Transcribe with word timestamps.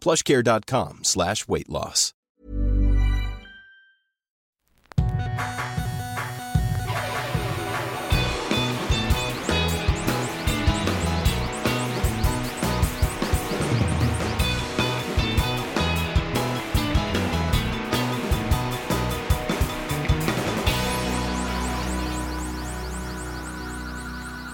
plushcare.com 0.00 1.04
slash 1.04 1.48
weight 1.48 1.68
loss. 1.68 2.14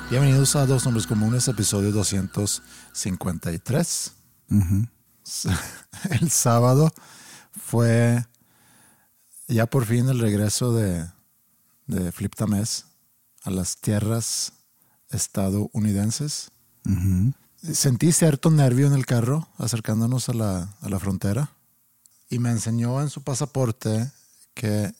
Bienvenidos 0.08 0.54
a 0.56 0.64
Dos 0.66 0.84
Nombres 0.84 1.06
Comunes, 1.06 1.48
episodio 1.48 1.92
253. 1.92 4.12
El 6.10 6.30
sábado 6.30 6.92
fue 7.50 8.24
ya 9.48 9.66
por 9.66 9.84
fin 9.84 10.08
el 10.08 10.18
regreso 10.18 10.72
de, 10.72 11.06
de 11.86 12.12
Flip 12.12 12.34
Tamés 12.34 12.86
a 13.44 13.50
las 13.50 13.76
tierras 13.76 14.52
estadounidenses. 15.10 16.50
Sentí 17.62 18.12
cierto 18.12 18.50
nervio 18.50 18.86
en 18.86 18.92
el 18.92 19.06
carro 19.06 19.48
acercándonos 19.58 20.28
a 20.28 20.34
la, 20.34 20.74
a 20.80 20.88
la 20.88 20.98
frontera 20.98 21.50
y 22.28 22.38
me 22.38 22.50
enseñó 22.50 23.00
en 23.00 23.10
su 23.10 23.22
pasaporte 23.22 24.10
que 24.54 24.92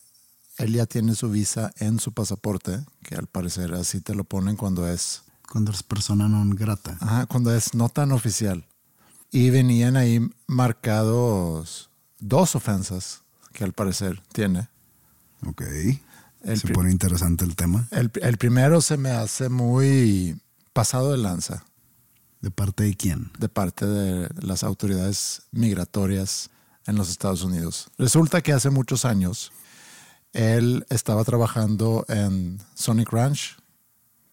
él 0.59 0.73
ya 0.73 0.87
tiene 0.87 1.15
su 1.15 1.31
visa 1.31 1.73
en 1.77 2.01
su 2.01 2.13
pasaporte, 2.13 2.85
que 3.03 3.15
al 3.15 3.27
parecer 3.27 3.75
así 3.75 4.01
te 4.01 4.15
lo 4.15 4.25
ponen 4.25 4.57
cuando 4.57 4.89
es... 4.89 5.23
Cuando 5.49 5.71
es 5.71 5.85
persona 5.85 6.27
non 6.27 6.51
grata. 6.51 6.99
Ajá, 6.99 7.27
cuando 7.27 7.55
es 7.55 7.73
no 7.73 7.89
tan 7.89 8.11
oficial. 8.11 8.67
Y 9.31 9.51
venían 9.51 9.97
ahí 9.97 10.21
marcados 10.47 11.91
dos 12.19 12.55
ofensas 12.55 13.23
que 13.53 13.65
al 13.65 13.73
parecer 13.73 14.23
tiene. 14.33 14.69
Ok. 15.47 15.63
El, 16.43 16.61
Se 16.61 16.69
pone 16.69 16.91
interesante 16.93 17.45
el 17.45 17.57
tema. 17.57 17.89
el- 17.91 18.11
el 18.23 18.37
primero 18.39 18.81
se 18.81 18.97
me 18.97 19.11
hace 19.11 19.49
muy 19.49 20.39
pasado 20.73 21.11
de 21.13 21.19
lanza 21.19 21.65
¿De 22.41 22.51
parte 22.51 22.85
de 22.85 22.95
quién? 22.95 23.31
de 23.39 23.49
parte 23.49 23.85
de 23.87 24.29
las 24.41 24.63
autoridades 24.63 25.43
migratorias 25.51 26.51
en 26.87 26.95
los 26.97 27.11
Estados 27.11 27.43
Unidos. 27.43 27.89
Resulta 27.99 28.43
que 28.43 28.53
hace 28.53 28.71
muchos 28.71 29.05
años 29.05 29.53
él 30.33 30.87
estaba 30.91 31.25
trabajando 31.25 32.05
en 32.09 32.61
Sonic 32.75 33.11
Ranch, 33.11 33.57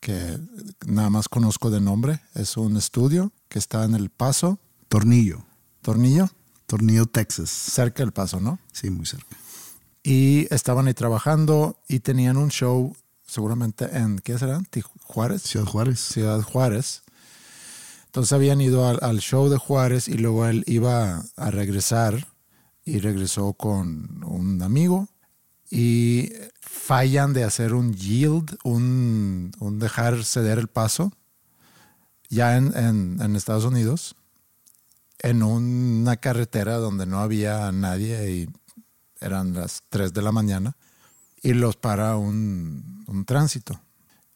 que 0.02 0.38
nada 0.86 1.10
más 1.10 1.30
conozco 1.30 1.72
de 1.72 1.80
nombre. 1.82 2.22
Es 2.36 2.58
un 2.58 2.76
estudio 2.78 3.32
que 3.48 3.58
está 3.58 3.86
en 3.86 3.96
El 3.96 4.10
Paso, 4.10 4.60
Tornillo. 4.98 5.44
Tornillo, 5.82 6.30
Tornillo, 6.68 7.08
Texas. 7.08 7.50
cerca 7.50 8.04
del 8.04 8.12
Paso, 8.12 8.40
¿no? 8.40 8.60
Sí, 8.72 8.92
muy 8.92 9.08
cerca. 9.08 9.36
Y 10.04 10.46
estaban 10.54 10.86
ahí 10.88 10.94
trabajando 10.94 11.80
y 11.88 12.02
tenían 12.02 12.38
un 12.38 12.50
show 12.52 12.96
seguramente 13.26 13.86
en, 13.98 14.20
¿qué 14.20 14.38
será? 14.38 14.62
Juárez. 15.02 15.42
Ciudad 15.42 15.66
Juárez. 15.66 16.00
Ciudad 16.00 16.42
Juárez. 16.44 17.02
Entonces 18.06 18.34
habían 18.34 18.62
ido 18.62 18.88
al, 18.88 19.00
al 19.02 19.18
show 19.20 19.50
de 19.50 19.58
Juárez 19.58 20.08
y 20.08 20.14
luego 20.14 20.46
él 20.46 20.64
iba 20.68 21.24
a 21.38 21.50
regresar 21.50 22.28
y 22.86 23.00
regresó 23.00 23.54
con 23.54 24.24
un 24.24 24.62
amigo 24.62 25.08
y 25.72 26.32
fallan 26.62 27.34
de 27.34 27.46
hacer 27.46 27.74
un 27.74 27.94
yield, 27.96 28.58
un, 28.64 29.52
un 29.60 29.80
dejar 29.80 30.24
ceder 30.24 30.60
el 30.60 30.68
paso 30.68 31.12
ya 32.30 32.58
en, 32.58 32.78
en- 32.78 33.20
en 33.22 33.36
Estados 33.36 33.66
Unidos, 33.66 34.16
en 35.24 35.42
una 35.42 36.18
carretera 36.18 36.76
donde 36.76 37.06
no 37.06 37.20
había 37.22 37.72
nadie 37.72 38.30
y 38.32 38.50
eran 39.20 39.54
las 39.54 39.82
3 39.90 40.14
de 40.14 40.22
la 40.22 40.32
mañana 40.32 40.76
y 41.42 41.54
los 41.54 41.78
para 41.78 42.18
un, 42.18 43.04
un 43.08 43.26
tránsito. 43.26 43.80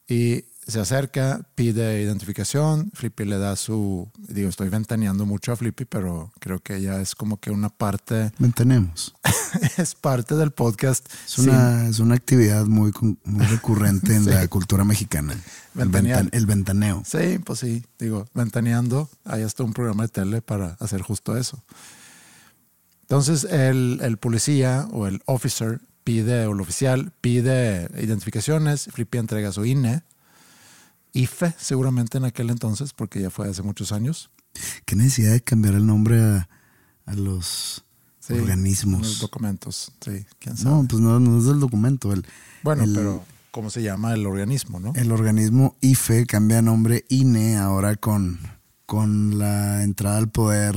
Y 0.07 0.45
se 0.67 0.79
acerca, 0.81 1.41
pide 1.55 2.01
identificación, 2.01 2.91
Flippy 2.93 3.23
le 3.25 3.37
da 3.37 3.55
su, 3.55 4.09
digo, 4.27 4.49
estoy 4.49 4.67
ventaneando 4.69 5.25
mucho 5.25 5.53
a 5.53 5.55
Flippy, 5.55 5.85
pero 5.85 6.31
creo 6.39 6.59
que 6.59 6.81
ya 6.81 6.99
es 6.99 7.15
como 7.15 7.39
que 7.39 7.51
una 7.51 7.69
parte, 7.69 8.31
Mantenemos. 8.39 9.15
es 9.77 9.95
parte 9.95 10.35
del 10.35 10.51
podcast. 10.51 11.07
Es 11.25 11.37
una, 11.39 11.87
es 11.87 11.99
una 11.99 12.15
actividad 12.15 12.65
muy, 12.65 12.91
recurrente 13.25 14.13
en 14.15 14.23
Sí. 14.25 14.29
la 14.29 14.47
cultura 14.49 14.83
mexicana. 14.83 15.33
El, 15.33 15.41
Ventanear. 15.73 16.23
ventan- 16.25 16.29
el 16.37 16.45
ventaneo. 16.45 17.03
Sí, 17.05 17.39
pues 17.45 17.59
sí, 17.59 17.85
digo, 17.97 18.27
ventaneando, 18.33 19.09
hay 19.23 19.43
hasta 19.43 19.63
un 19.63 19.71
programa 19.73 20.03
de 20.03 20.09
tele 20.09 20.41
para 20.41 20.75
hacer 20.79 21.01
justo 21.01 21.37
eso. 21.37 21.63
Entonces 23.03 23.45
el, 23.45 23.99
el 24.01 24.17
policía 24.17 24.87
o 24.91 25.07
el 25.07 25.21
officer 25.25 25.79
pide, 26.03 26.45
o 26.45 26.51
el 26.53 26.59
oficial 26.61 27.13
pide 27.21 27.87
identificaciones, 28.01 28.89
Flippy 28.91 29.17
entrega 29.17 29.51
su 29.53 29.63
INE, 29.65 30.01
IFE 31.13 31.53
seguramente 31.57 32.17
en 32.17 32.25
aquel 32.25 32.49
entonces, 32.49 32.93
porque 32.93 33.21
ya 33.21 33.29
fue 33.29 33.49
hace 33.49 33.63
muchos 33.63 33.91
años. 33.91 34.29
¿Qué 34.85 34.95
necesidad 34.95 35.31
de 35.31 35.41
cambiar 35.41 35.75
el 35.75 35.85
nombre 35.85 36.21
a, 36.21 36.49
a 37.05 37.13
los 37.13 37.83
Sí, 38.19 38.33
Los 38.33 38.41
organismos? 38.41 39.19
documentos, 39.19 39.93
sí, 40.03 40.25
quién 40.39 40.57
sabe. 40.57 40.75
No, 40.75 40.85
pues 40.87 41.01
no, 41.01 41.17
no 41.19 41.37
es 41.39 41.45
del 41.45 41.59
documento. 41.61 42.11
El, 42.11 42.25
bueno, 42.61 42.83
el- 42.83 42.93
pero 42.93 43.23
¿cómo 43.51 43.69
se 43.69 43.81
llama 43.81 44.13
el 44.13 44.25
organismo, 44.25 44.81
no? 44.81 44.91
El 44.95 45.11
organismo 45.13 45.77
IFE 45.79 46.25
cambia 46.25 46.61
nombre 46.61 47.05
INE 47.07 47.55
ahora 47.57 47.95
con, 47.95 48.37
con 48.85 49.39
la 49.39 49.81
entrada 49.83 50.17
al 50.17 50.29
poder 50.29 50.75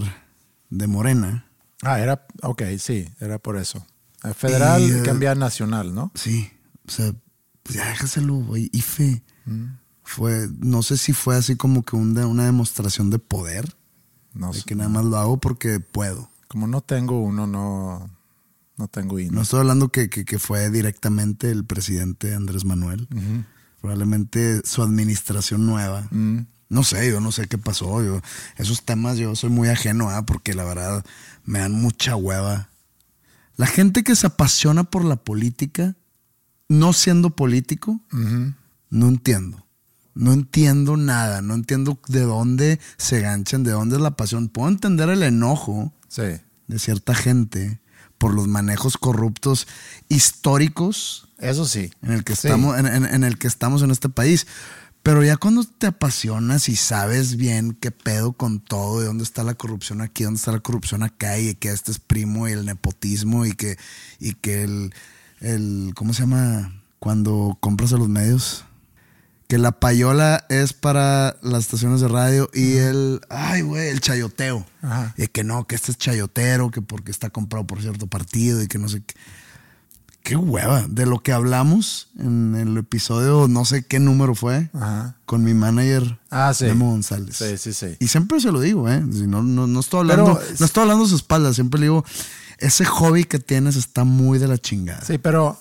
de 0.68 0.86
Morena. 0.86 1.44
Ah, 1.82 1.98
era, 1.98 2.24
ok, 2.42 2.62
sí, 2.78 3.08
era 3.18 3.38
por 3.40 3.56
eso. 3.56 3.84
Eh, 4.22 4.32
Federal 4.32 4.82
Y, 4.82 4.92
eh, 4.92 5.02
cambia 5.04 5.32
a 5.32 5.34
nacional, 5.34 5.92
¿no? 5.92 6.12
Sí, 6.14 6.48
o 6.86 6.90
sea, 6.90 7.12
pues 7.64 7.76
ya 7.78 7.88
déjaselo, 7.88 8.34
güey. 8.36 8.68
IFE 8.72 9.22
Mm. 9.46 9.64
Fue, 10.10 10.48
no 10.58 10.82
sé 10.82 10.96
si 10.96 11.12
fue 11.12 11.36
así 11.36 11.56
como 11.56 11.82
que 11.84 11.96
un 11.96 12.14
de- 12.14 12.24
una 12.24 12.44
demostración 12.44 13.10
de 13.10 13.18
poder, 13.18 13.76
No 14.34 14.52
de 14.52 14.58
sé. 14.60 14.64
que 14.64 14.74
nada 14.74 14.88
más 14.90 15.04
lo 15.04 15.16
hago 15.18 15.38
porque 15.38 15.80
puedo. 15.80 16.28
Como 16.48 16.66
no 16.66 16.80
tengo 16.80 17.20
uno, 17.20 17.46
no, 17.46 18.10
no 18.76 18.88
tengo 18.88 19.18
INE. 19.18 19.30
No 19.30 19.42
estoy 19.42 19.60
hablando 19.60 19.88
que, 19.90 20.10
que, 20.10 20.24
que 20.24 20.38
fue 20.38 20.68
directamente 20.70 21.50
el 21.50 21.64
presidente 21.64 22.34
Andrés 22.34 22.64
Manuel. 22.64 23.08
Probablemente 23.80 24.60
su 24.64 24.82
administración 24.82 25.66
nueva. 25.66 26.06
Mm. 26.10 26.40
No 26.68 26.84
sé, 26.84 27.10
yo 27.10 27.20
no 27.20 27.32
sé 27.32 27.46
qué 27.48 27.58
pasó. 27.58 28.02
Yo, 28.04 28.20
esos 28.56 28.84
temas 28.84 29.16
yo 29.18 29.34
soy 29.36 29.50
muy 29.50 29.68
ajeno 29.68 30.10
a 30.10 30.26
porque 30.26 30.54
la 30.54 30.64
verdad 30.64 31.04
me 31.44 31.60
dan 31.60 31.72
mucha 31.72 32.14
hueva. 32.16 32.68
La 33.56 33.66
gente 33.66 34.04
que 34.04 34.14
se 34.16 34.26
apasiona 34.26 34.84
por 34.84 35.04
la 35.04 35.16
política, 35.16 35.96
no 36.68 36.92
siendo 36.92 37.30
político, 37.30 38.00
no 38.90 39.08
entiendo. 39.08 39.66
No 40.20 40.32
entiendo 40.32 40.96
nada. 40.96 41.40
No 41.42 41.54
entiendo 41.54 41.98
de 42.08 42.20
dónde 42.20 42.78
se 42.98 43.20
ganchan, 43.20 43.64
de 43.64 43.70
dónde 43.72 43.96
es 43.96 44.02
la 44.02 44.16
pasión. 44.16 44.48
Puedo 44.48 44.68
entender 44.68 45.08
el 45.08 45.22
enojo 45.22 45.92
Sí. 46.08 46.22
de 46.68 46.78
cierta 46.78 47.14
gente 47.14 47.80
por 48.18 48.34
los 48.34 48.46
manejos 48.46 48.98
corruptos 48.98 49.66
históricos 50.08 51.28
Eso 51.38 51.64
sí. 51.66 51.90
en 52.02 52.12
el 52.12 52.24
que 52.24 52.36
Sí. 52.36 52.46
estamos 52.48 52.78
en, 52.78 52.86
en- 52.86 53.04
en 53.06 53.24
el 53.24 53.38
que 53.38 53.46
estamos 53.48 53.82
en 53.82 53.90
este 53.90 54.08
país 54.08 54.46
Pero 55.02 55.24
ya 55.24 55.38
cuando 55.38 55.64
te 55.64 55.86
apasionas 55.86 56.68
y 56.68 56.76
sabes 56.76 57.36
bien 57.36 57.72
qué 57.80 57.90
pedo 57.90 58.34
con 58.34 58.60
todo, 58.60 59.00
de 59.00 59.06
dónde 59.06 59.24
está 59.24 59.42
la 59.42 59.54
corrupción 59.54 60.02
aquí, 60.02 60.24
dónde 60.24 60.36
está 60.36 60.52
la 60.52 60.60
corrupción 60.60 61.02
acá, 61.02 61.38
y 61.38 61.54
que 61.54 61.70
este 61.70 61.90
es 61.90 61.98
primo 61.98 62.46
y 62.46 62.52
el 62.52 62.66
nepotismo, 62.66 63.46
y 63.46 63.54
que, 63.54 63.78
y 64.18 64.34
que 64.34 64.62
el, 64.64 64.92
el, 65.40 65.92
¿cómo 65.96 66.12
se 66.12 66.20
llama? 66.24 66.82
Cuando 66.98 67.56
compras 67.62 67.94
a 67.94 67.96
los 67.96 68.10
medios. 68.10 68.66
Que 69.50 69.58
la 69.58 69.72
payola 69.72 70.46
es 70.48 70.72
para 70.72 71.36
las 71.42 71.64
estaciones 71.64 72.00
de 72.00 72.06
radio 72.06 72.48
y 72.54 72.76
el, 72.76 73.20
ay, 73.30 73.62
güey, 73.62 73.88
el 73.88 74.00
chayoteo. 74.00 74.64
Ajá. 74.80 75.12
Y 75.18 75.26
que 75.26 75.42
no, 75.42 75.66
que 75.66 75.74
este 75.74 75.90
es 75.90 75.98
chayotero, 75.98 76.70
que 76.70 76.82
porque 76.82 77.10
está 77.10 77.30
comprado 77.30 77.66
por 77.66 77.82
cierto 77.82 78.06
partido 78.06 78.62
y 78.62 78.68
que 78.68 78.78
no 78.78 78.88
sé 78.88 79.02
qué. 79.02 79.14
Qué 80.22 80.36
hueva. 80.36 80.86
De 80.88 81.04
lo 81.04 81.18
que 81.22 81.32
hablamos 81.32 82.10
en 82.16 82.54
el 82.54 82.76
episodio, 82.76 83.48
no 83.48 83.64
sé 83.64 83.84
qué 83.84 83.98
número 83.98 84.36
fue, 84.36 84.70
Ajá. 84.72 85.16
con 85.26 85.42
mi 85.42 85.52
manager, 85.52 86.20
Ah, 86.30 86.54
sí. 86.54 86.66
Memo 86.66 86.90
González. 86.90 87.34
Sí, 87.36 87.56
sí, 87.58 87.72
sí. 87.72 87.96
Y 87.98 88.06
siempre 88.06 88.38
se 88.38 88.52
lo 88.52 88.60
digo, 88.60 88.88
¿eh? 88.88 89.02
Si 89.12 89.26
no, 89.26 89.42
no, 89.42 89.66
no 89.66 89.80
estoy 89.80 90.00
hablando, 90.00 90.38
Pero- 90.38 90.46
no 90.60 90.64
estoy 90.66 90.82
hablando 90.82 91.06
a 91.06 91.08
su 91.08 91.16
espalda, 91.16 91.52
siempre 91.54 91.80
le 91.80 91.86
digo, 91.86 92.04
ese 92.58 92.84
hobby 92.84 93.24
que 93.24 93.40
tienes 93.40 93.74
está 93.74 94.04
muy 94.04 94.38
de 94.38 94.46
la 94.46 94.58
chingada. 94.58 95.04
Sí, 95.04 95.18
pero 95.18 95.58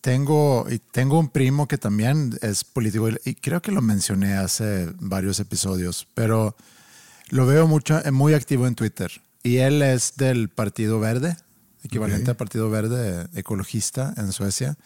tengo, 0.00 0.66
tengo 0.92 1.18
un 1.18 1.28
primo 1.28 1.68
que 1.68 1.78
también 1.78 2.36
es 2.42 2.64
político 2.64 3.08
y- 3.24 3.34
creo 3.34 3.60
que 3.62 3.72
lo 3.72 3.82
mencioné 3.82 4.34
hace 4.34 4.92
varios 5.00 5.40
episodios, 5.40 6.06
pero 6.14 6.56
lo 7.30 7.46
veo 7.46 7.66
mucho, 7.66 8.04
eh, 8.04 8.10
muy 8.10 8.34
activo 8.34 8.66
en 8.66 8.74
Twitter. 8.74 9.10
Y 9.42 9.58
él 9.58 9.82
es 9.82 10.14
del 10.16 10.48
Partido 10.48 10.98
Verde, 11.00 11.36
equivalente 11.82 12.24
Ok. 12.24 12.28
al 12.30 12.36
Partido 12.36 12.70
Verde 12.70 13.28
ecologista 13.34 14.14
en 14.16 14.32
Suecia. 14.32 14.76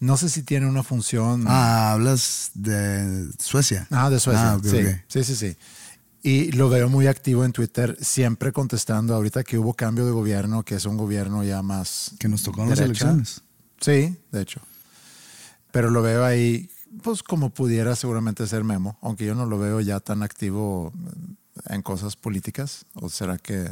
No 0.00 0.16
sé 0.16 0.28
si 0.28 0.42
tiene 0.42 0.66
una 0.66 0.82
función. 0.82 1.44
Ah, 1.46 1.92
hablas 1.92 2.50
de 2.54 3.28
Suecia. 3.38 3.86
Ah, 3.90 4.10
de 4.10 4.18
Suecia. 4.18 4.52
Ah, 4.54 4.60
sí, 4.62 4.78
sí, 5.08 5.24
sí, 5.24 5.36
sí. 5.36 5.56
Y 6.24 6.52
lo 6.52 6.68
veo 6.68 6.88
muy 6.88 7.08
activo 7.08 7.44
en 7.44 7.52
Twitter, 7.52 7.96
siempre 8.00 8.52
contestando 8.52 9.14
ahorita 9.14 9.42
que 9.44 9.58
hubo 9.58 9.74
cambio 9.74 10.06
de 10.06 10.12
gobierno, 10.12 10.62
que 10.64 10.76
es 10.76 10.86
un 10.86 10.96
gobierno 10.96 11.42
ya 11.44 11.62
más 11.62 12.12
Que 12.18 12.28
nos 12.28 12.42
tocaron 12.42 12.70
las 12.70 12.78
elecciones. 12.80 13.42
Sí, 13.82 14.16
de 14.30 14.40
hecho. 14.40 14.62
Pero 15.70 15.90
lo 15.90 16.00
veo 16.00 16.24
ahí, 16.24 16.70
pues 17.02 17.22
como 17.22 17.50
pudiera 17.50 17.94
seguramente 17.96 18.46
ser 18.46 18.64
Memo, 18.64 18.96
aunque 19.02 19.26
yo 19.26 19.34
no 19.34 19.44
lo 19.44 19.58
veo 19.58 19.80
ya 19.80 20.00
tan 20.00 20.22
activo 20.22 20.92
en 21.68 21.82
cosas 21.82 22.16
políticas, 22.16 22.86
o 22.94 23.10
será 23.10 23.36
que 23.36 23.70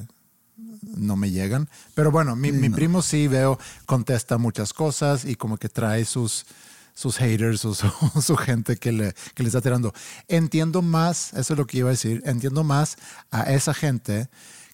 no 0.83 1.17
me 1.17 1.31
llegan. 1.31 1.69
Pero 1.95 2.11
bueno, 2.11 2.37
mi, 2.37 2.53
mi 2.53 2.69
primo 2.69 3.03
sí 3.03 3.29
veo, 3.29 3.59
contesta 3.87 4.37
muchas 4.39 4.73
cosas 4.73 5.25
y 5.25 5.37
como 5.37 5.57
que 5.57 5.69
trae 5.69 6.05
sus, 6.05 6.47
sus 6.95 7.17
haters 7.17 7.65
o 7.65 7.75
su, 7.75 7.89
su 8.21 8.37
gente 8.37 8.77
que 8.77 8.93
le, 8.93 9.15
que 9.35 9.43
le 9.43 9.49
está 9.49 9.61
tirando. 9.61 9.93
Entiendo 10.29 10.83
más, 10.83 11.33
eso 11.35 11.55
es 11.55 11.59
lo 11.59 11.67
que 11.67 11.79
iba 11.79 11.89
a 11.89 11.93
decir, 11.93 12.23
entiendo 12.27 12.65
más 12.65 12.97
a 13.31 13.53
esa 13.53 13.75
gente 13.75 14.29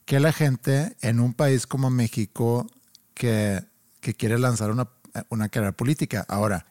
que 0.05 0.21
la 0.21 0.33
gente 0.33 0.97
en 1.01 1.21
un 1.21 1.35
país 1.35 1.67
como 1.67 1.91
México 1.91 2.67
que, 3.15 3.65
que 4.01 4.15
quiere 4.15 4.39
lanzar 4.39 4.71
una, 4.71 4.89
una 5.31 5.49
carrera 5.49 5.73
política. 5.73 6.25
Ahora, 6.29 6.67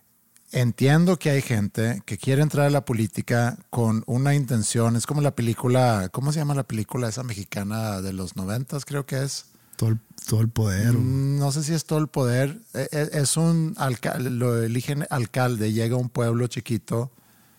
entiendo 0.52 1.18
que 1.18 1.30
hay 1.32 1.42
gente 1.42 2.02
que 2.06 2.18
quiere 2.18 2.42
entrar 2.42 2.68
a 2.68 2.70
la 2.70 2.86
política 2.86 3.58
con 3.70 4.04
una 4.06 4.36
intención, 4.36 4.96
es 4.96 5.06
como 5.06 5.22
la 5.22 5.36
película, 5.36 6.10
¿cómo 6.12 6.32
se 6.32 6.40
llama 6.40 6.54
la 6.56 6.64
película 6.64 7.10
esa 7.10 7.24
mexicana 7.24 8.02
de 8.02 8.14
los 8.14 8.36
noventas 8.36 8.86
creo 8.86 9.06
que 9.06 9.24
es? 9.24 9.46
Todo 9.76 9.90
el, 9.90 10.00
todo 10.28 10.42
el 10.42 10.50
poder. 10.50 10.94
Mm, 10.94 11.40
No 11.40 11.52
sé 11.52 11.64
si 11.64 11.74
es 11.74 11.84
todo 11.86 12.00
el 12.00 12.08
poder. 12.08 12.60
E- 12.74 12.88
e- 12.92 13.10
Es 13.14 13.36
un 13.38 13.74
alcalde, 13.78 14.30
lo 14.30 14.62
eligen 14.64 15.06
alcalde, 15.10 15.74
llega 15.74 15.96
a 15.96 16.00
un 16.00 16.10
pueblo 16.10 16.48
chiquito 16.48 17.12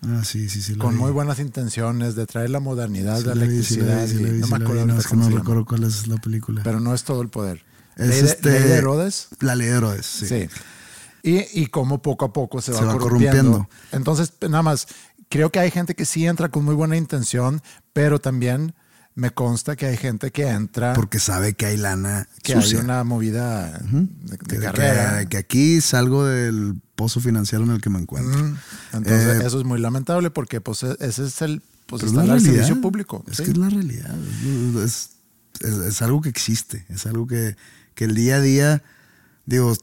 Ah, 0.03 0.23
sí, 0.23 0.47
sí, 0.49 0.61
sí. 0.61 0.75
con 0.75 0.93
vi. 0.93 0.99
muy 0.99 1.11
buenas 1.11 1.39
intenciones 1.39 2.15
de 2.15 2.25
traer 2.27 2.49
la 2.51 2.59
modernidad, 2.59 3.17
Sí 3.19 3.25
la 3.25 3.33
sí 3.33 3.39
electricidad. 3.39 4.01
vi, 4.05 4.07
sí 4.11 4.17
vi, 4.17 4.39
no 4.39 4.45
sí 4.47 4.51
me 4.53 4.57
acuerdo 4.63 4.85
no, 4.85 4.99
es 4.99 5.07
que 5.07 5.15
no 5.15 5.29
recuerdo 5.29 5.65
cuál 5.65 5.83
es 5.83 6.07
la 6.07 6.17
película. 6.17 6.61
Pero 6.63 6.79
no 6.79 6.93
es 6.93 7.03
todo 7.03 7.21
el 7.21 7.29
poder. 7.29 7.63
Es 7.95 8.07
Ley 8.07 8.21
de- 8.21 8.27
este- 8.29 8.49
Ley 8.51 8.63
de 8.63 8.75
Herodes. 8.75 9.27
La 9.39 9.55
ley 9.55 9.67
de 9.67 9.75
Herodes, 9.77 10.05
sí. 10.05 10.27
Sí. 10.27 10.49
Y, 11.27 11.45
y 11.53 11.67
cómo 11.67 12.01
poco 12.01 12.25
a 12.25 12.33
poco 12.33 12.61
se, 12.61 12.73
Se 12.73 12.79
va, 12.81 12.93
va 12.93 12.97
corrompiendo. 12.99 13.35
corrompiendo. 13.51 13.69
Entonces, 13.91 14.33
nada 14.41 14.63
más, 14.63 14.87
creo 15.29 15.51
que 15.51 15.59
hay 15.59 15.71
gente 15.71 15.93
que 15.95 16.05
sí 16.05 16.25
entra 16.25 16.49
con 16.49 16.63
muy 16.63 16.75
buena 16.75 16.95
intención, 16.95 17.61
pero 17.93 18.19
también 18.19 18.73
me 19.13 19.31
consta 19.31 19.75
que 19.75 19.87
hay 19.87 19.97
gente 19.97 20.29
que 20.31 20.47
entra 20.47 20.93
Porque 20.93 21.17
sabe 21.19 21.53
que 21.55 21.65
hay 21.65 21.75
lana 21.77 22.27
que 22.43 22.53
sucia. 22.53 22.77
hay 22.79 22.85
una 22.85 23.03
movida 23.03 23.79
de, 23.79 23.99
de 24.31 24.37
Que- 24.37 24.55
de 24.57 24.61
carrera. 24.65 25.19
Que, 25.21 25.27
que 25.29 25.37
aquí 25.37 25.81
salgo 25.81 26.23
del 26.23 26.75
pozo 26.95 27.19
financiero 27.19 27.63
en 27.65 27.71
el 27.71 27.81
que 27.81 27.89
me 27.89 27.99
encuentro. 27.99 28.39
Ujú. 28.39 28.55
Entonces, 28.93 29.41
Eh, 29.41 29.45
eso 29.47 29.57
es 29.59 29.65
muy 29.65 29.79
lamentable 29.79 30.29
porque 30.29 30.61
pues, 30.61 30.83
e- 30.83 30.95
ese 30.99 31.25
es 31.25 31.41
el 31.41 31.61
pues, 31.87 32.03
está 32.03 32.23
realidad. 32.23 32.39
servicio 32.53 32.79
público. 32.79 33.23
Es 33.29 33.37
sí. 33.37 33.43
que 33.45 33.51
es 33.51 33.57
la 33.57 33.69
realidad. 33.69 34.15
Es, 34.85 35.09
es- 35.61 35.77
es 35.77 36.01
algo 36.03 36.21
que 36.21 36.29
existe. 36.29 36.85
Es 36.89 37.05
algo 37.07 37.25
que, 37.27 37.57
que 37.95 38.05
el 38.05 38.13
día 38.13 38.35
a 38.35 38.41
día, 38.41 38.83
digo, 39.47 39.73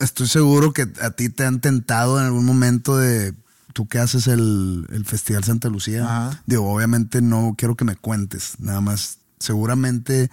estoy 0.00 0.26
seguro 0.28 0.72
que 0.72 0.88
a 1.00 1.10
ti 1.12 1.28
te 1.28 1.44
han 1.44 1.60
tentado 1.60 2.18
en 2.18 2.26
algún 2.26 2.44
momento 2.44 2.96
de 2.96 3.34
tú 3.72 3.86
que 3.86 3.98
haces 3.98 4.26
el, 4.26 4.86
el 4.90 5.04
Festival 5.04 5.44
Santa 5.44 5.68
Lucía. 5.68 6.04
Ajá. 6.04 6.42
Digo, 6.46 6.70
obviamente 6.72 7.22
no 7.22 7.54
quiero 7.56 7.76
que 7.76 7.84
me 7.84 7.96
cuentes, 7.96 8.54
nada 8.58 8.80
más. 8.80 9.18
Seguramente 9.38 10.30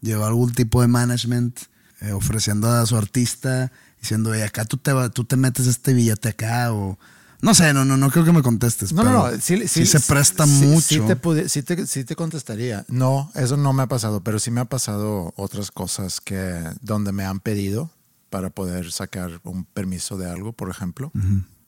lleva 0.00 0.26
algún 0.28 0.52
tipo 0.52 0.80
de 0.80 0.88
management 0.88 1.58
eh, 2.00 2.12
ofreciendo 2.12 2.70
a 2.70 2.86
su 2.86 2.96
artista, 2.96 3.72
diciendo, 4.00 4.30
"Oye, 4.30 4.44
acá 4.44 4.64
tú 4.64 4.76
te, 4.76 4.92
va- 4.92 5.08
tú 5.10 5.24
te 5.24 5.36
metes 5.36 5.66
este 5.66 5.92
billete 5.94 6.28
acá 6.28 6.72
o... 6.72 6.98
No 7.40 7.54
sé, 7.54 7.72
no, 7.72 7.84
no, 7.84 7.96
no 7.96 8.10
creo 8.10 8.24
que 8.24 8.32
me 8.32 8.42
contestes. 8.42 8.92
No, 8.92 9.04
no, 9.04 9.08
pero 9.24 9.30
no. 9.36 9.40
Sí, 9.40 9.68
sí, 9.68 9.86
se 9.86 10.00
presta 10.00 10.44
sí, 10.44 10.50
mucho. 10.66 10.82
Sí 10.88 11.00
te, 11.00 11.48
sí 11.48 11.62
te- 11.62 11.86
sí 11.86 12.04
te 12.04 12.16
contestaría. 12.16 12.84
No, 12.88 13.30
eso 13.36 13.56
no 13.56 13.72
me 13.72 13.84
ha 13.84 13.86
pasado, 13.86 14.22
pero 14.24 14.38
sí 14.40 14.50
me 14.50 14.60
ha 14.60 14.64
pasado 14.64 15.32
otras 15.36 15.70
cosas 15.70 16.20
que 16.20 16.64
donde 16.80 17.12
me 17.12 17.24
han 17.24 17.38
pedido 17.38 17.90
para 18.30 18.50
poder 18.50 18.92
sacar 18.92 19.40
un 19.44 19.64
permiso 19.64 20.16
de 20.18 20.28
algo, 20.30 20.52
por 20.52 20.68
ejemplo, 20.70 21.10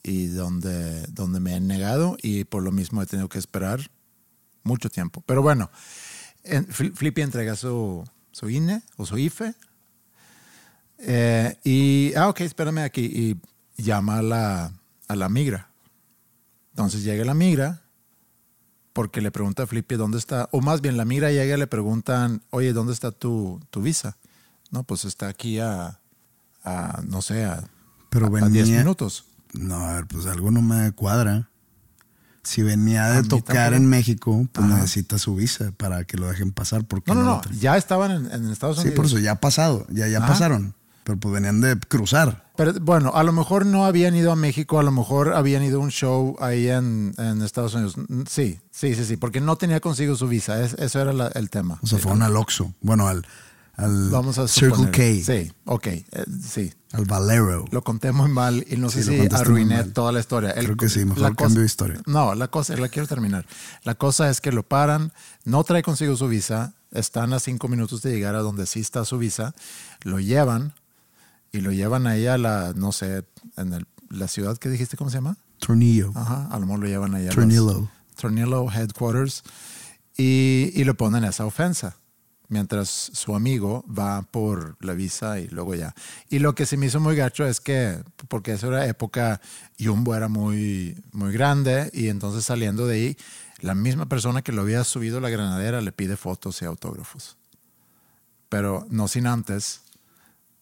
y 0.03 0.27
donde, 0.27 1.03
donde 1.09 1.41
me 1.41 1.55
han 1.55 1.67
negado 1.67 2.17
y 2.23 2.45
por 2.45 2.63
lo 2.63 2.73
mismo 2.73 3.03
he 3.03 3.07
tenido 3.07 3.29
que 3.29 3.39
esperar 3.39 3.91
mucho 4.63 4.89
tiempo. 4.91 5.23
Pero 5.27 5.43
bueno, 5.43 5.71
en- 6.45 6.67
Fli- 6.69 6.95
Flippy 6.95 7.23
entrega 7.23 7.57
su, 7.57 8.05
su 8.33 8.49
INE 8.51 8.83
o 8.97 9.07
su 9.07 9.17
IFE. 9.19 9.55
eh, 10.99 11.57
y, 11.65 12.13
ah, 12.15 12.29
ok, 12.29 12.41
espérame 12.43 12.79
aquí. 12.85 13.03
Y 13.77 13.83
llama 13.83 14.19
a 14.19 14.23
la, 14.23 14.73
a 15.09 15.17
la 15.17 15.29
migra. 15.29 15.71
Entonces 16.73 17.03
llega 17.05 17.25
la 17.25 17.35
migra 17.35 17.83
porque 18.93 19.21
le 19.21 19.31
pregunta 19.31 19.63
a 19.63 19.67
Flippy 19.67 19.95
dónde 19.97 20.19
está, 20.19 20.49
o 20.53 20.61
más 20.61 20.81
bien 20.81 20.97
la 20.97 21.05
migra 21.05 21.31
llega 21.31 21.57
y 21.57 21.59
le 21.59 21.67
preguntan, 21.67 22.43
oye, 22.51 22.73
¿dónde 22.73 22.93
está 22.93 23.13
tu, 23.13 23.61
tu 23.71 23.81
visa? 23.83 24.17
No, 24.71 24.83
pues 24.83 25.05
está 25.05 25.29
aquí 25.29 25.59
a, 25.61 26.00
a, 26.65 27.01
no 27.07 27.23
sé, 27.23 27.45
a, 27.45 27.65
Pero 28.11 28.27
a- 28.27 28.29
a 28.29 28.33
venía- 28.33 28.65
10 28.65 28.79
minutos. 28.79 29.25
No, 29.53 29.77
a 29.77 29.95
ver, 29.95 30.07
pues 30.07 30.27
algo 30.27 30.51
no 30.51 30.63
me 30.63 30.93
cuadra. 30.93 31.49
Si 32.43 32.63
venía 32.63 33.11
de 33.11 33.23
tocar 33.23 33.75
en 33.75 33.87
México, 33.87 34.47
pues 34.53 34.67
Ajá. 34.67 34.77
necesita 34.77 35.19
su 35.19 35.35
visa 35.35 35.73
para 35.77 36.05
que 36.05 36.17
lo 36.17 36.27
dejen 36.29 36.53
pasar. 36.53 36.85
Porque 36.85 37.13
No, 37.13 37.23
no, 37.23 37.25
no, 37.25 37.43
ya 37.59 37.77
estaban 37.77 38.11
en, 38.13 38.33
en 38.33 38.51
Estados 38.51 38.77
Sí, 38.77 38.83
Unidos. 38.83 38.97
por 38.97 39.07
eso 39.07 39.19
ya 39.19 39.33
ha 39.33 39.41
pasado, 39.41 39.87
ya, 39.91 40.09
ya 40.09 40.19
Ajá. 40.19 40.29
pasaron. 40.29 40.75
Pero 41.05 41.19
pues 41.19 41.35
venían 41.35 41.61
de 41.61 41.79
cruzar. 41.79 42.51
Pero 42.57 42.73
bueno, 42.81 43.13
a 43.15 43.23
lo 43.25 43.33
mejor 43.33 43.67
no 43.67 43.85
habían 43.85 44.15
ido 44.15 44.33
a 44.33 44.37
México, 44.37 44.79
a 44.79 44.83
lo 44.83 44.91
mejor 44.91 45.35
habían 45.35 45.63
ido 45.63 45.81
a 45.81 45.83
un 45.83 45.91
show 45.91 46.37
ahí 46.41 46.69
en, 46.69 47.13
en 47.19 47.43
Estados 47.43 47.75
Unidos. 47.75 47.97
Mm, 47.97 48.23
Sí, 48.29 48.59
sí, 48.71 48.95
sí, 48.95 49.05
sí, 49.05 49.17
porque 49.17 49.41
no 49.41 49.57
tenía 49.57 49.81
consigo 49.81 50.15
su 50.17 50.27
visa. 50.29 50.63
Es- 50.63 50.75
eso 50.75 51.01
era 51.01 51.13
la- 51.13 51.29
el 51.29 51.51
tema. 51.51 51.79
O 51.83 51.87
sea, 51.87 51.99
Sí. 51.99 52.03
fueron 52.05 52.23
al 52.23 52.37
Oxxo. 52.37 52.75
Bueno, 52.81 53.07
al, 53.09 53.27
al 53.77 54.11
Vamos 54.11 54.39
a 54.39 54.47
Circle. 54.49 54.91
K. 54.91 55.03
Sí, 55.25 55.53
ok, 55.65 55.87
eh, 55.87 56.05
sí. 56.47 56.73
Al 56.93 57.05
Valero. 57.05 57.65
Lo 57.71 57.83
conté 57.83 58.13
muy 58.13 58.29
mal 58.31 58.65
y 58.69 58.77
no 58.77 58.91
sé 58.91 59.03
Sí, 59.05 59.17
lo 59.17 59.23
si 59.25 59.35
arruiné 59.35 59.85
toda 59.85 60.11
la 60.13 60.21
historia. 60.21 60.51
El- 60.51 60.65
Creo 60.67 60.77
que 60.77 60.89
sí, 60.89 61.05
mejor 61.05 61.35
cambio 61.37 61.61
de 61.61 61.67
historia. 61.67 62.01
No, 62.07 62.35
la 62.35 62.49
cosa, 62.49 62.77
la 62.77 62.89
quiero 62.89 63.07
terminar. 63.09 63.47
La 63.85 63.95
cosa 63.95 64.29
es 64.29 64.41
que 64.41 64.51
lo 64.53 64.63
paran, 64.65 65.13
no 65.45 65.63
trae 65.65 65.83
consigo 65.83 66.17
su 66.17 66.27
visa, 66.29 66.75
están 66.91 67.33
a 67.33 67.39
cinco 67.39 67.69
minutos 67.69 68.03
de 68.03 68.11
llegar 68.13 68.35
a 68.35 68.41
donde 68.41 68.67
sí 68.67 68.81
está 68.81 69.05
su 69.05 69.19
visa, 69.19 69.55
lo 70.03 70.19
llevan 70.19 70.75
y 71.53 71.61
lo 71.61 71.71
llevan 71.73 72.07
ahí 72.09 72.27
a 72.27 72.37
la, 72.39 72.73
no 72.75 72.91
sé, 72.93 73.25
en 73.57 73.73
el- 73.73 73.87
la 74.09 74.27
ciudad 74.27 74.57
que 74.59 74.69
dijiste, 74.69 74.97
¿cómo 74.97 75.11
se 75.11 75.19
llama? 75.19 75.37
Tornillo. 75.61 76.11
Ajá, 76.17 76.49
a 76.51 76.59
lo 76.59 76.67
mejor 76.67 76.81
lo 76.81 76.87
llevan 76.89 77.15
ahí 77.15 77.23
a 77.25 77.27
los- 77.27 77.37
Tornillo. 77.37 77.89
Tornillo 78.21 78.71
Headquarters 78.73 79.43
y, 80.17 80.73
y 80.75 80.85
le 80.85 80.95
ponen 80.95 81.23
esa 81.25 81.47
ofensa 81.47 81.97
mientras 82.51 82.89
su 82.89 83.35
amigo 83.35 83.85
va 83.87 84.23
por 84.23 84.77
la 84.85 84.93
visa 84.93 85.39
y 85.39 85.49
luego 85.49 85.75
ya. 85.75 85.95
Y 86.29 86.41
lo 86.41 86.55
que 86.55 86.67
se 86.67 86.77
me 86.77 86.87
hizo 86.87 87.01
muy 87.01 87.17
gacho 87.17 87.47
es 87.47 87.61
que, 87.61 88.03
porque 88.29 88.53
eso 88.53 88.69
era 88.69 88.87
época, 88.87 89.41
Jumbo 89.79 90.15
era 90.15 90.29
muy, 90.29 90.97
muy 91.13 91.33
grande 91.33 91.91
y 91.95 92.09
entonces 92.09 92.45
saliendo 92.45 92.87
de 92.87 92.95
ahí, 92.97 93.17
la 93.61 93.75
misma 93.75 94.07
persona 94.07 94.43
que 94.43 94.53
lo 94.53 94.63
había 94.63 94.85
subido 94.85 95.19
a 95.19 95.21
la 95.21 95.31
granadera 95.31 95.81
le 95.81 95.93
pide 95.93 96.17
fotos 96.17 96.61
y 96.61 96.65
autógrafos. 96.65 97.37
Pero 98.49 98.87
no 98.91 99.07
sin 99.07 99.27
antes 99.27 99.83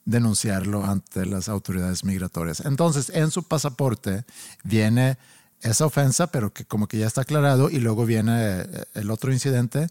denunciarlo 0.05 0.85
ante 0.85 1.27
las 1.27 1.49
autoridades 1.49 2.05
migratorias. 2.05 2.61
Entonces, 2.61 3.11
en 3.11 3.31
su 3.31 3.45
pasaporte 3.45 4.25
viene 4.63 5.17
esa 5.63 5.87
ofensa, 5.87 6.29
pero 6.29 6.53
que 6.53 6.65
como 6.65 6.87
que 6.87 6.99
ya 6.99 7.07
está 7.07 7.23
aclarado 7.23 7.71
y 7.71 7.79
luego 7.79 8.05
viene 8.05 8.61
eh, 8.61 8.85
el 8.95 9.11
otro 9.11 9.33
incidente 9.33 9.89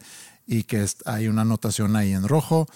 y 0.48 0.64
que 0.64 0.86
hay 1.06 1.28
una 1.28 1.42
anotación 1.44 1.96
ahí 1.96 2.14
en 2.14 2.28
rojo 2.28 2.68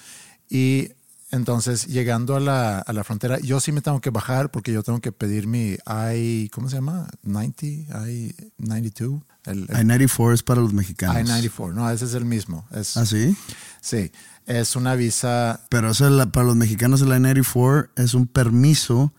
y 0.50 0.90
entonces 1.32 1.88
llegando 1.88 2.36
a 2.36 2.42
la, 2.42 2.80
a 2.80 2.92
la 2.94 3.04
frontera 3.06 3.40
yo 3.40 3.62
sí 3.62 3.72
me 3.72 3.82
tengo 3.82 4.02
que 4.02 4.10
bajar 4.10 4.52
porque 4.52 4.74
yo 4.74 4.84
tengo 4.84 5.00
que 5.00 5.14
pedir 5.14 5.48
mi 5.48 5.78
I, 6.14 6.50
¿cómo 6.50 6.70
se 6.70 6.76
llama? 6.76 7.08
90, 7.24 7.66
I-92, 7.66 9.22
el, 9.46 9.66
el 9.70 9.78
I-94 9.90 10.34
es 10.34 10.44
para 10.44 10.60
los 10.62 10.74
mexicanos. 10.74 11.16
I-94, 11.30 11.74
no, 11.74 11.90
ese 11.90 12.06
es 12.06 12.14
el 12.14 12.26
mismo. 12.26 12.68
Es, 12.72 12.98
¿Ah, 12.98 13.06
sí? 13.06 13.36
Sí, 13.80 14.12
es 14.46 14.76
una 14.76 14.96
visa 14.96 15.62
Pero 15.70 15.92
eso 15.92 16.06
es 16.06 16.12
la- 16.12 16.26
para 16.32 16.46
los 16.48 16.56
mexicanos 16.58 17.02
el 17.02 17.08
I-94 17.08 17.90
es 17.96 18.14
un 18.14 18.28
permiso 18.28 19.14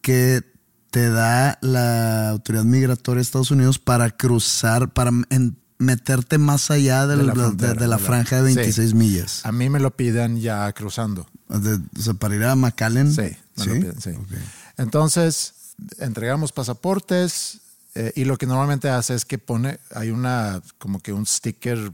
que 0.00 0.42
te 0.90 1.08
da 1.10 1.58
la 1.62 2.30
autoridad 2.30 2.64
migratoria 2.64 3.16
de 3.18 3.22
Estados 3.22 3.50
Unidos 3.50 3.78
para 3.78 4.10
cruzar, 4.10 4.92
para 4.92 5.10
en- 5.30 5.56
meterte 5.82 6.38
más 6.38 6.70
allá 6.70 7.06
del- 7.06 7.18
De 7.20 7.24
la 7.26 7.34
frontera, 7.34 7.74
de 7.74 7.80
de 7.80 7.88
la- 7.88 7.98
franja 7.98 8.42
de 8.42 8.50
Sí. 8.50 8.56
26 8.56 8.94
millas. 8.94 9.44
A 9.44 9.52
mí 9.52 9.68
me 9.68 9.80
lo 9.80 9.90
piden 9.96 10.40
ya 10.40 10.72
cruzando. 10.72 11.26
De- 11.48 11.74
o 11.98 12.02
sea, 12.02 12.14
para 12.14 12.34
ir 12.36 12.44
a 12.44 12.54
McAllen. 12.56 13.12
Sí, 13.14 13.36
me 13.56 13.66
lo 13.66 13.72
piden, 13.74 14.00
sí. 14.00 14.10
Ok. 14.10 14.32
Entonces, 14.78 15.54
entregamos 15.98 16.52
pasaportes 16.52 17.58
eh, 17.94 18.10
y 18.16 18.24
lo 18.24 18.38
que 18.38 18.46
normalmente 18.46 18.88
hace 18.88 19.14
es 19.14 19.26
que 19.26 19.36
pone, 19.38 19.78
hay 19.94 20.10
una, 20.10 20.62
como 20.78 21.00
que 21.00 21.12
un 21.12 21.26
sticker 21.26 21.92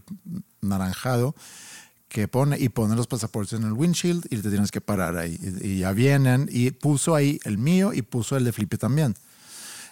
naranjado 0.60 1.34
que 2.08 2.28
pone 2.28 2.56
y 2.58 2.68
pone 2.68 2.94
los 2.96 3.06
pasaportes 3.08 3.58
en 3.58 3.64
el 3.66 3.72
windshield 3.72 4.24
y 4.30 4.36
te 4.38 4.48
tienes 4.48 4.70
que 4.70 4.80
parar 4.80 5.16
ahí. 5.18 5.38
Y, 5.60 5.66
y 5.66 5.78
ya 5.80 5.90
vienen 5.92 6.48
y 6.52 6.70
puso 6.70 7.14
ahí 7.16 7.40
el 7.44 7.58
mío 7.58 7.92
y 7.92 8.02
puso 8.02 8.36
el 8.36 8.44
de 8.44 8.52
Felipe 8.52 8.78
también. 8.78 9.16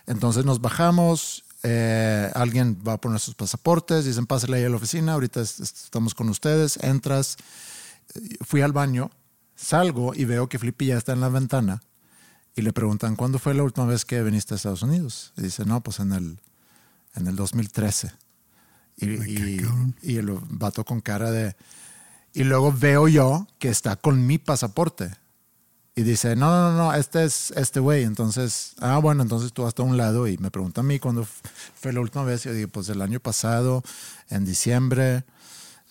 Entonces 0.06 0.44
nos 0.44 0.60
bajamos, 0.60 1.42
eh, 1.68 2.30
alguien 2.34 2.78
va 2.86 2.92
a 2.92 3.00
poner 3.00 3.18
sus 3.18 3.34
pasaportes, 3.34 4.04
dicen 4.04 4.26
pásale 4.26 4.58
ahí 4.58 4.64
a 4.64 4.68
la 4.68 4.76
oficina, 4.76 5.14
ahorita 5.14 5.40
es- 5.40 5.58
estamos 5.58 6.14
con 6.14 6.28
ustedes, 6.28 6.76
entras, 6.82 7.36
Eh, 8.14 8.36
fui 8.42 8.60
al 8.62 8.70
baño, 8.72 9.10
salgo 9.56 10.14
y 10.14 10.24
veo 10.26 10.48
que 10.48 10.60
Felipe 10.60 10.86
ya 10.86 10.96
está 10.96 11.12
en 11.12 11.20
la 11.20 11.28
ventana 11.28 11.82
y 12.54 12.62
le 12.62 12.72
preguntan, 12.72 13.16
¿cuándo 13.16 13.40
fue 13.40 13.52
la 13.52 13.64
última 13.64 13.84
vez 13.86 14.04
que 14.04 14.22
viniste 14.22 14.54
a 14.54 14.56
Estados 14.56 14.82
Unidos? 14.82 15.32
Y 15.36 15.42
dice, 15.42 15.64
no, 15.64 15.82
pues 15.82 15.98
en 15.98 16.12
el, 16.12 16.38
en 17.16 17.26
el 17.26 17.34
2013. 17.34 18.12
Y, 18.96 19.06
y, 19.28 19.60
y 20.02 20.16
el 20.18 20.30
vato 20.50 20.84
con 20.84 21.00
cara 21.00 21.32
de... 21.32 21.56
Y 22.32 22.44
luego 22.44 22.72
veo 22.72 23.08
yo 23.08 23.48
que 23.58 23.70
está 23.70 23.96
con 23.96 24.24
mi 24.24 24.38
pasaporte. 24.38 25.10
Y 25.98 26.02
dice, 26.02 26.36
no, 26.36 26.50
no, 26.50 26.76
no, 26.76 26.94
este 26.94 27.24
es 27.24 27.52
este 27.52 27.80
güey. 27.80 28.04
Entonces, 28.04 28.74
ah, 28.80 28.98
bueno, 28.98 29.22
entonces 29.22 29.52
tú 29.54 29.64
hasta 29.66 29.82
un 29.82 29.96
lado 29.96 30.28
y 30.28 30.36
me 30.36 30.50
pregunta 30.50 30.82
a 30.82 30.84
mí 30.84 30.98
cuándo 30.98 31.26
fue 31.74 31.92
la 31.94 32.00
última 32.00 32.22
vez. 32.22 32.44
Yo 32.44 32.52
digo, 32.52 32.68
pues 32.68 32.90
el 32.90 33.00
año 33.00 33.18
pasado, 33.18 33.82
en 34.28 34.44
diciembre. 34.44 35.24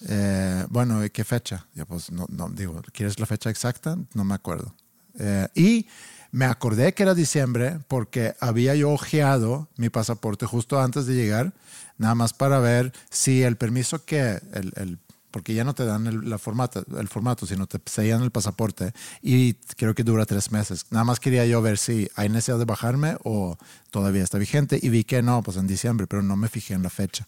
Eh, 0.08 0.66
bueno, 0.70 1.04
¿y 1.04 1.10
¿qué 1.10 1.24
fecha? 1.24 1.66
Yo 1.74 1.86
pues 1.88 2.12
no, 2.12 2.28
no, 2.30 2.50
digo, 2.50 2.82
¿quieres 2.94 3.20
la 3.20 3.26
fecha 3.26 3.50
exacta? 3.50 3.98
No 4.14 4.24
me 4.24 4.36
acuerdo. 4.36 4.76
Eh, 5.18 5.48
y 5.56 5.88
me 6.32 6.46
acordé 6.46 6.94
que 6.94 7.04
era 7.04 7.16
diciembre 7.16 7.80
porque 7.88 8.36
había 8.40 8.76
yo 8.76 8.92
ojeado 8.92 9.70
mi 9.78 9.90
pasaporte 9.90 10.46
justo 10.46 10.80
antes 10.80 11.08
de 11.08 11.16
llegar, 11.16 11.54
nada 11.98 12.14
más 12.14 12.34
para 12.34 12.60
ver 12.60 12.94
si 13.10 13.42
el 13.44 13.56
permiso 13.56 14.06
que, 14.06 14.40
el, 14.54 14.74
el- 14.76 15.00
porque 15.36 15.54
ya 15.54 15.66
no 15.66 15.76
te 15.76 15.84
dan 15.84 16.08
el, 16.08 16.30
la 16.30 16.38
formato, 16.38 16.86
el 16.98 17.10
formato, 17.10 17.46
sino 17.46 17.68
te 17.68 17.78
sellan 17.88 18.24
el 18.24 18.32
pasaporte 18.32 18.94
y 19.22 19.56
creo 19.76 19.94
que 19.94 20.06
dura 20.06 20.26
tres 20.26 20.50
meses. 20.50 20.86
Nada 20.92 21.04
más 21.04 21.20
quería 21.20 21.46
yo 21.46 21.62
ver 21.62 21.78
si 21.78 22.08
hay 22.16 22.30
necesidad 22.30 22.58
de 22.58 22.64
bajarme 22.64 23.18
o 23.26 23.58
todavía 23.92 24.24
está 24.24 24.38
vigente 24.38 24.80
y 24.82 24.88
vi 24.88 25.04
que 25.04 25.22
no, 25.22 25.44
pues 25.44 25.58
en 25.58 25.68
diciembre, 25.68 26.08
pero 26.08 26.24
no 26.24 26.38
me 26.38 26.48
fijé 26.48 26.74
en 26.74 26.84
la 26.84 26.90
fecha. 26.90 27.28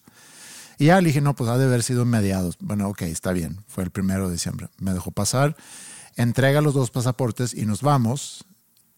Y 0.78 0.86
ya 0.86 1.02
le 1.02 1.08
dije, 1.08 1.20
no, 1.20 1.36
pues 1.36 1.50
ha 1.50 1.58
de 1.58 1.66
haber 1.66 1.84
sido 1.84 2.04
en 2.04 2.08
mediados. 2.08 2.56
Bueno, 2.62 2.88
ok, 2.88 3.02
está 3.02 3.34
bien. 3.34 3.58
Fue 3.68 3.84
el 3.84 3.90
primero 3.90 4.28
de 4.28 4.36
diciembre. 4.36 4.70
Me 4.78 4.94
dejó 4.94 5.12
pasar, 5.12 5.58
entrega 6.16 6.62
los 6.62 6.74
dos 6.74 6.92
pasaportes 6.92 7.54
y 7.54 7.66
nos 7.66 7.82
vamos. 7.82 8.46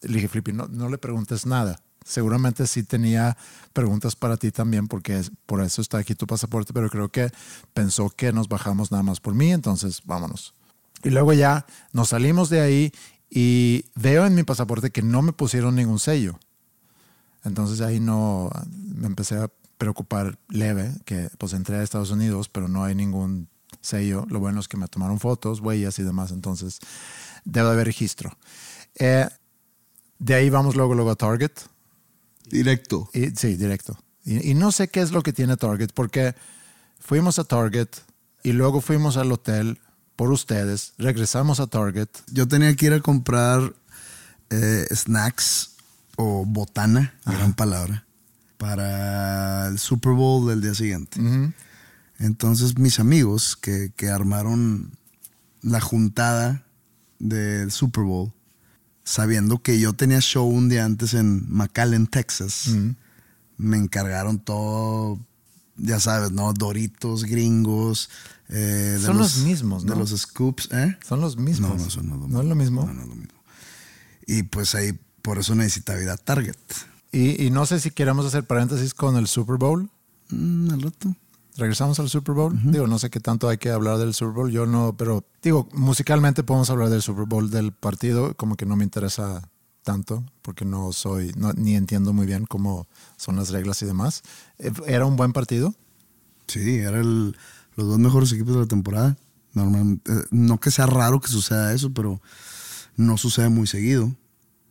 Le 0.03 0.13
dije, 0.13 0.27
Flippy, 0.27 0.53
no, 0.53 0.67
no 0.67 0.87
le 0.87 0.99
preguntes 0.99 1.47
nada. 1.47 1.81
Seguramente 2.03 2.65
sí 2.67 2.83
tenía 2.83 3.37
preguntas 3.73 4.15
para 4.15 4.37
ti 4.37 4.51
también, 4.51 4.87
porque 4.87 5.21
por 5.45 5.61
eso 5.61 5.81
está 5.81 5.99
aquí 5.99 6.15
tu 6.15 6.25
pasaporte, 6.27 6.73
pero 6.73 6.89
creo 6.89 7.09
que 7.09 7.29
pensó 7.73 8.09
que 8.09 8.31
nos 8.33 8.47
bajamos 8.47 8.91
nada 8.91 9.03
más 9.03 9.19
por 9.19 9.35
mí, 9.35 9.51
entonces 9.51 10.01
vámonos. 10.05 10.53
Y 11.03 11.09
luego 11.09 11.33
ya 11.33 11.65
nos 11.93 12.09
salimos 12.09 12.49
de 12.49 12.61
ahí 12.61 12.91
y 13.29 13.85
veo 13.95 14.25
en 14.25 14.35
mi 14.35 14.43
pasaporte 14.43 14.91
que 14.91 15.01
no 15.01 15.21
me 15.21 15.33
pusieron 15.33 15.75
ningún 15.75 15.99
sello. 15.99 16.39
Entonces 17.43 17.81
ahí 17.81 17.99
no 17.99 18.49
me 18.71 19.07
empecé 19.07 19.37
a 19.37 19.49
preocupar 19.77 20.37
leve, 20.49 20.93
que 21.05 21.29
pues 21.37 21.53
entré 21.53 21.77
a 21.77 21.83
Estados 21.83 22.11
Unidos, 22.11 22.49
pero 22.49 22.67
no 22.67 22.83
hay 22.83 22.95
ningún 22.95 23.47
sello. 23.81 24.25
Lo 24.29 24.39
bueno 24.39 24.59
es 24.59 24.67
que 24.67 24.77
me 24.77 24.87
tomaron 24.87 25.19
fotos, 25.19 25.61
huellas 25.61 25.99
y 25.99 26.03
demás, 26.03 26.31
entonces 26.31 26.79
debe 27.45 27.69
haber 27.69 27.85
registro. 27.85 28.31
Eh, 28.95 29.27
de 30.17 30.33
ahí 30.33 30.49
vamos 30.49 30.75
luego, 30.75 30.95
luego 30.95 31.11
a 31.11 31.15
Target. 31.15 31.51
Directo. 32.49 33.09
Y, 33.13 33.29
sí, 33.31 33.55
directo. 33.55 33.97
Y, 34.23 34.51
y 34.51 34.53
no 34.53 34.71
sé 34.71 34.87
qué 34.87 35.01
es 35.01 35.11
lo 35.11 35.23
que 35.23 35.33
tiene 35.33 35.57
Target, 35.57 35.89
porque 35.93 36.35
fuimos 36.99 37.39
a 37.39 37.43
Target 37.43 37.89
y 38.43 38.51
luego 38.51 38.81
fuimos 38.81 39.17
al 39.17 39.31
hotel 39.31 39.79
por 40.15 40.31
ustedes, 40.31 40.93
regresamos 40.97 41.61
a 41.61 41.67
Target. 41.67 42.09
Yo 42.31 42.45
tenía 42.45 42.75
que 42.75 42.87
ir 42.87 42.93
a 42.93 42.99
comprar 42.99 43.73
eh, 44.49 44.85
snacks 44.93 45.77
o 46.17 46.43
botana, 46.45 47.13
gran 47.25 47.53
palabra, 47.53 48.05
para 48.57 49.67
el 49.67 49.79
Super 49.79 50.11
Bowl 50.11 50.49
del 50.49 50.61
día 50.61 50.75
siguiente. 50.75 51.21
Entonces 52.17 52.77
mis 52.77 52.99
amigos 52.99 53.55
que, 53.55 53.93
que 53.95 54.09
armaron 54.09 54.91
la 55.61 55.79
juntada 55.79 56.65
del 57.19 57.71
Super 57.71 58.03
Bowl, 58.03 58.33
sabiendo 59.09 59.57
que 59.63 59.79
yo 59.79 59.93
tenía 59.93 60.19
show 60.21 60.47
un 60.47 60.69
día 60.69 60.85
antes 60.85 61.15
en 61.15 61.43
McAllen, 61.51 62.05
Texas, 62.05 62.69
me 63.57 63.75
encargaron 63.75 64.37
todo, 64.37 65.17
ya 65.77 65.99
sabes, 65.99 66.29
¿no? 66.31 66.53
Doritos 66.53 67.23
gringos. 67.23 68.11
eh, 68.49 68.97
de 68.99 68.99
Son 68.99 69.17
los 69.17 69.37
mismos, 69.39 69.81
De 69.83 69.89
¿no? 69.89 69.95
los 69.95 70.11
scoops, 70.11 70.69
¿eh? 70.73 70.95
Son 71.07 71.21
los 71.21 71.37
mismos. 71.37 71.71
No, 71.71 71.77
no, 71.77 71.87
eso 71.87 72.03
no 72.03 72.13
es 72.15 72.21
lo 72.21 72.27
¿No 72.27 72.41
es 72.41 72.45
lo 72.47 72.53
mismo? 72.55 72.85
No, 72.85 72.93
no 72.93 73.01
es 73.01 73.07
lo 73.07 73.15
mismo. 73.15 73.39
Y 74.27 74.43
pues 74.43 74.75
ahí, 74.75 74.91
por 75.23 75.39
eso 75.39 75.55
necesitaba 75.55 75.99
ir 76.03 76.09
a 76.09 76.17
Target. 76.17 76.55
Y, 77.11 77.43
y 77.43 77.49
no 77.49 77.65
sé 77.65 77.79
si 77.79 77.89
queremos 77.89 78.27
hacer 78.27 78.45
paréntesis 78.45 78.93
con 78.93 79.15
el 79.17 79.25
Super 79.27 79.55
Bowl. 79.57 79.89
Mm, 80.29 80.69
al 80.69 80.81
rato. 80.83 81.15
Regresamos 81.59 81.99
al 81.99 82.09
Super 82.09 82.33
Bowl. 82.35 82.57
Digo, 82.71 82.87
no 82.87 82.97
sé 82.99 83.09
qué 83.09 83.19
tanto 83.19 83.47
hay 83.49 83.57
que 83.57 83.69
hablar 83.69 83.97
del 83.97 84.13
Super 84.13 84.33
Bowl. 84.33 84.51
Yo 84.51 84.65
no, 84.65 84.95
pero 84.97 85.23
digo, 85.43 85.67
musicalmente 85.73 86.43
podemos 86.43 86.69
hablar 86.69 86.89
del 86.89 87.01
Super 87.01 87.25
Bowl, 87.25 87.51
del 87.51 87.71
partido, 87.73 88.33
como 88.35 88.55
que 88.55 88.65
no 88.65 88.75
me 88.75 88.83
interesa 88.83 89.47
tanto, 89.83 90.23
porque 90.41 90.65
no 90.65 90.91
soy, 90.93 91.31
no- 91.35 91.53
ni 91.53 91.75
entiendo 91.75 92.13
muy 92.13 92.25
bien 92.25 92.45
cómo 92.45 92.87
son 93.17 93.35
las 93.35 93.49
reglas 93.49 93.81
y 93.81 93.85
demás. 93.85 94.23
Eh, 94.57 94.71
Era 94.87 95.05
un 95.05 95.15
buen 95.15 95.33
partido. 95.33 95.73
Sí, 96.47 96.77
era 96.77 96.99
el, 96.99 97.35
los 97.75 97.87
dos 97.87 97.99
mejores 97.99 98.31
equipos 98.31 98.53
de 98.55 98.61
la 98.61 98.65
temporada. 98.67 99.17
Normalmente, 99.53 100.11
eh, 100.11 100.23
no 100.31 100.59
que 100.59 100.71
sea 100.71 100.85
raro 100.85 101.19
que 101.19 101.27
suceda 101.27 101.73
eso, 101.73 101.91
pero 101.93 102.21
no 102.97 103.17
sucede 103.17 103.49
muy 103.49 103.67
seguido. 103.67 104.11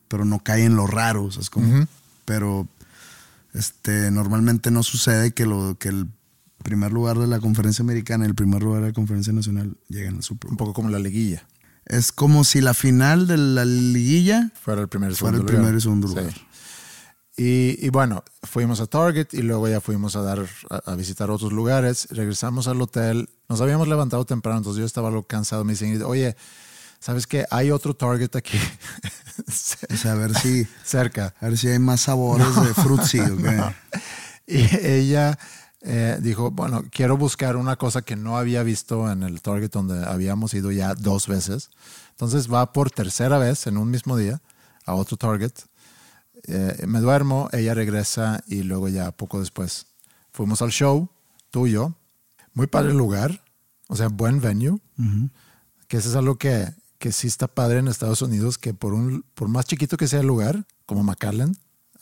Pero 0.08 0.24
no 0.24 0.38
cae 0.42 0.64
en 0.64 0.74
lo 0.76 0.86
raro, 0.86 1.30
¿sabes 1.30 1.50
cómo? 1.50 1.86
Pero 2.24 2.66
este, 3.54 4.10
normalmente 4.10 4.70
no 4.70 4.82
sucede 4.82 5.32
que, 5.32 5.46
lo, 5.46 5.76
que 5.78 5.88
el 5.88 6.06
primer 6.68 6.92
lugar 6.92 7.18
de 7.18 7.26
la 7.26 7.40
conferencia 7.40 7.82
americana 7.82 8.24
y 8.24 8.28
el 8.28 8.34
primer 8.34 8.62
lugar 8.62 8.82
de 8.82 8.88
la 8.88 8.92
conferencia 8.92 9.32
nacional 9.32 9.76
lleguen 9.88 10.16
al 10.16 10.22
Super 10.22 10.50
Un 10.50 10.56
Bowl. 10.56 10.68
poco 10.68 10.74
como 10.74 10.88
la 10.90 10.98
liguilla. 10.98 11.46
Es 11.86 12.12
como 12.12 12.44
si 12.44 12.60
la 12.60 12.74
final 12.74 13.26
de 13.26 13.36
la 13.38 13.64
liguilla 13.64 14.50
Fuera 14.62 14.82
el 14.82 14.88
primer 14.88 15.14
fuera 15.14 15.38
el 15.38 15.42
lugar. 15.44 15.74
y 15.74 15.80
segundo 15.80 16.08
Sí. 16.08 16.14
lugar. 16.14 16.34
Y, 17.36 17.78
y 17.86 17.88
bueno, 17.90 18.24
fuimos 18.42 18.80
a 18.80 18.86
Target 18.86 19.28
y 19.32 19.42
luego 19.42 19.68
ya 19.68 19.80
fuimos 19.80 20.16
a 20.16 20.22
dar 20.22 20.44
a, 20.70 20.76
a 20.90 20.94
visitar 20.96 21.30
otros 21.30 21.52
lugares. 21.52 22.08
Regresamos 22.10 22.66
al 22.68 22.82
hotel. 22.82 23.28
Nos 23.48 23.60
habíamos 23.60 23.86
levantado 23.88 24.24
temprano, 24.26 24.58
entonces 24.58 24.80
yo 24.80 24.86
estaba 24.86 25.08
algo 25.08 25.22
cansado. 25.22 25.64
Me 25.64 25.72
dicen, 25.74 26.02
oye, 26.02 26.36
¿sabes 26.98 27.26
qué? 27.28 27.44
Hay 27.50 27.70
otro 27.70 27.94
Target 27.94 28.34
aquí 28.36 28.58
O 29.88 29.96
sea, 29.96 30.12
a 30.12 30.14
ver 30.16 30.34
si, 30.36 30.66
cerca. 30.84 31.32
a 31.40 31.48
ver 31.48 31.56
si 31.56 31.68
hay 31.68 31.78
más 31.78 32.00
sabores 32.02 32.54
de 32.56 32.74
frutzi. 32.74 33.20
¿o 33.20 33.36
qué? 33.36 33.62
Y 34.48 34.64
ella 34.84 35.38
eh, 35.80 36.18
dijo, 36.20 36.50
bueno, 36.50 36.84
quiero 36.90 37.16
buscar 37.16 37.56
una 37.56 37.76
cosa 37.76 38.02
que 38.02 38.16
no 38.16 38.36
había 38.36 38.62
visto 38.62 39.10
en 39.10 39.22
el 39.22 39.40
Target 39.40 39.70
donde 39.70 40.04
habíamos 40.04 40.54
ido 40.54 40.72
ya 40.72 40.94
dos 40.94 41.28
veces. 41.28 41.70
Entonces 42.10 42.52
va 42.52 42.72
por 42.72 42.90
tercera 42.90 43.38
vez 43.38 43.66
en 43.66 43.76
un 43.76 43.90
mismo 43.90 44.16
día 44.16 44.40
a 44.84 44.94
otro 44.94 45.16
Target. 45.16 45.52
Eh, 46.44 46.84
me 46.86 47.00
duermo, 47.00 47.48
ella 47.52 47.74
regresa 47.74 48.42
y 48.46 48.62
luego 48.62 48.88
ya 48.88 49.12
poco 49.12 49.40
después 49.40 49.86
fuimos 50.32 50.62
al 50.62 50.70
show, 50.70 51.08
tú 51.50 51.66
y 51.66 51.72
yo. 51.72 51.94
Muy 52.54 52.66
padre 52.66 52.92
lugar, 52.92 53.44
o 53.86 53.94
sea, 53.94 54.08
buen 54.08 54.40
venue. 54.40 54.80
Que 55.86 55.98
eso 55.98 56.08
es 56.08 56.16
algo 56.16 56.36
que, 56.38 56.68
que 56.98 57.12
sí 57.12 57.28
está 57.28 57.46
padre 57.46 57.78
en 57.78 57.88
Estados 57.88 58.20
Unidos, 58.20 58.58
que 58.58 58.74
por, 58.74 58.94
un, 58.94 59.24
por 59.34 59.48
más 59.48 59.66
chiquito 59.66 59.96
que 59.96 60.08
sea 60.08 60.20
el 60.20 60.26
lugar, 60.26 60.66
como 60.86 61.04
McAllen, 61.04 61.56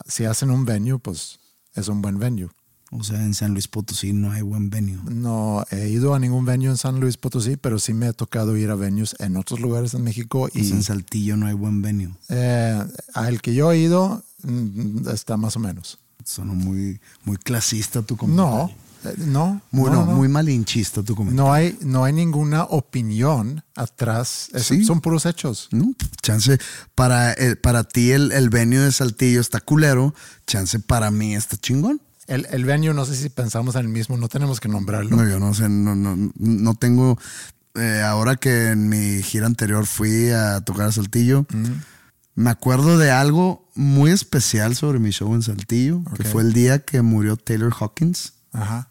si 0.07 0.25
hacen 0.25 0.49
un 0.49 0.65
venue, 0.65 0.97
pues 0.97 1.39
es 1.75 1.87
un 1.87 2.01
buen 2.01 2.17
venue. 2.17 2.49
O 2.91 3.03
sea, 3.03 3.21
en 3.21 3.33
San 3.33 3.51
Luis 3.51 3.67
Potosí 3.67 4.13
no 4.13 4.31
hay 4.31 4.41
buen 4.41 4.69
venue. 4.69 4.97
No 5.11 5.65
he 5.71 5.89
ido 5.89 6.13
a 6.15 6.19
ningún 6.19 6.45
venue 6.45 6.69
en 6.69 6.77
San 6.77 6.99
Luis 7.01 7.17
Potosí, 7.17 7.57
pero 7.57 7.79
sí 7.79 7.93
me 7.93 8.07
ha 8.07 8.13
tocado 8.13 8.55
ir 8.55 8.69
a 8.69 8.75
venues 8.75 9.15
en 9.19 9.35
otros 9.35 9.59
lugares 9.59 9.93
en 9.93 10.03
México. 10.03 10.47
Y 10.53 10.61
Y 10.61 10.71
en 10.71 10.83
Saltillo 10.83 11.35
no 11.35 11.47
hay 11.47 11.53
buen 11.53 11.81
venue. 11.81 12.11
eh, 12.29 12.81
al 13.13 13.41
que 13.41 13.53
yo 13.53 13.71
he 13.73 13.79
ido 13.79 14.23
mm, 14.43 15.09
está 15.09 15.35
más 15.35 15.55
o 15.57 15.59
menos. 15.59 15.99
Sonó 16.23 16.53
muy, 16.55 16.99
muy 17.25 17.35
clasista 17.37 18.01
tu 18.01 18.15
comentario. 18.17 18.51
No, 19.03 19.09
eh, 19.09 19.15
no. 19.17 19.61
Muy, 19.71 19.89
no, 19.89 19.97
no, 19.97 20.05
no. 20.05 20.11
muy 20.13 20.27
malinchista 20.29 21.03
tu 21.03 21.13
comentario. 21.15 21.43
No 21.45 21.53
hay, 21.53 21.77
no 21.81 22.03
hay 22.05 22.13
ninguna 22.13 22.63
opinión 22.63 23.63
atrás. 23.75 24.49
Es- 24.53 24.65
Sí. 24.67 24.83
Son 24.85 25.01
puros 25.01 25.25
hechos. 25.25 25.67
No, 25.71 25.93
chance, 26.21 26.57
para, 26.95 27.33
eh, 27.33 27.55
para 27.55 27.83
ti 27.83 28.11
el, 28.11 28.31
el 28.31 28.49
venue 28.49 28.79
de 28.79 28.91
Saltillo 28.91 29.39
está 29.41 29.59
culero, 29.59 30.13
chance 30.45 30.79
para 30.79 31.11
mí 31.11 31.35
está 31.35 31.57
chingón. 31.57 32.01
El, 32.27 32.45
el 32.51 32.65
venue, 32.65 32.93
no 32.93 33.05
sé 33.05 33.15
si 33.15 33.29
pensamos 33.29 33.75
en 33.75 33.81
el 33.81 33.87
mismo, 33.87 34.17
no 34.17 34.27
tenemos 34.27 34.59
que 34.59 34.67
nombrarlo. 34.67 35.15
No, 35.15 35.27
yo 35.27 35.39
no 35.39 35.53
sé, 35.53 35.69
no, 35.69 35.95
no, 35.95 36.31
no 36.37 36.75
tengo. 36.75 37.17
eh, 37.75 38.01
ahora 38.05 38.35
que 38.35 38.69
en 38.71 38.89
mi 38.89 39.21
gira 39.23 39.45
anterior 39.45 39.85
fui 39.85 40.29
a 40.29 40.59
tocar 40.61 40.87
a 40.87 40.91
Saltillo, 40.91 41.45
me 42.35 42.49
acuerdo 42.49 42.97
de 42.97 43.11
algo 43.11 43.67
muy 43.75 44.11
especial 44.11 44.75
sobre 44.75 44.99
mi 44.99 45.11
show 45.11 45.33
en 45.33 45.41
Saltillo, 45.41 46.03
que 46.15 46.23
fue 46.23 46.43
el 46.43 46.53
día 46.53 46.79
que 46.79 47.01
murió 47.01 47.37
Taylor 47.37 47.73
Hawkins, 47.79 48.33
Ajá. 48.51 48.89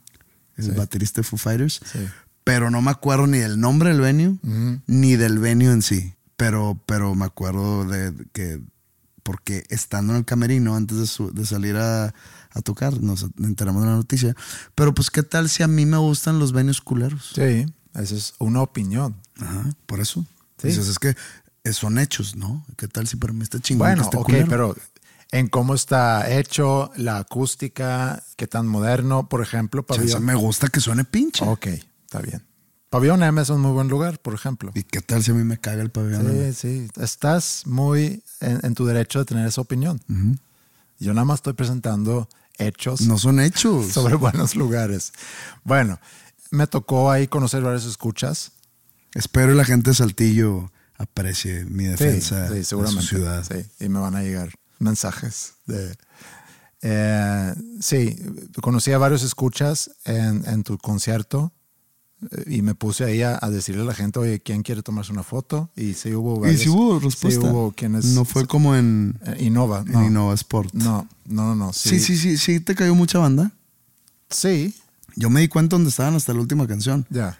el 0.56 0.64
Sí. 0.64 0.70
baterista 0.70 1.20
de 1.20 1.24
Foo 1.24 1.38
Fighters. 1.38 1.80
Sí. 1.92 2.00
Pero 2.44 2.70
no 2.70 2.80
me 2.80 2.90
acuerdo 2.90 3.26
ni 3.26 3.38
del 3.38 3.58
nombre 3.60 3.90
del 3.90 4.00
venue, 4.00 4.36
ni 4.86 5.16
del 5.16 5.38
venue 5.40 5.70
en 5.72 5.82
sí. 5.82 6.14
Pero, 6.36 6.80
pero 6.86 7.14
me 7.14 7.24
acuerdo 7.24 7.84
de 7.84 8.12
que, 8.32 8.60
porque 9.22 9.64
estando 9.68 10.12
en 10.12 10.18
el 10.20 10.24
camerino 10.24 10.76
antes 10.76 10.98
de, 10.98 11.06
su- 11.06 11.32
de 11.32 11.44
salir 11.46 11.76
a, 11.76 12.14
a 12.56 12.62
tocar, 12.62 13.00
nos 13.02 13.26
enteramos 13.38 13.82
de 13.82 13.88
la 13.88 13.96
noticia. 13.96 14.34
Pero 14.75 14.94
pues, 14.94 15.10
¿qué 15.10 15.22
tal 15.22 15.48
si 15.48 15.62
a 15.62 15.68
mí 15.68 15.84
me 15.84 15.98
gustan 15.98 16.38
los 16.38 16.52
venues 16.52 16.80
culeros? 16.80 17.32
Sí, 17.34 17.66
esa 17.94 18.14
es 18.14 18.34
una 18.38 18.62
opinión. 18.62 19.14
Ajá, 19.38 19.70
por 19.86 20.00
eso. 20.00 20.25
Sí. 20.58 20.68
Dices, 20.68 20.88
es 20.88 20.98
que 20.98 21.14
eh, 21.64 21.72
son 21.72 21.98
hechos, 21.98 22.34
¿no? 22.34 22.64
¿Qué 22.76 22.88
tal 22.88 23.06
si 23.06 23.16
para 23.16 23.32
mí 23.32 23.42
está 23.42 23.60
chingón? 23.60 23.88
Bueno, 23.88 24.08
que 24.08 24.16
ok, 24.16 24.25
culero? 24.25 24.46
pero 24.48 24.76
en 25.32 25.48
cómo 25.48 25.75
está 25.75 26.30
hecho, 26.30 26.90
la 26.96 27.18
acústica, 27.18 28.22
qué 28.36 28.46
tan 28.46 28.66
moderno, 28.66 29.28
por 29.28 29.42
ejemplo, 29.42 29.84
Pabellón. 29.84 30.25
me 30.25 30.34
gusta 30.34 30.68
que 30.68 30.80
suene 30.80 31.04
pinche. 31.04 31.44
Ok, 31.44 31.66
está 31.66 32.20
bien. 32.20 32.42
Pabellón 32.88 33.22
M 33.22 33.42
es 33.42 33.50
un 33.50 33.60
muy 33.60 33.72
buen 33.72 33.88
lugar, 33.88 34.18
por 34.20 34.32
ejemplo. 34.32 34.70
¿Y 34.75 34.84
qué 34.84 35.02
tal 35.02 35.22
si 35.22 35.32
a 35.32 35.34
mí 35.34 35.44
me 35.44 35.58
caga 35.58 35.82
el 35.82 35.90
pabellón? 35.90 36.54
Sí, 36.54 36.86
sí. 36.86 36.88
Estás 37.02 37.64
muy 37.66 38.22
en, 38.40 38.60
en 38.62 38.75
tu 38.75 38.86
derecho 38.86 39.18
de 39.18 39.25
tener 39.26 39.46
esa 39.46 39.60
opinión. 39.60 40.00
Yo 40.98 41.12
nada 41.12 41.25
más 41.25 41.40
estoy 41.40 41.52
presentando 41.52 42.28
hechos 42.58 43.02
No 43.02 43.18
son 43.18 43.40
hechos. 43.40 43.92
sobre 43.92 44.14
buenos 44.16 44.54
lugares. 44.56 45.12
Bueno, 45.64 45.98
me 46.50 46.66
tocó 46.66 47.10
ahí 47.10 47.26
conocer 47.28 47.62
varias 47.62 47.84
escuchas. 47.84 48.52
Espero 49.14 49.54
la 49.54 49.64
gente 49.64 49.90
de 49.90 49.94
Saltillo 49.96 50.70
aprecie 50.98 51.64
mi 51.64 51.84
Sí, 51.84 51.90
defensa 51.90 52.48
sí, 52.48 52.54
de 52.54 52.62
su 52.64 52.68
seguramente. 52.70 53.06
ciudad. 53.06 53.44
Sí, 53.50 53.84
y 53.84 53.88
me 53.88 53.98
van 53.98 54.16
a 54.16 54.22
llegar 54.22 54.50
mensajes 54.78 55.54
de. 55.66 55.96
Eh, 56.82 57.54
sí, 57.80 58.16
conocí 58.60 58.92
a 58.92 58.98
varios 58.98 59.22
escuchas 59.22 59.90
en, 60.04 60.44
en 60.46 60.62
tu 60.62 60.76
concierto 60.78 61.52
y 62.46 62.62
me 62.62 62.75
puse 62.75 63.04
ahí 63.04 63.23
a, 63.23 63.38
a 63.40 63.50
decirle 63.50 63.82
a 63.82 63.85
la 63.85 63.94
gente, 63.94 64.18
oye, 64.18 64.40
¿quién 64.40 64.62
quiere 64.62 64.82
tomarse 64.82 65.12
una 65.12 65.23
foto? 65.23 65.70
Y 65.76 65.92
sí 65.94 66.14
hubo 66.14 66.46
Y 66.49 66.56
si 66.56 66.68
hubo 66.68 66.99
respuesta. 66.99 67.40
Sí 67.42 67.46
hubo 67.46 67.73
quienes. 67.73 68.06
No 68.06 68.25
fue 68.25 68.46
como 68.46 68.75
en, 68.75 69.18
eh, 69.26 69.37
Innova. 69.44 69.80
en 69.87 69.92
No, 69.92 70.04
Innova 70.06 70.35
Sport. 70.35 70.73
no, 70.75 71.06
no, 71.26 71.54
no. 71.54 71.66
no, 71.66 71.73
Sí. 71.73 71.99
sí, 72.00 72.16
sí, 72.16 72.37
sí, 72.38 72.61
te 72.61 72.75
cayó 72.75 72.94
mucha 72.94 73.18
banda. 73.18 73.52
Sí, 74.30 74.75
Yo 75.18 75.30
me 75.30 75.40
di 75.40 75.49
cuenta 75.49 75.76
donde 75.76 75.88
estaban 75.90 76.14
hasta 76.14 76.32
la 76.35 76.40
última 76.40 76.66
canción. 76.66 77.06
ya. 77.11 77.38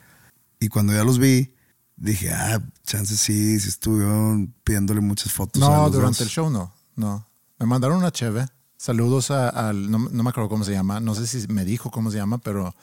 Y 0.61 0.69
cuando 0.69 0.95
ya 0.95 1.05
los 1.05 1.19
vi, 1.19 1.53
dije, 1.97 2.31
ah, 2.33 2.63
chance 2.87 3.17
sí, 3.17 3.61
sí 3.61 3.69
estuvieron 3.69 4.55
pidiéndole 4.65 5.01
muchas 5.03 5.31
fotos. 5.33 5.63
a 5.63 5.67
No, 5.69 5.83
los 5.85 5.93
durante 5.93 6.19
dos. 6.19 6.21
el 6.23 6.29
show 6.29 6.49
no, 6.51 6.73
no. 6.97 7.27
Me 7.59 7.67
mandaron 7.67 7.99
una 7.99 8.11
cheve. 8.13 8.47
Saludos 8.79 9.31
a- 9.31 9.49
al, 9.49 9.91
no, 9.91 9.99
no 9.99 10.23
me 10.23 10.31
acuerdo 10.31 10.49
cómo 10.49 10.65
se 10.65 10.73
llama, 10.73 11.01
no 11.01 11.15
sé 11.15 11.27
si 11.27 11.47
me 11.49 11.65
dijo 11.65 11.91
cómo 11.91 12.11
se 12.11 12.17
llama, 12.19 12.39
pero 12.39 12.75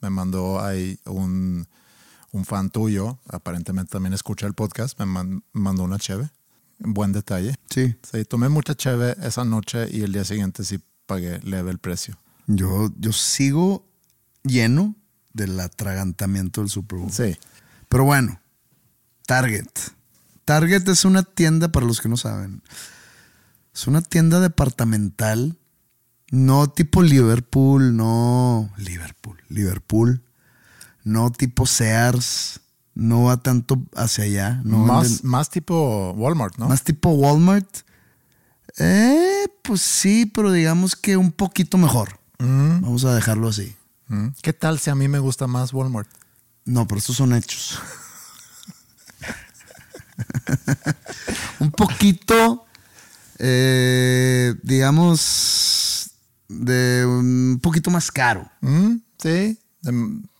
me 0.00 0.10
mandó 0.10 0.60
ahí 0.62 0.98
un, 1.06 1.66
un 2.32 2.44
fan 2.44 2.70
tuyo, 2.70 3.18
aparentemente 3.28 3.90
también 3.92 4.12
escucha 4.12 4.46
el 4.46 4.54
podcast, 4.54 4.98
me 4.98 5.06
man- 5.06 5.44
mandó 5.52 5.82
una 5.84 5.98
cheve. 5.98 6.30
Buen 6.78 7.12
detalle. 7.12 7.54
Sí, 7.70 7.96
Sí, 8.10 8.24
tomé 8.26 8.48
mucha 8.50 8.74
cheve 8.74 9.16
esa 9.22 9.44
noche 9.44 9.88
y 9.90 10.02
el 10.02 10.12
día 10.12 10.24
siguiente 10.24 10.62
sí 10.64 10.78
pagué 11.06 11.40
leve 11.40 11.70
el 11.70 11.78
precio. 11.78 12.18
yo, 12.46 12.90
yo 12.98 13.12
sigo 13.12 13.86
lleno 14.42 14.94
del 15.32 15.58
atragantamiento 15.60 16.60
del 16.60 16.68
Super 16.70 16.98
Bowl. 16.98 17.10
Sí. 17.12 17.36
Pero 17.88 18.04
bueno, 18.04 18.40
Target. 19.26 19.68
Target 20.44 20.86
es 20.88 21.04
una 21.04 21.22
tienda, 21.22 21.72
para 21.72 21.86
los 21.86 22.00
que 22.00 22.08
no 22.08 22.16
saben, 22.16 22.62
es 23.74 23.86
una 23.86 24.00
tienda 24.02 24.40
departamental, 24.40 25.58
no 26.30 26.68
tipo 26.68 27.02
Liverpool, 27.02 27.96
no 27.96 28.70
Liverpool, 28.78 29.38
Liverpool, 29.48 30.22
no 31.04 31.30
tipo 31.32 31.66
Sears, 31.66 32.60
no 32.94 33.24
va 33.24 33.36
tanto 33.38 33.82
hacia 33.94 34.24
allá, 34.24 34.60
no 34.64 34.78
más, 34.78 35.06
venden- 35.06 35.22
más 35.24 35.50
tipo 35.50 36.12
Walmart, 36.12 36.56
¿no? 36.58 36.68
más 36.68 36.82
tipo 36.82 37.10
Walmart. 37.10 37.68
Eh, 38.78 39.46
pues 39.62 39.80
sí, 39.80 40.26
pero 40.26 40.52
digamos 40.52 40.96
que 40.96 41.16
un 41.16 41.32
poquito 41.32 41.78
mejor. 41.78 42.18
Mm, 42.38 42.80
Vamos 42.82 43.04
a 43.04 43.14
dejarlo 43.14 43.48
así. 43.48 43.74
mm. 44.08 44.28
¿Qué 44.42 44.52
tal 44.52 44.78
si 44.78 44.90
a 44.90 44.94
mí 44.94 45.08
me 45.08 45.18
gusta 45.18 45.46
más 45.46 45.72
Walmart? 45.72 46.08
No, 46.64 46.86
pero 46.86 46.98
estos 46.98 47.16
son 47.16 47.34
hechos. 47.34 47.78
un 51.60 51.70
poquito, 51.70 52.66
eh, 53.38 54.54
digamos, 54.62 55.20
de 56.48 57.04
un 57.06 57.58
poquito 57.62 57.90
más 57.90 58.10
caro. 58.10 58.50
Mm, 58.60 58.96
sí, 59.18 59.58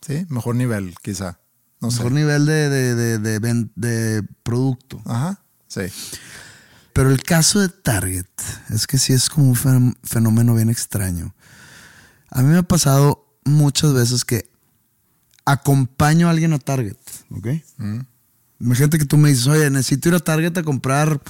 sí, 0.05 0.25
mejor 0.29 0.55
nivel, 0.55 0.95
quizá. 1.01 1.39
No 1.79 1.91
sé. 1.91 1.97
Mejor 1.97 2.11
nivel 2.13 2.45
de, 2.45 2.69
de, 2.69 3.39
de, 3.75 4.23
producto. 4.43 5.01
Ajá, 5.05 5.39
sí. 5.67 5.81
Pero 6.93 7.11
el 7.11 7.21
caso 7.21 7.59
de 7.59 7.69
Target 7.69 8.25
es 8.69 8.87
que 8.87 8.97
sí 8.97 9.13
es 9.13 9.29
como 9.29 9.49
un 9.49 9.55
fen- 9.55 9.97
fenómeno 10.03 10.55
bien 10.55 10.69
extraño. 10.69 11.35
A 12.29 12.41
mí 12.41 12.49
me 12.49 12.57
ha 12.57 12.63
pasado 12.63 13.25
muchas 13.45 13.93
veces 13.93 14.25
que 14.25 14.49
acompaño 15.45 16.27
a 16.27 16.31
alguien 16.31 16.53
a 16.53 16.59
Target, 16.59 16.97
¿ok? 17.31 17.47
Imagínate 18.59 18.97
que 18.97 19.05
tú 19.05 19.17
me 19.17 19.29
dices, 19.29 19.45
oye, 19.47 19.69
necesito 19.69 20.09
ir 20.09 20.15
a 20.15 20.19
Target 20.19 20.57
a 20.57 20.63
comprar 20.63 21.21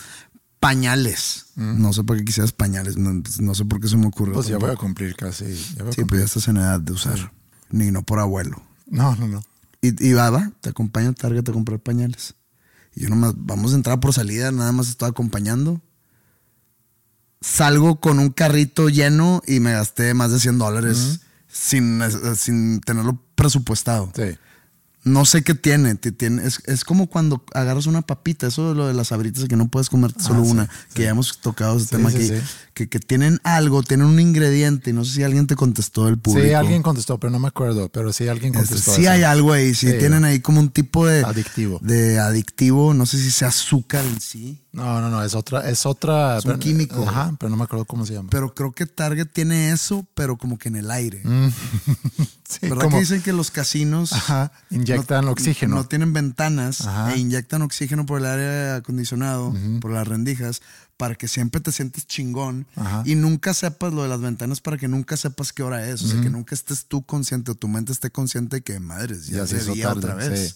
pañales. 0.60 1.48
No 1.56 1.93
sé 1.93 2.04
por 2.04 2.17
qué 2.17 2.26
quisieras 2.26 2.52
pañales, 2.52 2.98
no, 2.98 3.22
no 3.39 3.56
sé 3.56 3.65
por 3.65 3.80
qué 3.80 3.88
se 3.88 3.98
me 3.98 4.08
ocurrió. 4.08 4.34
Pues 4.36 4.48
ya 4.48 4.58
voy 4.58 4.72
a 4.72 4.76
cumplir 4.76 5.15
casi. 5.15 5.46
ya 5.76 5.84
voy 5.84 5.89
a 5.89 5.93
Sí, 5.93 6.02
cumplir. 6.02 6.08
pues 6.08 6.20
ya 6.22 6.26
estás 6.26 6.48
en 6.48 6.58
edad 6.58 6.80
de 6.80 6.91
usar. 6.93 7.32
Ni 7.70 7.91
no 7.91 8.04
por 8.04 8.20
abuelo. 8.20 8.62
No, 8.88 9.15
no, 9.15 9.28
no. 9.28 9.41
Y, 9.82 10.08
y 10.10 10.13
va, 10.13 10.52
te 10.62 10.70
acompaño 10.70 11.10
a 11.10 11.13
Target 11.13 11.48
a 11.50 11.54
comprar 11.54 11.80
pañales. 11.80 12.36
Y 12.96 13.02
yo 13.04 13.10
nomás, 13.10 13.34
vamos 13.38 13.74
a 13.74 13.76
entrar 13.76 14.00
por 14.00 14.13
salida, 14.13 14.52
nada 14.52 14.72
más 14.72 14.88
estoy 14.89 15.10
acompañando. 15.10 15.82
Salgo 17.41 18.00
con 18.00 18.17
un 18.20 18.30
carrito 18.30 18.89
lleno 18.89 19.41
y 19.46 19.60
me 19.60 19.72
gasté 19.74 20.13
más 20.15 20.32
de 20.32 20.39
100 20.39 20.58
dólares 20.58 21.20
sin, 21.48 22.02
eh, 22.02 22.10
sin 22.36 22.82
tenerlo 22.82 23.22
presupuestado. 23.36 24.12
Sí. 24.15 24.38
No 25.03 25.23
sé 25.25 25.41
qué 25.41 25.53
tiene. 25.55 25.95
te- 25.95 26.12
tiene 26.12 26.45
es, 26.45 26.62
es 26.65 26.83
como 26.83 27.07
cuando 27.07 27.43
agarras 27.53 27.86
una 27.86 28.01
papita, 28.01 28.47
eso 28.47 28.69
de 28.69 28.75
lo 28.75 28.88
de 28.88 28.93
las 28.93 29.12
abritas 29.13 29.45
que 29.45 29.55
no 29.55 29.67
puedes 29.69 29.89
comer 29.89 30.12
solo 30.19 30.41
Ah, 30.41 30.45
sí, 30.45 30.51
una, 30.51 30.65
sí. 30.65 30.69
que 30.95 31.03
ya 31.03 31.10
hemos 31.12 31.38
tocado 31.39 31.77
ese 31.77 31.86
Sí, 31.86 31.91
tema 31.91 32.10
aquí. 32.10 32.29
Sí. 32.77 32.83
Que, 32.85 32.89
que 32.89 32.99
tienen 32.99 33.39
algo, 33.43 33.81
tienen 33.83 34.05
un 34.07 34.19
ingrediente. 34.19 34.91
y 34.91 34.93
No 34.93 35.03
sé 35.03 35.13
si 35.15 35.23
alguien 35.23 35.47
te 35.47 35.55
contestó 35.55 36.05
del 36.05 36.17
público. 36.19 36.47
Sí, 36.47 36.53
alguien 36.53 36.83
contestó, 36.83 37.19
pero 37.19 37.31
no 37.31 37.39
me 37.39 37.47
acuerdo. 37.47 37.89
Pero 37.89 38.13
sí, 38.13 38.27
alguien 38.27 38.53
Este, 38.55 38.67
contestó. 38.67 38.93
sí 38.93 39.01
eso. 39.03 39.11
hay 39.11 39.23
algo 39.23 39.51
ahí, 39.53 39.73
sí, 39.73 39.89
Sí. 39.91 39.97
tienen 39.97 40.23
ahí 40.25 40.39
como 40.39 40.59
un 40.59 40.69
tipo 40.69 41.05
de 41.07 41.23
Adictivo. 41.23 41.79
De 41.81 42.19
adictivo, 42.19 42.93
no 42.93 43.05
sé 43.05 43.17
si 43.17 43.31
sea 43.31 43.47
azúcar 43.49 44.05
en 44.05 44.21
sí, 44.21 44.63
No, 44.73 45.01
no, 45.01 45.09
no, 45.09 45.23
es 45.23 45.33
otra. 45.33 45.67
Es 45.67 45.87
otra. 45.87 46.37
Es 46.37 46.45
un 46.45 46.51
pero- 46.51 46.59
químico. 46.59 47.03
Ajá, 47.07 47.35
pero 47.39 47.49
no 47.49 47.57
me 47.57 47.63
acuerdo 47.63 47.85
cómo 47.85 48.05
se 48.05 48.13
llama. 48.13 48.29
pero 48.29 48.53
creo 48.53 48.71
que 48.73 48.85
Target 48.85 49.25
tiene 49.33 49.71
eso, 49.71 50.05
pero 50.13 50.37
como 50.37 50.59
que 50.59 50.67
en 50.69 50.75
el 50.75 50.91
aire. 50.91 51.23
sí, 52.47 52.59
¿Verdad 52.61 52.83
como- 52.83 52.97
que 52.97 52.99
dicen 53.01 53.21
que 53.21 53.33
los 53.33 53.49
casinos 53.51 54.13
Ajá, 54.13 54.51
inyectan 54.69 55.27
oxígeno. 55.27 55.75
No 55.75 55.85
tienen 55.87 56.13
ventanas 56.13 56.81
Ajá. 56.81 57.13
e 57.13 57.17
inyectan 57.17 57.61
oxígeno 57.63 58.05
por 58.05 58.19
el 58.19 58.27
aire 58.27 58.71
acondicionado, 58.73 59.53
por 59.81 59.91
las 59.91 60.07
rendijas, 60.07 60.61
para 60.97 61.15
que 61.15 61.27
siempre 61.27 61.62
te 61.62 61.71
sientes 61.71 62.07
chingón 62.07 62.65
Ajá. 62.75 63.03
y 63.05 63.15
nunca 63.15 63.53
sepas 63.53 63.93
lo 63.93 64.01
de 64.03 64.10
las 64.10 64.19
ventanas 64.19 64.60
para 64.62 64.77
que 64.77 64.88
nunca 64.88 65.15
sepas 65.15 65.53
qué 65.53 65.63
hora 65.63 65.88
es. 65.88 66.01
O 66.01 66.07
sea, 66.07 66.19
que 66.21 66.29
nunca 66.29 66.55
estés 66.55 66.86
tú 66.86 67.03
consciente 67.05 67.51
o 67.51 67.55
tu 67.55 67.67
mente 67.67 67.91
esté 67.91 68.10
consciente 68.10 68.57
de 68.57 68.62
que 68.63 68.79
madres, 68.79 69.27
ya, 69.27 69.38
Ya 69.38 69.47
se 69.47 69.57
hizo 69.57 69.73
día 69.73 69.86
tarde, 69.89 69.99
otra 69.99 70.15
vez. 70.15 70.49
sí. 70.49 70.55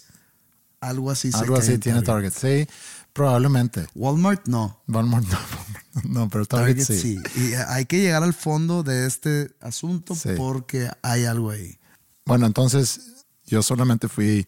Algo 0.79 1.11
así. 1.11 1.29
Algo 1.35 1.55
así 1.57 1.73
en 1.73 1.79
tiene 1.79 2.01
Target. 2.01 2.33
Sí, 2.33 2.67
probablemente. 3.13 3.87
Walmart 3.93 4.47
no. 4.47 4.81
Walmart 4.87 5.27
no. 5.27 5.39
No, 6.09 6.29
pero 6.29 6.45
Target, 6.47 6.77
Target 6.77 6.85
sí. 7.01 7.19
sí. 7.35 7.41
Y 7.41 7.53
hay 7.53 7.85
que 7.85 7.99
llegar 7.99 8.23
al 8.23 8.33
fondo 8.33 8.81
de 8.81 9.05
este 9.05 9.51
asunto 9.61 10.15
Sí. 10.15 10.29
porque 10.37 10.89
hay 11.03 11.25
algo 11.25 11.51
ahí. 11.51 11.77
Bueno, 12.25 12.47
entonces 12.47 13.25
yo 13.45 13.61
solamente 13.61 14.07
fui 14.07 14.47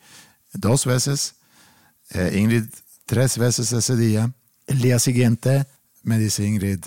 dos 0.54 0.86
veces, 0.86 1.36
eh, 2.12 2.38
Ingrid 2.40 2.66
tres 3.06 3.38
veces 3.38 3.72
ese 3.74 3.96
día. 3.96 4.34
El 4.66 4.80
día 4.80 4.98
siguiente 4.98 5.68
me 6.04 6.20
dice 6.20 6.46
Ingrid, 6.46 6.80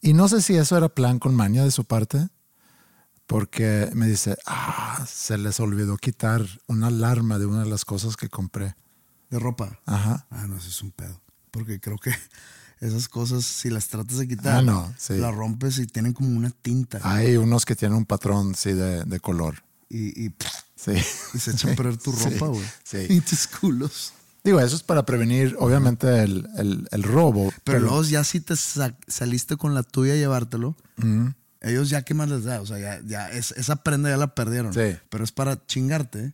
y 0.00 0.14
no 0.14 0.26
sé 0.28 0.42
si 0.42 0.54
eso 0.56 0.76
era 0.76 0.88
plan 0.88 1.18
con 1.18 1.34
maña 1.34 1.62
de 1.64 1.70
su 1.70 1.84
parte, 1.84 2.28
porque 3.26 3.88
me 3.94 4.06
dice, 4.08 4.36
ah, 4.46 5.04
se 5.08 5.38
les 5.38 5.60
olvidó 5.60 5.96
quitar 5.96 6.44
una 6.66 6.88
alarma 6.88 7.38
de 7.38 7.46
una 7.46 7.62
de 7.62 7.70
las 7.70 7.84
cosas 7.84 8.16
que 8.16 8.28
compré. 8.28 8.74
De 9.30 9.38
ropa. 9.38 9.78
Ajá. 9.86 10.26
Ah, 10.30 10.46
no, 10.46 10.56
eso 10.56 10.68
es 10.68 10.82
un 10.82 10.90
pedo. 10.90 11.20
Porque 11.50 11.80
creo 11.80 11.96
que 11.98 12.12
esas 12.80 13.08
cosas, 13.08 13.44
si 13.44 13.70
las 13.70 13.88
tratas 13.88 14.18
de 14.18 14.28
quitar, 14.28 14.56
Ah, 14.58 14.62
no, 14.62 14.92
sí. 14.98 15.16
las 15.16 15.34
rompes 15.34 15.78
y 15.78 15.86
tienen 15.86 16.12
como 16.12 16.28
una 16.36 16.50
tinta. 16.50 16.98
Hay 17.02 17.36
unos 17.36 17.64
que 17.64 17.76
tienen 17.76 17.96
un 17.96 18.04
patrón, 18.04 18.54
sí, 18.54 18.72
de, 18.72 19.04
de 19.04 19.20
color. 19.20 19.62
Y, 19.88 20.24
y, 20.24 20.30
pff, 20.30 20.50
Sí. 20.74 20.92
y 21.34 21.38
se 21.38 21.52
echan 21.52 21.70
a 21.72 21.76
perder 21.76 21.96
tu 21.96 22.10
ropa, 22.12 22.48
güey. 22.48 22.66
Sí. 22.82 23.06
Y 23.08 23.20
tus 23.20 23.46
culos. 23.46 24.12
Digo, 24.44 24.58
eso 24.60 24.74
es 24.74 24.82
para 24.82 25.04
prevenir, 25.06 25.54
obviamente, 25.60 26.22
el, 26.24 26.48
el- 26.56 26.88
el 26.90 27.02
robo. 27.04 27.52
Pero 27.64 27.78
luego 27.78 28.02
ya 28.02 28.24
si 28.24 28.40
te 28.40 28.56
sa- 28.56 28.96
saliste 29.06 29.56
con 29.56 29.74
la 29.74 29.82
tuya 29.84 30.14
a 30.14 30.16
llevártelo, 30.16 30.76
ellos 31.60 31.90
ya 31.90 32.02
qué 32.02 32.12
más 32.14 32.28
les 32.28 32.44
da. 32.44 32.60
O 32.60 32.66
sea, 32.66 32.78
ya, 32.78 33.00
ya 33.06 33.30
es- 33.30 33.52
esa 33.52 33.76
prenda 33.76 34.10
ya 34.10 34.16
la 34.16 34.34
perdieron. 34.34 34.74
Sí. 34.74 34.96
Pero 35.08 35.22
es 35.24 35.30
para 35.32 35.64
chingarte. 35.66 36.32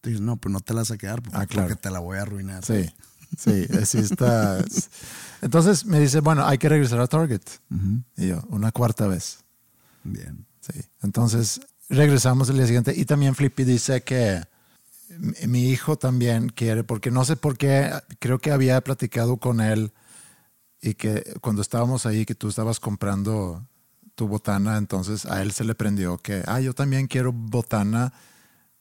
Te 0.00 0.10
dices, 0.10 0.20
no, 0.24 0.36
pero 0.36 0.52
no 0.52 0.60
te 0.60 0.72
la 0.74 0.82
vas 0.82 0.90
a 0.92 0.98
quedar 0.98 1.20
porque, 1.22 1.36
Ah, 1.36 1.46
claro. 1.46 1.68
porque 1.68 1.80
te 1.82 1.90
la 1.90 1.98
voy 1.98 2.18
a 2.18 2.22
arruinar. 2.22 2.64
Sí, 2.64 2.88
sí, 3.36 3.66
así 3.82 3.98
está. 3.98 4.64
Entonces 5.42 5.84
me 5.84 5.98
dice, 5.98 6.20
bueno, 6.20 6.46
hay 6.46 6.58
que 6.58 6.68
regresar 6.68 7.00
a 7.00 7.08
Target. 7.08 7.42
Y 8.16 8.28
yo, 8.28 8.42
una 8.48 8.70
cuarta 8.70 9.08
vez. 9.08 9.38
Bien. 10.04 10.46
Sí. 10.60 10.80
Entonces 11.02 11.60
regresamos 11.88 12.48
el 12.50 12.56
día 12.56 12.66
siguiente 12.66 12.94
y 12.96 13.04
también 13.04 13.34
Flippy 13.34 13.64
dice 13.64 14.02
que 14.02 14.42
mi- 15.46 15.70
hijo 15.70 15.96
también 15.96 16.48
quiere, 16.48 16.84
porque 16.84 17.10
no 17.10 17.24
sé 17.24 17.36
por 17.36 17.56
qué, 17.56 17.90
creo 18.18 18.38
que 18.38 18.50
había 18.50 18.80
platicado 18.82 19.36
con 19.38 19.60
él 19.60 19.92
y 20.80 20.94
que 20.94 21.34
cuando 21.40 21.62
estábamos 21.62 22.06
ahí, 22.06 22.24
que 22.24 22.34
tú 22.34 22.48
estabas 22.48 22.80
comprando 22.80 23.66
tu 24.14 24.28
botana, 24.28 24.76
entonces 24.78 25.26
a 25.26 25.42
él 25.42 25.52
se 25.52 25.64
le 25.64 25.74
prendió 25.74 26.18
que, 26.18 26.42
ah, 26.46 26.60
yo 26.60 26.74
también 26.74 27.06
quiero 27.06 27.32
botana 27.32 28.12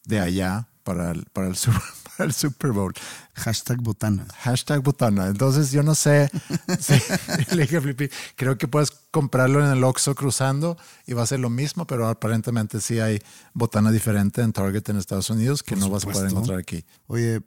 de 0.04 0.20
allá 0.20 0.68
para 0.84 1.12
el, 1.12 1.26
para 1.34 1.48
el, 1.48 1.56
Super, 1.56 1.82
el 2.24 2.34
Super 2.34 2.72
Bowl. 2.72 2.94
Hashtag 3.34 3.82
botana. 3.82 4.26
Hashtag 4.40 4.82
botana. 4.82 5.28
Entonces 5.28 5.72
yo 5.72 5.84
no 5.84 5.96
sé. 5.96 6.30
Sí, 6.80 6.94
le 7.56 7.64
dije 7.64 7.78
a 7.78 7.82
Flippy, 7.82 8.10
creo 8.36 8.58
que 8.58 8.68
puedes 8.68 8.92
comprarlo 9.12 9.64
en 9.66 9.72
el 9.72 9.84
Oxxo 9.84 10.16
cruzando 10.16 10.78
y 11.06 11.14
va 11.14 11.24
a 11.24 11.26
ser 11.26 11.40
lo 11.40 11.50
mismo, 11.50 11.88
pero 11.88 12.08
aparentemente 12.08 12.82
sí 12.82 13.00
hay 13.00 13.22
botana 13.54 13.92
diferente 13.92 14.42
en 14.42 14.54
Target 14.54 14.90
en 14.90 14.98
Estados 14.98 15.30
Unidos 15.30 15.64
que 15.64 15.76
Por 15.76 15.80
no 15.86 15.90
vas 15.90 16.04
a 16.06 16.10
poder 16.12 16.30
encontrar 16.30 16.60
aquí. 16.60 16.86
Oye, 17.08 17.42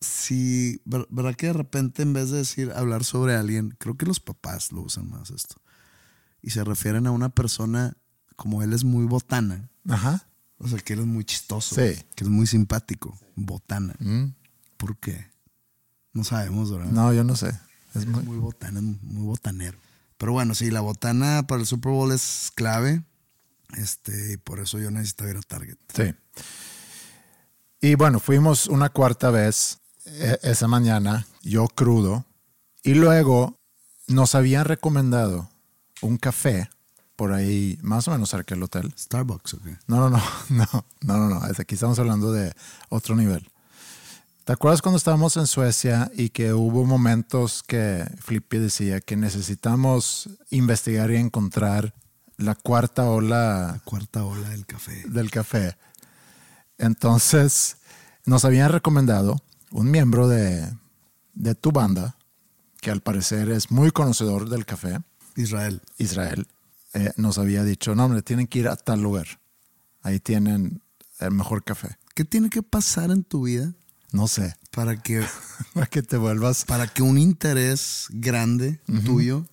si, 0.00 0.80
ver- 0.84 1.06
¿verdad 1.10 1.34
que 1.34 1.48
de 1.48 1.52
repente 1.54 2.02
en 2.02 2.12
vez 2.12 2.30
de 2.30 2.38
decir 2.38 2.72
hablar 2.74 3.04
sobre 3.04 3.34
alguien, 3.34 3.74
creo 3.78 3.96
que 3.96 4.06
los 4.06 4.20
papás 4.20 4.70
lo 4.70 4.82
usan 4.82 5.08
más 5.10 5.30
esto, 5.30 5.56
y 6.42 6.50
se 6.50 6.62
refieren 6.62 7.06
a 7.06 7.10
una 7.10 7.30
persona 7.30 7.96
como 8.36 8.62
él 8.62 8.72
es 8.72 8.84
muy 8.84 9.06
botana, 9.06 9.70
Ajá. 9.88 10.27
O 10.58 10.68
sea, 10.68 10.78
que 10.80 10.92
él 10.94 11.00
es 11.00 11.06
muy 11.06 11.24
chistoso, 11.24 11.74
Sí. 11.74 12.02
que 12.14 12.24
es 12.24 12.30
muy 12.30 12.46
simpático, 12.46 13.16
botana. 13.36 13.94
Mm. 13.98 14.34
¿Por 14.76 14.96
qué? 14.98 15.26
No 16.12 16.24
sabemos, 16.24 16.70
¿verdad? 16.70 16.90
No, 16.90 17.12
yo 17.12 17.24
no 17.24 17.36
sé. 17.36 17.52
Es 17.94 18.06
muy, 18.06 18.22
muy 18.22 18.38
botana, 18.38 18.80
muy 18.80 19.24
botanero. 19.24 19.78
Pero 20.16 20.32
bueno, 20.32 20.54
sí, 20.54 20.70
la 20.70 20.80
botana 20.80 21.44
para 21.46 21.60
el 21.60 21.66
Super 21.66 21.92
Bowl 21.92 22.12
es 22.12 22.50
clave. 22.54 23.02
Este, 23.76 24.32
y 24.32 24.36
por 24.36 24.60
eso 24.60 24.78
yo 24.78 24.90
necesito 24.90 25.28
ir 25.28 25.36
a 25.36 25.40
Target. 25.42 25.76
sí. 25.94 26.14
Y 27.80 27.94
bueno, 27.94 28.18
fuimos 28.18 28.66
una 28.66 28.88
cuarta 28.88 29.30
vez 29.30 29.78
eh, 30.06 30.36
esa 30.42 30.66
mañana, 30.66 31.26
yo 31.42 31.68
crudo, 31.68 32.24
y 32.82 32.94
luego 32.94 33.56
nos 34.08 34.34
habían 34.34 34.64
recomendado 34.64 35.48
un 36.02 36.16
café 36.16 36.68
por 37.18 37.32
ahí, 37.32 37.80
más 37.82 38.06
o 38.06 38.12
menos 38.12 38.30
cerca 38.30 38.54
del 38.54 38.62
hotel. 38.62 38.94
Starbucks, 38.96 39.54
¿ok? 39.54 39.66
No, 39.88 40.08
no, 40.08 40.22
no, 40.50 40.66
no, 41.02 41.18
no, 41.18 41.28
no, 41.28 41.40
Aquí 41.58 41.74
estamos 41.74 41.98
hablando 41.98 42.30
de 42.30 42.52
otro 42.90 43.16
nivel. 43.16 43.50
¿Te 44.44 44.52
acuerdas 44.52 44.82
cuando 44.82 44.98
estábamos 44.98 45.36
en 45.36 45.48
Suecia 45.48 46.12
y 46.14 46.28
que 46.28 46.52
hubo 46.52 46.84
momentos 46.84 47.64
que 47.66 48.06
Flippy 48.20 48.58
decía 48.58 49.00
que 49.00 49.16
necesitamos 49.16 50.30
investigar 50.50 51.10
y 51.10 51.16
encontrar 51.16 51.92
la 52.36 52.54
cuarta 52.54 53.02
La 53.02 53.10
ola 53.10 53.80
cuarta 53.84 54.24
ola 54.24 54.50
del 54.50 54.64
café. 54.64 55.02
del 55.08 55.32
café? 55.32 55.76
Entonces, 56.78 57.78
nos 58.26 58.44
habían 58.44 58.70
recomendado 58.70 59.42
un 59.72 59.90
miembro 59.90 60.28
de, 60.28 60.72
de 61.34 61.56
tu 61.56 61.72
banda, 61.72 62.14
que 62.80 62.92
al 62.92 63.00
parecer 63.00 63.50
es 63.50 63.72
muy 63.72 63.90
conocedor 63.90 64.48
del 64.48 64.64
café, 64.64 65.00
Israel. 65.34 65.82
Israel, 65.98 66.46
eh, 66.94 67.12
nos 67.16 67.38
había 67.38 67.64
dicho, 67.64 67.94
no, 67.94 68.04
hombre, 68.06 68.22
tienen 68.22 68.46
que 68.46 68.58
ir 68.60 68.68
a 68.68 68.76
tal 68.76 69.00
lugar. 69.02 69.26
Ahí 70.02 70.20
tienen 70.20 70.82
el 71.20 71.30
mejor 71.32 71.64
café. 71.64 71.98
¿Qué 72.14 72.24
tiene 72.24 72.50
que 72.50 72.62
pasar 72.62 73.10
en 73.10 73.24
tu 73.24 73.42
vida 73.42 73.74
No 74.12 74.26
sé, 74.28 74.54
para 74.70 75.00
que, 75.02 75.24
para 75.74 75.86
que 75.86 76.02
te 76.02 76.16
vuelvas. 76.16 76.64
para 76.64 76.86
que 76.86 77.02
un 77.02 77.18
interés 77.18 78.06
grande 78.10 78.80
tuyo 79.04 79.46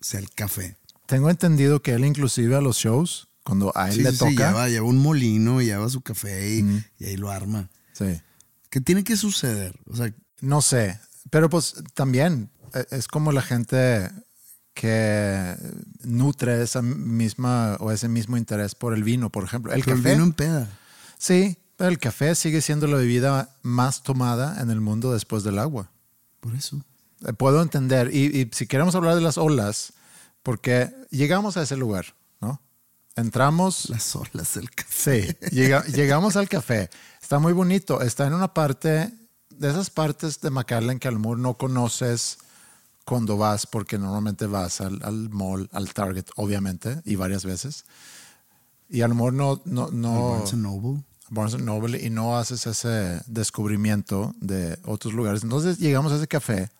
sea 0.00 0.20
el 0.20 0.30
café? 0.30 0.76
Tengo 1.06 1.30
entendido 1.30 1.80
que 1.82 1.92
él 1.92 2.04
inclusive 2.04 2.54
a 2.56 2.60
los 2.60 2.76
shows, 2.76 3.28
cuando 3.44 3.72
a 3.74 3.88
él 3.88 3.94
Sí, 3.96 4.02
le 4.02 4.12
sí, 4.12 4.18
toca... 4.18 4.30
sí, 4.30 4.36
lleva, 4.36 4.68
lleva 4.68 4.86
un 4.86 4.98
molino, 4.98 5.62
lleva 5.62 5.88
su 5.88 6.02
café 6.02 6.50
y, 6.56 6.84
y 6.98 7.04
ahí 7.06 7.16
lo 7.16 7.30
arma. 7.30 7.70
sí. 7.92 8.20
¿Qué 8.70 8.82
tiene 8.82 9.02
que 9.02 9.16
suceder? 9.16 9.80
O 9.86 9.96
sea, 9.96 10.12
No 10.42 10.60
sé, 10.60 11.00
pero 11.30 11.48
pues 11.48 11.74
también 11.94 12.50
eh, 12.74 12.84
es 12.90 13.08
como 13.08 13.32
la 13.32 13.40
gente 13.40 14.10
que 14.80 15.56
nutre 16.04 16.62
esa 16.62 16.82
misma 16.82 17.76
o 17.80 17.90
ese 17.90 18.08
mismo 18.08 18.36
interés 18.36 18.76
por 18.76 18.94
el 18.94 19.02
vino, 19.02 19.28
por 19.28 19.42
ejemplo. 19.42 19.72
El 19.72 19.82
pero 19.82 19.96
el 19.96 20.02
café. 20.02 20.14
vino. 20.16 20.66
Sí, 21.18 21.58
pero 21.76 21.90
el 21.90 21.98
café 21.98 22.36
sigue 22.36 22.60
siendo 22.60 22.86
la 22.86 22.96
bebida 22.96 23.50
más 23.62 24.04
tomada 24.04 24.62
en 24.62 24.70
el 24.70 24.80
mundo 24.80 25.12
después 25.12 25.42
del 25.42 25.58
agua. 25.58 25.90
Por 26.38 26.54
eso. 26.54 26.80
Eh, 27.26 27.32
Puedo 27.32 27.60
entender. 27.60 28.14
Y, 28.14 28.26
y 28.40 28.50
si 28.52 28.68
queremos 28.68 28.94
hablar 28.94 29.16
de 29.16 29.20
las 29.20 29.36
olas, 29.36 29.92
porque 30.44 30.94
llegamos 31.10 31.56
a 31.56 31.62
ese 31.62 31.76
lugar, 31.76 32.14
¿no? 32.40 32.60
Entramos. 33.16 33.90
Las 33.90 34.14
olas 34.14 34.54
del 34.54 34.70
café. 34.70 35.36
Sí, 35.40 35.48
llega- 35.56 35.84
llegamos 35.86 36.36
al 36.36 36.48
café. 36.48 36.88
Está 37.20 37.40
muy 37.40 37.52
bonito. 37.52 38.00
Está 38.00 38.28
en 38.28 38.34
una 38.34 38.54
parte, 38.54 39.12
de 39.50 39.68
esas 39.70 39.90
partes 39.90 40.40
de 40.40 40.50
McAllen 40.50 41.00
que 41.00 41.08
a 41.08 41.10
lo 41.10 41.18
mejor 41.18 41.40
no 41.40 41.54
conoces 41.54 42.38
cuando 43.08 43.38
vas, 43.38 43.66
porque 43.66 43.98
normalmente 43.98 44.46
vas 44.46 44.82
al, 44.82 45.00
al 45.02 45.30
mall, 45.30 45.70
al 45.72 45.94
Target, 45.94 46.26
obviamente, 46.36 47.00
y 47.06 47.16
varias 47.16 47.46
veces. 47.46 47.86
Y 48.90 49.00
a 49.00 49.08
lo 49.08 49.14
mejor 49.14 49.32
no... 49.32 49.62
no, 49.64 49.90
no 49.90 50.32
Barnes 50.32 50.54
Noble. 50.54 51.04
Barnes 51.30 51.54
and 51.54 51.64
Noble 51.64 52.04
y 52.04 52.10
no 52.10 52.36
haces 52.38 52.66
ese 52.66 53.20
descubrimiento 53.26 54.34
de 54.40 54.78
otros 54.84 55.14
lugares. 55.14 55.42
Entonces 55.42 55.78
llegamos 55.78 56.12
a 56.12 56.16
ese 56.16 56.28
café, 56.28 56.70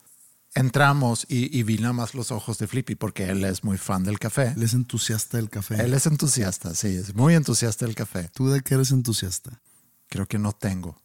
entramos 0.54 1.26
y, 1.28 1.56
y 1.58 1.62
vi 1.62 1.78
nada 1.78 1.92
más 1.92 2.14
los 2.14 2.30
ojos 2.30 2.58
de 2.58 2.66
Flippy 2.66 2.94
porque 2.94 3.28
él 3.28 3.44
es 3.44 3.64
muy 3.64 3.78
fan 3.78 4.04
del 4.04 4.18
café. 4.18 4.52
Él 4.56 4.62
es 4.62 4.74
entusiasta 4.74 5.36
del 5.36 5.50
café. 5.50 5.76
Él 5.82 5.94
es 5.94 6.06
entusiasta, 6.06 6.74
sí, 6.74 6.88
es 6.88 7.14
muy 7.14 7.34
entusiasta 7.34 7.86
del 7.86 7.94
café. 7.94 8.30
¿Tú 8.34 8.48
de 8.48 8.62
qué 8.62 8.74
eres 8.74 8.90
entusiasta? 8.90 9.60
Creo 10.08 10.26
que 10.26 10.38
no 10.38 10.52
tengo, 10.52 11.00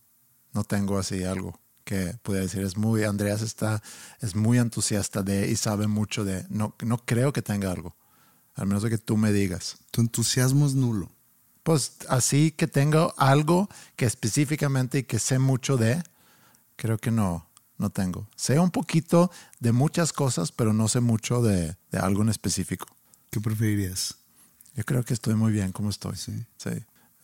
no 0.54 0.64
tengo 0.64 0.98
así 0.98 1.24
algo 1.24 1.60
que 1.84 2.16
pudiera 2.22 2.46
decir. 2.46 2.62
Es 2.62 2.78
muy, 2.78 3.04
Andreas 3.04 3.42
está, 3.42 3.82
es 4.22 4.36
muy 4.36 4.60
entusiasta 4.60 5.24
de 5.24 5.50
y 5.50 5.56
sabe 5.56 5.88
mucho 5.88 6.24
de. 6.24 6.46
No, 6.50 6.76
no 6.84 6.98
creo 7.00 7.34
que 7.34 7.42
tenga 7.42 7.72
algo, 7.72 7.96
al 8.56 8.68
menos 8.68 8.84
de 8.84 8.90
que 8.90 8.98
tú 8.98 9.18
me 9.18 9.32
digas. 9.32 9.78
Tu 9.92 10.02
entusiasmo 10.02 10.66
es 10.66 10.76
nulo. 10.76 11.12
Pues 11.64 11.94
así 12.10 12.52
que 12.52 12.68
tengo 12.68 13.14
algo 13.18 13.70
que 13.96 14.06
específicamente 14.06 15.00
y 15.00 15.04
que 15.04 15.20
sé 15.20 15.40
mucho 15.40 15.78
de, 15.78 16.04
creo 16.76 16.98
que 16.98 17.12
no, 17.12 17.48
no 17.78 17.90
tengo. 17.90 18.28
Sé 18.36 18.60
un 18.60 18.72
poquito 18.72 19.32
de 19.60 19.72
muchas 19.72 20.12
cosas, 20.12 20.52
pero 20.52 20.74
no 20.74 20.88
sé 20.90 21.00
mucho 21.00 21.42
de, 21.42 21.78
de 21.92 21.98
algo 22.00 22.22
en 22.22 22.30
específico. 22.30 22.88
¿Qué 23.30 23.40
preferirías? 23.40 24.16
Yo 24.76 24.84
creo 24.84 25.04
que 25.04 25.14
estoy 25.14 25.36
muy 25.36 25.52
bien 25.52 25.72
como 25.72 25.90
estoy. 25.90 26.16
Sí. 26.18 26.46
Sí, 26.58 26.72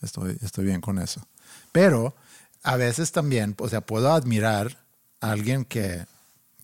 estoy, 0.02 0.38
estoy 0.40 0.64
bien 0.64 0.80
con 0.80 0.98
eso. 0.98 1.26
Pero 1.72 2.14
a 2.62 2.76
veces 2.76 3.12
también, 3.12 3.54
o 3.58 3.68
sea, 3.68 3.80
puedo 3.80 4.12
admirar 4.12 4.84
a 5.20 5.32
alguien 5.32 5.64
que, 5.64 6.06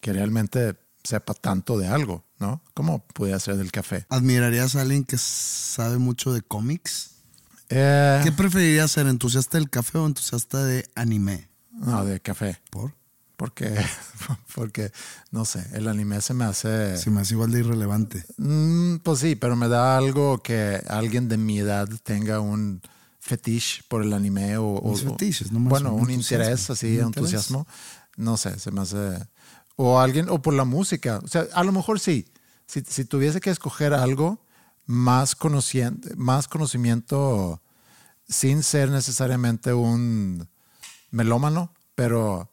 que 0.00 0.12
realmente 0.12 0.76
sepa 1.04 1.34
tanto 1.34 1.78
de 1.78 1.88
algo, 1.88 2.24
¿no? 2.38 2.62
¿Cómo 2.74 3.06
puede 3.06 3.38
ser 3.40 3.56
del 3.56 3.72
café? 3.72 4.06
¿Admirarías 4.08 4.76
a 4.76 4.82
alguien 4.82 5.04
que 5.04 5.16
sabe 5.18 5.98
mucho 5.98 6.32
de 6.32 6.42
cómics? 6.42 7.12
Eh, 7.68 8.20
¿Qué 8.22 8.32
preferirías 8.32 8.90
ser, 8.90 9.06
entusiasta 9.06 9.58
del 9.58 9.70
café 9.70 9.98
o 9.98 10.06
entusiasta 10.06 10.64
de 10.64 10.88
anime? 10.94 11.48
no, 11.72 12.04
de 12.04 12.20
café. 12.20 12.58
¿Por? 12.70 12.92
Porque, 13.36 13.74
porque, 14.54 14.92
no 15.30 15.44
sé, 15.44 15.64
el 15.74 15.88
anime 15.88 16.20
se 16.22 16.32
me 16.32 16.44
hace... 16.44 16.96
Se 16.96 17.10
me 17.10 17.20
hace 17.20 17.34
igual 17.34 17.52
de 17.52 17.60
irrelevante. 17.60 18.24
Mm, 18.38 18.96
pues 18.96 19.20
sí, 19.20 19.36
pero 19.36 19.56
me 19.56 19.68
da 19.68 19.96
algo 19.96 20.42
que 20.42 20.82
alguien 20.88 21.28
de 21.28 21.36
mi 21.36 21.58
edad 21.58 21.88
tenga 22.02 22.40
un 22.40 22.80
fetiche 23.26 23.82
por 23.88 24.02
el 24.02 24.12
anime 24.12 24.56
o... 24.58 24.66
o- 24.76 24.92
fetiches, 24.96 25.50
Bueno, 25.50 25.92
un 25.94 26.02
un 26.02 26.10
interés 26.10 26.70
así, 26.70 26.98
Un 26.98 27.06
entusiasmo. 27.06 27.66
No 28.16 28.36
sé, 28.36 28.58
se 28.58 28.70
me 28.70 28.80
hace... 28.82 29.26
O 29.76 29.98
alguien, 30.00 30.28
o 30.30 30.40
por 30.40 30.54
la 30.54 30.64
música. 30.64 31.20
O 31.22 31.28
sea, 31.28 31.46
a 31.52 31.62
lo 31.64 31.72
mejor 31.72 32.00
sí. 32.00 32.26
Si, 32.66 32.82
si 32.88 33.04
tuviese 33.04 33.40
que 33.40 33.50
escoger 33.50 33.92
algo 33.92 34.40
más, 34.86 35.34
conociente, 35.34 36.14
más 36.16 36.48
conocimiento 36.48 37.60
sin 38.28 38.62
ser 38.62 38.90
necesariamente 38.90 39.72
un 39.74 40.48
melómano, 41.10 41.72
pero 41.94 42.50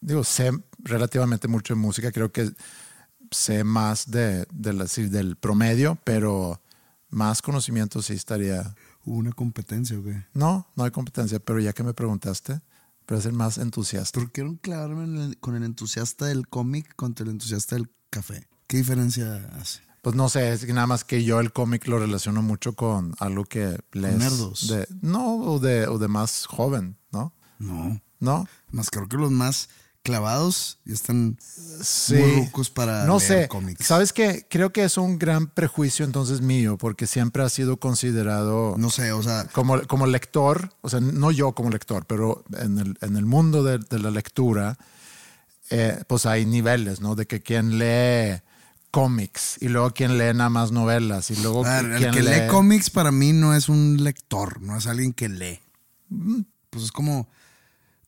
digo, 0.00 0.24
sé 0.24 0.50
relativamente 0.78 1.48
mucho 1.48 1.74
de 1.74 1.80
música, 1.80 2.12
creo 2.12 2.30
que 2.30 2.50
sé 3.30 3.64
más 3.64 4.10
de, 4.10 4.46
de 4.52 4.72
la- 4.72 4.86
sí, 4.88 5.08
del 5.08 5.36
promedio, 5.36 5.96
pero 6.04 6.60
más 7.08 7.40
conocimiento 7.40 8.02
sí 8.02 8.12
estaría... 8.14 8.74
¿Hubo 9.08 9.16
una 9.18 9.32
competencia 9.32 9.98
o 9.98 10.02
qué? 10.02 10.26
No, 10.34 10.66
no 10.76 10.84
hay 10.84 10.90
competencia, 10.90 11.38
pero 11.40 11.60
ya 11.60 11.72
que 11.72 11.82
me 11.82 11.94
preguntaste, 11.94 12.60
pero 13.06 13.20
ser 13.20 13.32
más 13.32 13.56
entusiasta. 13.58 14.20
¿Por 14.20 14.30
qué 14.30 14.44
no 14.44 14.58
clavarme 14.60 15.04
en 15.04 15.16
el- 15.16 15.38
con 15.38 15.56
el 15.56 15.62
entusiasta 15.64 16.26
del 16.26 16.46
cómic 16.48 16.94
contra 16.94 17.24
el 17.24 17.30
entusiasta 17.30 17.74
del 17.76 17.90
café? 18.10 18.46
¿Qué 18.66 18.76
diferencia 18.76 19.36
hace? 19.58 19.80
Pues 20.02 20.14
no 20.14 20.28
sé, 20.28 20.52
es 20.52 20.64
que 20.66 20.72
nada 20.72 20.86
más 20.86 21.04
que 21.04 21.24
yo 21.24 21.40
el 21.40 21.52
cómic 21.52 21.86
lo 21.88 21.98
relaciono 21.98 22.42
mucho 22.42 22.74
con 22.74 23.14
algo 23.18 23.44
que 23.44 23.78
lees. 23.92 24.18
nerdos. 24.18 24.68
De, 24.68 24.86
no, 25.00 25.36
o 25.36 25.58
de, 25.58 25.86
o 25.86 25.98
de 25.98 26.08
más 26.08 26.44
joven, 26.46 26.98
¿no? 27.10 27.32
No. 27.58 28.00
¿No? 28.20 28.46
Más 28.70 28.90
creo 28.90 29.08
que 29.08 29.16
los 29.16 29.30
más 29.30 29.68
clavados 30.02 30.78
ya 30.84 30.94
están 30.94 31.36
Sí. 31.82 32.14
muy 32.14 32.32
rucos 32.44 32.70
para 32.70 33.04
no 33.04 33.18
leer 33.18 33.42
sé. 33.42 33.48
cómics. 33.48 33.86
¿Sabes 33.86 34.12
qué? 34.12 34.46
Creo 34.48 34.72
que 34.72 34.84
es 34.84 34.96
un 34.96 35.18
gran 35.18 35.46
prejuicio 35.48 36.04
entonces 36.04 36.40
mío, 36.40 36.76
porque 36.78 37.06
siempre 37.06 37.42
ha 37.42 37.48
sido 37.48 37.76
considerado 37.78 38.74
No 38.78 38.90
sé, 38.90 39.12
o 39.12 39.22
sea, 39.22 39.44
como, 39.52 39.80
como 39.86 40.06
lector, 40.06 40.72
o 40.80 40.88
sea, 40.88 41.00
no 41.00 41.30
yo 41.30 41.52
como 41.52 41.70
lector, 41.70 42.06
pero 42.06 42.44
en 42.58 42.78
el, 42.78 42.98
en 43.00 43.16
el 43.16 43.26
mundo 43.26 43.62
de, 43.62 43.78
de 43.78 43.98
la 43.98 44.10
lectura, 44.10 44.78
eh, 45.70 46.02
pues 46.08 46.24
hay 46.26 46.46
niveles, 46.46 47.00
¿no? 47.00 47.14
De 47.14 47.26
que 47.26 47.42
quien 47.42 47.78
lee 47.78 48.40
cómics 48.90 49.58
y 49.60 49.68
luego 49.68 49.90
quien 49.90 50.16
lee 50.16 50.32
nada 50.34 50.48
más 50.48 50.72
novelas 50.72 51.30
y 51.30 51.36
luego 51.36 51.64
a 51.66 51.82
ver, 51.82 52.02
el 52.02 52.10
que 52.10 52.22
lee 52.22 52.46
cómics 52.48 52.88
para 52.88 53.10
mí 53.12 53.34
no 53.34 53.54
es 53.54 53.68
un 53.68 54.02
lector, 54.02 54.62
no 54.62 54.78
es 54.78 54.86
alguien 54.86 55.12
que 55.12 55.28
lee. 55.28 55.60
Pues 56.70 56.84
es 56.84 56.92
como 56.92 57.28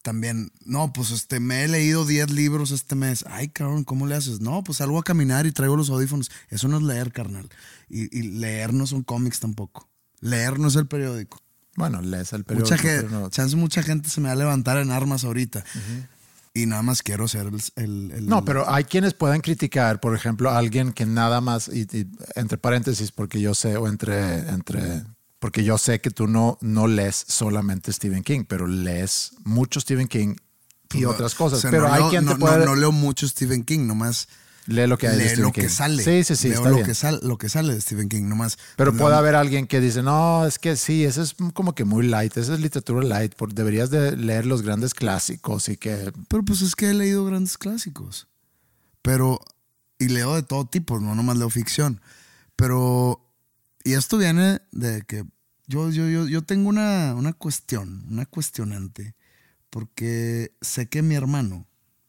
también, 0.03 0.51
no, 0.65 0.93
pues 0.93 1.11
este, 1.11 1.41
me 1.41 1.65
he 1.65 1.69
leído 1.69 2.05
10 2.07 2.31
libros 2.31 2.71
este 2.71 2.95
mes. 2.95 3.25
Ay, 3.29 3.49
cabrón, 3.49 3.85
¿cómo 3.85 4.07
le 4.07 4.15
haces? 4.15 4.41
No, 4.41 4.63
pues 4.65 4.79
salgo 4.79 4.99
a 4.99 5.03
caminar 5.03 5.47
y 5.47 5.53
traigo 5.53 5.77
los 5.77 5.91
audífonos. 5.91 6.31
Eso 6.49 6.69
no 6.69 6.79
es 6.79 6.83
leer, 6.83 7.13
carnal. 7.13 7.49
Y, 7.89 8.17
y 8.19 8.23
leer 8.23 8.73
no 8.73 8.87
son 8.87 9.03
cómics 9.03 9.41
tampoco. 9.41 9.89
Leer 10.21 10.59
no 10.59 10.69
es 10.69 10.77
el 10.77 10.87
periódico. 10.87 11.43
Bueno, 11.77 12.01
lees 12.03 12.33
el 12.33 12.45
periódico. 12.45 12.71
Mucha 12.75 12.83
gente, 12.83 13.07
pero 13.07 13.21
no- 13.21 13.31
chance 13.31 13.57
mucha 13.57 13.83
gente 13.83 14.09
se 14.09 14.21
me 14.21 14.29
va 14.29 14.33
a 14.33 14.37
levantar 14.37 14.77
en 14.79 14.91
armas 14.91 15.25
ahorita. 15.25 15.65
Y 16.53 16.67
nada 16.67 16.83
más 16.83 17.03
quiero 17.03 17.29
ser 17.29 17.47
el... 17.47 17.61
el- 17.77 18.11
el- 18.11 18.27
No, 18.27 18.45
pero 18.45 18.69
hay 18.69 18.85
quienes 18.85 19.15
pueden 19.15 19.41
criticar, 19.41 20.01
por 20.01 20.17
ejemplo, 20.17 20.51
a 20.51 20.59
alguien 20.59 20.93
que 20.93 21.07
nada 21.07 21.41
más, 21.41 21.69
y, 21.69 21.83
y 21.97 22.07
entre 22.35 22.59
paréntesis, 22.59 23.13
porque 23.13 23.41
yo 23.41 23.55
sé, 23.55 23.77
o 23.77 23.87
entre, 23.87 24.39
entre, 24.49 25.05
porque 25.41 25.65
yo 25.65 25.77
sé 25.79 26.01
que 26.01 26.11
tú 26.11 26.29
no, 26.29 26.57
no 26.61 26.87
lees 26.87 27.17
solamente 27.27 27.93
Stephen 27.93 28.23
King, 28.23 28.45
pero 28.47 28.69
lees 28.69 29.33
mucho 29.43 29.81
Stephen 29.81 30.07
King 30.07 30.37
y 30.95 31.01
No, 31.01 31.11
otras 31.11 31.35
cosas. 31.35 31.59
o 31.59 31.63
sea, 31.63 31.71
pero 31.73 31.89
no 31.89 31.93
hay 31.93 32.01
leo- 32.03 32.11
quien 32.11 32.25
no, 32.27 32.33
te 32.35 32.39
puede... 32.39 32.59
no, 32.59 32.65
no 32.67 32.75
leo 32.77 32.93
mucho 32.93 33.27
Stephen 33.27 33.65
King, 33.65 33.87
nomás 33.89 34.29
lee 34.67 34.87
lo 34.87 34.99
que 34.99 35.09
hay 35.09 35.17
de 35.17 35.23
lee 35.23 35.29
Stephen 35.31 35.45
lo 35.47 35.53
King. 35.53 35.63
que 35.63 35.69
sale. 35.69 36.05
Sí, 36.05 36.23
sí, 36.23 36.37
sí, 36.37 36.49
Leo 36.51 36.59
está 36.59 36.69
lo 36.69 36.75
bien. 36.77 36.87
que, 36.87 36.95
sale, 36.95 37.19
lo 37.23 37.39
que 37.39 37.49
sale 37.49 37.75
de 37.75 37.81
Stephen 37.81 38.09
King, 38.09 38.29
nomás. 38.29 38.59
Pero 38.77 38.95
puede 38.97 39.17
haber 39.17 39.35
alguien 39.35 39.67
que 39.67 39.81
dice, 39.81 40.03
no, 40.03 40.45
es 40.47 40.59
que 40.59 40.77
sí, 40.77 41.05
eso 41.05 41.23
es 41.23 41.35
como 41.55 41.75
que 41.75 41.85
muy 41.85 42.07
light, 42.07 42.37
esa 42.37 42.55
es 42.55 42.61
literatura 42.61 43.03
light, 43.05 43.35
por- 43.35 43.55
deberías 43.55 43.91
de 43.91 44.17
leer 44.17 44.47
los 44.47 44.63
grandes 44.63 44.93
clásicos 44.95 45.69
y 45.71 45.77
que... 45.77 46.13
Pero 46.29 46.45
pues 46.45 46.61
es 46.63 46.77
que 46.77 46.91
he 46.91 46.95
leído 46.95 47.25
grandes 47.25 47.57
clásicos. 47.57 48.29
Pero, 49.03 49.41
y 49.99 50.09
leo 50.09 50.35
de 50.35 50.43
todo 50.43 50.67
tipo, 50.67 51.01
no 51.01 51.15
nomás 51.15 51.39
leo 51.39 51.49
ficción. 51.51 52.01
Pero, 52.57 53.30
y 53.85 53.93
esto 53.95 54.19
viene 54.19 54.61
de 54.73 55.03
que 55.03 55.25
yo, 55.67 55.91
yo, 55.91 56.09
yo, 56.09 56.27
yo 56.27 56.43
tengo 56.43 56.69
una, 56.69 57.15
una 57.15 57.33
cuestión, 57.33 58.05
una 58.11 58.27
cuestionante, 58.27 59.15
porque 59.71 60.53
sé 60.61 60.89
que 60.89 61.03
mi 61.03 61.15
hermano, 61.15 61.67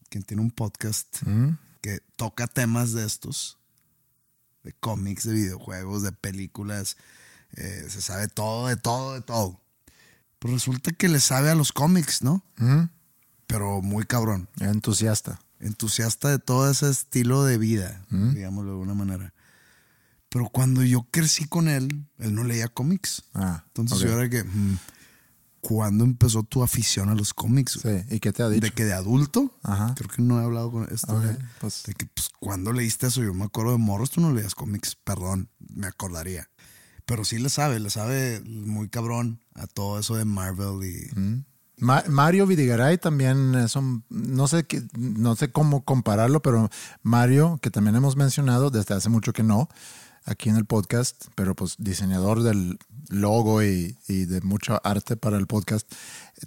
quien 0.09 0.23
tiene 0.23 0.41
un 0.41 0.51
podcast 0.51 1.21
¿Mm? 1.25 1.57
que 1.81 1.99
toca 2.15 2.47
temas 2.47 2.93
de 2.93 3.05
estos, 3.05 3.59
de 4.63 4.73
cómics, 4.73 5.23
de 5.25 5.33
videojuegos, 5.33 6.01
de 6.03 6.11
películas, 6.11 6.97
eh, 7.55 7.85
se 7.89 8.01
sabe 8.01 8.27
todo, 8.27 8.67
de 8.67 8.77
todo, 8.77 9.13
de 9.13 9.21
todo. 9.21 9.61
Pero 10.39 10.55
resulta 10.55 10.91
que 10.91 11.07
le 11.07 11.19
sabe 11.19 11.51
a 11.51 11.55
los 11.55 11.71
cómics, 11.71 12.23
¿no? 12.23 12.43
¿Mm? 12.57 12.85
Pero 13.45 13.81
muy 13.81 14.05
cabrón 14.05 14.49
Entusiasta. 14.59 15.39
entusiasta 15.59 16.29
de 16.29 16.39
todo 16.39 16.69
ese 16.71 16.89
estilo 16.89 17.43
de 17.43 17.57
vida, 17.57 18.03
digámoslo 18.09 18.71
de 18.71 18.77
alguna 18.77 18.93
manera. 18.93 19.33
Pero 20.33 20.47
cuando 20.49 20.81
yo 20.81 21.05
crecí 21.11 21.45
con 21.45 21.67
él, 21.67 22.05
él 22.17 22.33
no 22.33 22.43
leía 22.45 22.69
cómics. 22.69 23.23
Ah, 23.33 23.63
Entonces 23.67 23.97
ok. 23.99 24.03
yo 24.05 24.17
era 24.17 24.29
que, 24.29 24.43
mm, 24.45 24.77
¿cuándo 25.59 26.03
empezó 26.05 26.43
tu 26.43 26.63
afición 26.63 27.09
a 27.09 27.15
los 27.15 27.33
cómics? 27.33 27.79
Sí, 27.81 27.89
¿y 28.15 28.19
qué 28.19 28.31
te 28.31 28.41
ha 28.41 28.47
dicho? 28.49 28.61
De 28.65 28.71
que 28.71 28.85
de 28.85 28.93
adulto, 28.93 29.53
Ajá. 29.61 29.93
creo 29.95 30.09
que 30.09 30.21
no 30.21 30.39
he 30.39 30.43
hablado 30.45 30.71
con 30.71 30.87
esto. 30.91 31.13
Ok, 31.15 31.21
de, 31.23 31.37
pues- 31.59 31.83
de 31.85 31.93
que, 31.95 32.05
pues, 32.05 32.29
¿cuándo 32.39 32.71
leíste 32.71 33.07
eso? 33.07 33.21
Yo 33.21 33.33
me 33.33 33.43
acuerdo 33.45 33.73
de 33.73 33.77
morros, 33.77 34.09
tú 34.09 34.21
no 34.21 34.31
leías 34.31 34.55
cómics, 34.55 34.95
perdón, 35.03 35.49
me 35.59 35.87
acordaría. 35.87 36.49
Pero 37.05 37.25
sí 37.25 37.37
le 37.37 37.49
sabe, 37.49 37.79
le 37.81 37.89
sabe 37.89 38.41
muy 38.45 38.87
cabrón 38.87 39.41
a 39.55 39.67
todo 39.67 39.99
eso 39.99 40.15
de 40.15 40.23
Marvel 40.23 40.87
y... 40.87 41.41
Ma- 41.77 42.03
Mario 42.07 42.45
Vidigaray 42.45 42.97
también 42.99 43.55
es 43.55 43.75
un, 43.75 44.05
no 44.09 44.47
sé, 44.47 44.63
qué- 44.65 44.83
no 44.97 45.35
sé 45.35 45.51
cómo 45.51 45.83
compararlo, 45.83 46.41
pero 46.41 46.69
Mario, 47.01 47.59
que 47.61 47.69
también 47.71 47.95
hemos 47.97 48.15
mencionado 48.15 48.69
desde 48.69 48.93
hace 48.93 49.09
mucho 49.09 49.33
que 49.33 49.41
no, 49.43 49.67
aquí 50.25 50.49
en 50.49 50.55
el 50.57 50.65
podcast, 50.65 51.25
pero 51.35 51.55
pues 51.55 51.75
diseñador 51.77 52.43
del 52.43 52.77
logo 53.09 53.63
y, 53.63 53.97
y 54.07 54.25
de 54.25 54.41
mucho 54.41 54.79
arte 54.85 55.17
para 55.17 55.37
el 55.37 55.47
podcast, 55.47 55.91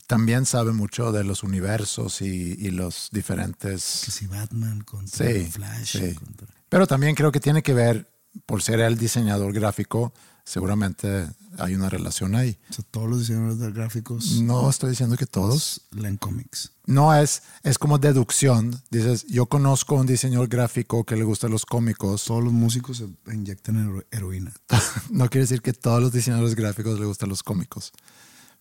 también 0.07 0.47
sabe 0.47 0.73
mucho 0.73 1.13
de 1.13 1.25
los 1.25 1.43
universos 1.43 2.23
y, 2.23 2.57
y 2.59 2.71
los 2.71 3.09
Que 3.11 3.17
diferentes... 3.19 3.83
si 3.83 4.27
Batman 4.27 4.81
contra 4.83 5.27
Sí, 5.29 5.45
Flash. 5.47 5.99
sí. 5.99 6.15
contra- 6.15 6.47
Pero 6.69 6.87
también 6.87 7.15
creo 7.15 7.33
que 7.33 7.41
tiene 7.41 7.63
que 7.63 7.75
ver, 7.75 8.11
por 8.47 8.63
ser 8.63 8.81
el 8.81 8.97
diseñador 8.97 9.53
gráfico, 9.53 10.13
seguramente 10.45 11.29
hay 11.59 11.75
una 11.75 11.89
relación 11.89 12.35
ahí. 12.35 12.59
O 12.71 12.73
sea, 12.75 12.85
todos 12.91 13.09
los 13.09 13.21
diseñadores 13.21 13.59
de 13.59 13.71
gráficos 13.73 14.41
No 14.43 14.69
estoy 14.69 14.91
diciendo 14.91 15.17
que 15.17 15.27
todos, 15.27 15.81
leen 15.93 16.17
cómics. 16.17 16.73
No 16.87 17.15
es, 17.15 17.43
es 17.63 17.79
como 17.79 17.99
deducción. 17.99 18.81
Dices, 18.91 19.25
yo 19.29 19.47
conozco 19.47 19.95
un 19.95 20.07
diseñador 20.07 20.49
gráfico 20.49 21.05
que 21.05 21.17
le 21.17 21.25
gustan 21.25 21.51
los 21.51 21.65
cómicos. 21.65 22.25
Todos 22.25 22.43
los 22.45 22.53
músicos 22.53 22.99
se 22.99 23.33
inyectan 23.33 23.77
hero- 23.79 24.05
heroína. 24.11 24.53
No 25.11 25.29
quiere 25.31 25.45
decir 25.45 25.63
que 25.63 25.73
todos 25.73 26.01
los 26.03 26.13
diseñadores 26.13 26.55
gráficos 26.55 26.99
le 26.99 27.07
gustan 27.07 27.29
los 27.29 27.43
cómicos. 27.43 27.93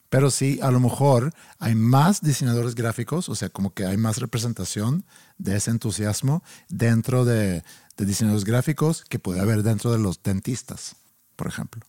Pero 0.09 0.29
sí, 0.29 0.59
a 0.61 0.69
lo 0.69 0.79
mejor 0.79 1.33
hay 1.57 1.73
más 1.73 2.21
diseñadores 2.21 2.75
gráficos, 2.75 3.29
o 3.29 3.35
sea, 3.35 3.49
como 3.49 3.73
que 3.73 3.85
hay 3.87 3.97
más 3.97 4.17
representación 4.17 5.05
de 5.39 5.55
ese 5.57 5.71
entusiasmo 5.71 6.43
dentro 6.69 7.25
de, 7.25 7.63
de 7.97 8.05
diseñadores 8.05 8.43
gráficos 8.45 9.03
que 9.09 9.17
puede 9.17 9.39
haber 9.39 9.63
dentro 9.63 9.91
de 9.91 9.97
los 9.97 10.21
dentistas, 10.21 10.95
por 11.35 11.47
ejemplo. 11.47 11.81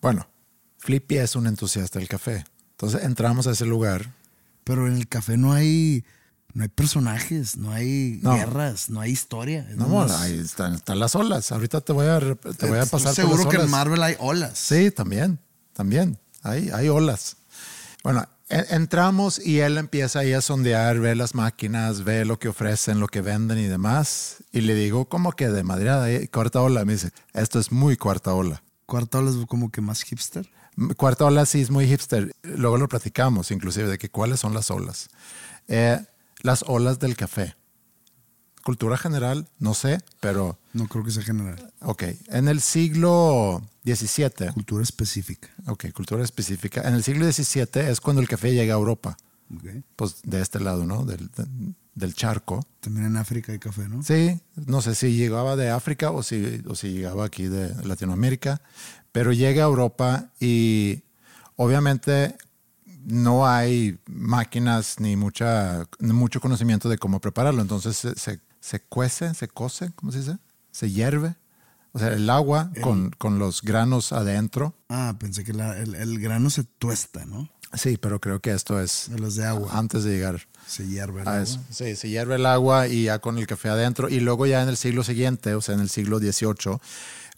Bueno, 0.00 0.26
Flippy 0.78 1.18
es 1.18 1.36
un 1.36 1.46
entusiasta 1.46 1.98
del 1.98 2.08
café. 2.08 2.44
Entonces 2.72 3.02
entramos 3.04 3.46
a 3.46 3.50
ese 3.52 3.66
lugar. 3.66 4.14
Pero 4.64 4.86
en 4.86 4.96
el 4.96 5.08
café 5.08 5.36
no 5.36 5.52
hay, 5.52 6.04
no 6.54 6.62
hay 6.62 6.68
personajes, 6.68 7.56
no 7.56 7.72
hay 7.72 8.20
No. 8.22 8.34
guerras, 8.36 8.88
no 8.90 9.00
hay 9.00 9.10
historia. 9.10 9.66
Es 9.68 9.76
No, 9.76 9.88
nomás- 9.88 10.12
ahí 10.20 10.38
están, 10.38 10.74
están 10.74 10.98
las 10.98 11.14
olas. 11.14 11.50
Ahorita 11.52 11.80
te 11.80 11.92
voy 11.92 12.06
a, 12.06 12.20
te 12.20 12.66
voy 12.68 12.78
a 12.78 12.86
pasar 12.86 13.08
por 13.08 13.14
seguro 13.14 13.36
las 13.38 13.46
que 13.46 13.56
en 13.56 13.60
olas. 13.62 13.70
Marvel 13.70 14.02
hay 14.02 14.16
olas. 14.20 14.58
Sí, 14.58 14.90
también, 14.90 15.38
también. 15.72 16.18
Hay, 16.42 16.70
hay 16.70 16.88
olas. 16.88 17.36
Bueno, 18.04 18.26
entramos 18.50 19.44
y 19.44 19.60
él 19.60 19.78
empieza 19.78 20.20
ahí 20.20 20.32
a 20.32 20.40
sondear, 20.40 20.98
ve 20.98 21.14
las 21.14 21.34
máquinas, 21.34 22.04
ve 22.04 22.24
lo 22.24 22.38
que 22.38 22.48
ofrecen, 22.48 23.00
lo 23.00 23.06
que 23.06 23.20
venden 23.20 23.58
y 23.58 23.66
demás. 23.66 24.38
Y 24.52 24.60
le 24.62 24.74
digo, 24.74 25.06
¿cómo 25.06 25.32
que 25.32 25.48
de 25.48 25.62
madreada? 25.62 26.08
Cuarta 26.32 26.60
ola. 26.60 26.84
Me 26.84 26.94
dice, 26.94 27.10
esto 27.32 27.58
es 27.58 27.72
muy 27.72 27.96
cuarta 27.96 28.34
ola. 28.34 28.62
Cuarta 28.86 29.18
ola 29.18 29.30
es 29.30 29.46
como 29.46 29.70
que 29.70 29.80
más 29.80 30.02
hipster. 30.02 30.50
Cuarta 30.96 31.26
ola 31.26 31.46
sí 31.46 31.60
es 31.60 31.70
muy 31.70 31.86
hipster. 31.86 32.32
Luego 32.42 32.76
lo 32.76 32.88
platicamos, 32.88 33.50
inclusive, 33.50 33.88
de 33.88 33.98
que 33.98 34.10
cuáles 34.10 34.40
son 34.40 34.52
las 34.54 34.70
olas. 34.70 35.08
Eh, 35.68 36.00
las 36.42 36.64
olas 36.66 36.98
del 36.98 37.16
café. 37.16 37.54
Cultura 38.64 38.96
general, 38.96 39.48
no 39.58 39.74
sé, 39.74 40.00
pero 40.20 40.58
No 40.74 40.86
creo 40.86 41.02
que 41.04 41.10
sea 41.10 41.22
general. 41.22 41.72
ok. 41.80 42.02
En 42.28 42.48
el 42.48 42.60
siglo 42.60 43.62
XVII, 43.84 44.52
Cultura 44.52 44.82
específica. 44.82 45.48
ok, 45.66 45.90
cultura 45.92 46.22
específica. 46.22 46.82
En 46.86 46.94
el 46.94 47.02
siglo 47.02 47.30
XVII 47.30 47.88
es 47.90 48.00
cuando 48.00 48.20
el 48.20 48.28
café 48.28 48.52
llega 48.52 48.74
a 48.74 48.76
Europa. 48.78 49.16
Ok. 49.54 49.82
Pues 49.96 50.16
de 50.22 50.40
este 50.42 50.60
lado, 50.60 50.84
¿no? 50.86 51.04
Del- 51.04 51.30
de- 51.36 51.74
del 51.94 52.14
charco. 52.14 52.64
También 52.80 53.06
en 53.06 53.16
África 53.16 53.52
hay 53.52 53.58
café, 53.58 53.88
¿no? 53.88 54.02
Sí, 54.02 54.40
no 54.54 54.80
sé 54.82 54.94
si 54.94 55.16
llegaba 55.16 55.56
de 55.56 55.70
África 55.70 56.10
o 56.12 56.22
si, 56.22 56.62
o 56.68 56.74
si 56.74 56.92
llegaba 56.92 57.24
aquí 57.24 57.44
de 57.48 57.74
Latinoamérica, 57.84 58.60
pero 59.12 59.32
llega 59.32 59.62
a 59.64 59.66
Europa 59.66 60.30
y 60.38 61.02
obviamente 61.56 62.36
no 63.04 63.46
hay 63.46 63.98
máquinas 64.06 65.00
ni 65.00 65.16
mucha, 65.16 65.86
mucho 66.00 66.40
conocimiento 66.40 66.88
de 66.88 66.98
cómo 66.98 67.20
prepararlo. 67.20 67.60
Entonces 67.62 67.96
se, 67.96 68.14
se, 68.14 68.40
se 68.60 68.80
cuece, 68.80 69.34
se 69.34 69.48
cose, 69.48 69.90
¿cómo 69.96 70.12
se 70.12 70.18
dice? 70.18 70.38
Se 70.70 70.90
hierve. 70.90 71.34
O 71.92 71.98
sea, 71.98 72.08
el 72.12 72.30
agua 72.30 72.70
con, 72.82 73.10
con 73.10 73.38
los 73.40 73.62
granos 73.62 74.12
adentro. 74.12 74.74
Ah, 74.88 75.16
pensé 75.18 75.42
que 75.42 75.52
la- 75.52 75.76
el, 75.78 75.96
el 75.96 76.20
grano 76.20 76.48
se 76.50 76.62
tuesta, 76.62 77.24
¿no? 77.26 77.50
Sí, 77.72 77.96
pero 77.96 78.20
creo 78.20 78.40
que 78.40 78.52
esto 78.52 78.80
es 78.80 79.06
De 79.10 79.18
los 79.18 79.34
de 79.36 79.44
agua. 79.46 79.70
antes 79.78 80.02
de 80.04 80.10
llegar 80.10 80.40
Se 80.66 80.86
hierve 80.86 81.22
el 81.22 81.28
agua. 81.28 81.42
eso. 81.42 81.60
Sí, 81.70 81.96
se 81.96 82.08
hierve 82.08 82.36
el 82.36 82.46
agua 82.46 82.86
y 82.88 83.04
ya 83.04 83.18
con 83.20 83.38
el 83.38 83.46
café 83.46 83.68
adentro. 83.70 84.08
Y 84.08 84.20
luego 84.20 84.46
ya 84.46 84.62
en 84.62 84.68
el 84.68 84.76
siglo 84.76 85.02
siguiente, 85.02 85.54
o 85.54 85.60
sea, 85.60 85.74
en 85.74 85.80
el 85.80 85.88
siglo 85.90 86.18
XVIII, 86.20 86.78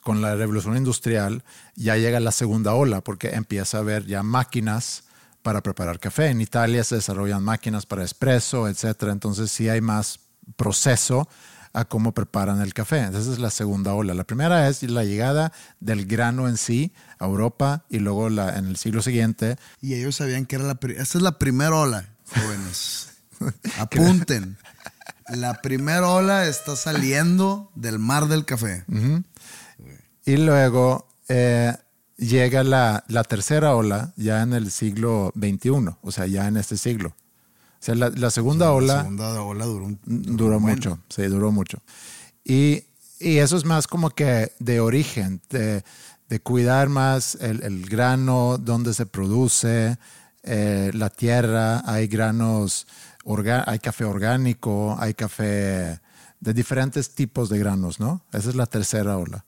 con 0.03 0.21
la 0.21 0.35
revolución 0.35 0.77
industrial, 0.77 1.45
ya 1.77 1.97
llega 1.97 2.19
la 2.21 2.33
segunda 2.33 2.75
ola, 2.75 3.01
porque 3.03 3.31
empieza 3.31 3.79
a 3.79 3.81
haber 3.81 4.05
ya 4.07 4.23
máquinas 4.23 5.05
para 5.43 5.63
preparar 5.63 5.99
café. 5.99 6.27
En 6.29 6.41
Italia 6.41 6.83
se 6.85 6.97
desarrollan 6.97 7.43
máquinas 7.43 7.87
para 7.87 8.05
espresso, 8.05 8.69
etcétera. 8.69 9.13
Entonces 9.13 9.51
sí 9.51 9.69
hay 9.69 9.81
más 9.81 10.19
proceso 10.57 11.29
a 11.73 11.85
cómo 11.85 12.13
preparan 12.13 12.61
el 12.61 12.75
café. 12.75 13.01
Esa 13.05 13.19
es 13.19 13.39
la 13.39 13.51
segunda 13.51 13.95
ola. 13.95 14.15
La 14.15 14.25
primera 14.25 14.69
es 14.69 14.83
la 14.83 15.05
llegada 15.05 15.53
del 15.81 16.07
grano 16.07 16.49
en 16.49 16.57
sí 16.57 16.93
a 17.19 17.25
Europa 17.27 17.85
y 17.89 17.99
luego 17.99 18.29
la, 18.29 18.59
en 18.59 18.67
el 18.67 18.77
siglo 18.77 19.03
siguiente 19.03 19.57
Y 19.81 19.95
ellos 19.95 20.17
sabían 20.17 20.47
que 20.47 20.57
era 20.57 20.65
la 20.65 20.75
primera. 20.75 21.03
Esta 21.03 21.19
es 21.19 21.23
la 21.23 21.39
primera 21.39 21.75
ola, 21.75 22.09
jóvenes. 22.27 23.09
Apunten. 23.79 24.59
La 25.29 25.63
primera 25.63 26.09
ola 26.09 26.47
está 26.47 26.77
saliendo 26.77 27.71
del 27.75 27.99
mar 27.99 28.27
del 28.27 28.45
café. 28.45 28.85
Y 30.25 30.37
luego 30.37 31.09
eh, 31.29 31.75
llega 32.17 32.63
la, 32.65 33.05
la 33.09 33.25
tercera 33.25 33.75
ola 33.75 34.13
ya 34.17 34.43
en 34.43 34.53
el 34.53 34.71
siglo 34.71 35.33
XXI, 35.37 35.97
o 36.03 36.13
sea, 36.13 36.27
ya 36.27 36.49
en 36.49 36.57
este 36.57 36.77
siglo. 36.77 37.15
Sea, 37.85 37.97
la, 37.97 38.11
la 38.11 38.31
segunda 38.31 38.67
La 38.67 38.73
ola 38.73 38.99
segunda 39.01 39.43
ola 39.43 39.65
duró, 39.67 39.87
un- 39.87 39.99
duró 40.07 40.61
mucho, 40.61 41.01
sí, 41.09 41.23
duró 41.25 41.51
mucho. 41.51 41.79
Y, 42.45 42.85
y 43.19 43.39
eso 43.39 43.57
es 43.57 43.65
más 43.65 43.89
como 43.89 44.11
que 44.11 44.53
de 44.61 44.79
origen, 44.79 45.41
de, 45.51 45.83
de 46.29 46.41
cuidar 46.41 46.89
más 46.89 47.35
el, 47.41 47.63
el 47.65 47.85
grano, 47.87 48.57
donde 48.59 48.95
se 48.95 49.05
produce, 49.07 49.99
eh, 50.45 50.93
la 50.95 51.11
tierra, 51.11 51.83
hay 51.85 52.07
granos, 52.07 52.87
orga- 53.25 53.65
hay 53.67 53.81
café 53.81 54.05
orgánico, 54.05 54.97
hay 55.01 55.15
café 55.15 56.01
de 56.39 56.55
diferentes 56.55 57.15
tipos 57.17 57.49
de 57.49 57.59
granos, 57.59 57.99
¿no? 57.99 58.25
Esa 58.33 58.51
es 58.51 58.55
la 58.55 58.67
tercera 58.67 59.17
ola. 59.19 59.45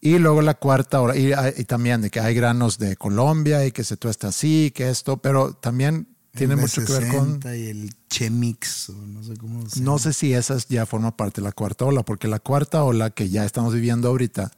Y 0.00 0.18
luego 0.18 0.42
la 0.42 0.54
cuarta 0.54 1.00
ola, 1.00 1.16
y, 1.16 1.32
y 1.56 1.64
también 1.64 2.02
de 2.02 2.10
que 2.10 2.20
hay 2.20 2.34
granos 2.34 2.78
de 2.78 2.96
Colombia 2.96 3.64
y 3.66 3.72
que 3.72 3.82
se 3.82 3.96
tuesta 3.96 4.28
así, 4.28 4.70
que 4.74 4.90
esto, 4.90 5.16
pero 5.16 5.54
también 5.54 6.07
tiene 6.32 6.54
El 6.54 6.60
mucho 6.60 6.84
que 6.84 6.92
ver 6.92 7.08
con... 7.08 7.40
B60 7.40 7.58
Y 7.58 7.66
el 7.68 7.94
Chemix, 8.08 8.90
o 8.90 8.94
no 9.06 9.22
sé 9.22 9.36
cómo 9.36 9.68
se 9.68 9.80
No 9.80 9.98
sé 9.98 10.12
si 10.12 10.32
esa 10.34 10.54
es- 10.56 10.68
ya 10.68 10.86
forma 10.86 11.16
parte 11.16 11.40
de 11.40 11.44
la 11.46 11.52
cuarta 11.52 11.84
ola, 11.84 12.02
porque 12.04 12.28
la 12.28 12.38
cuarta 12.38 12.84
ola 12.84 13.10
que 13.10 13.28
ya 13.28 13.44
estamos 13.44 13.74
viviendo 13.74 14.08
ahorita 14.08 14.50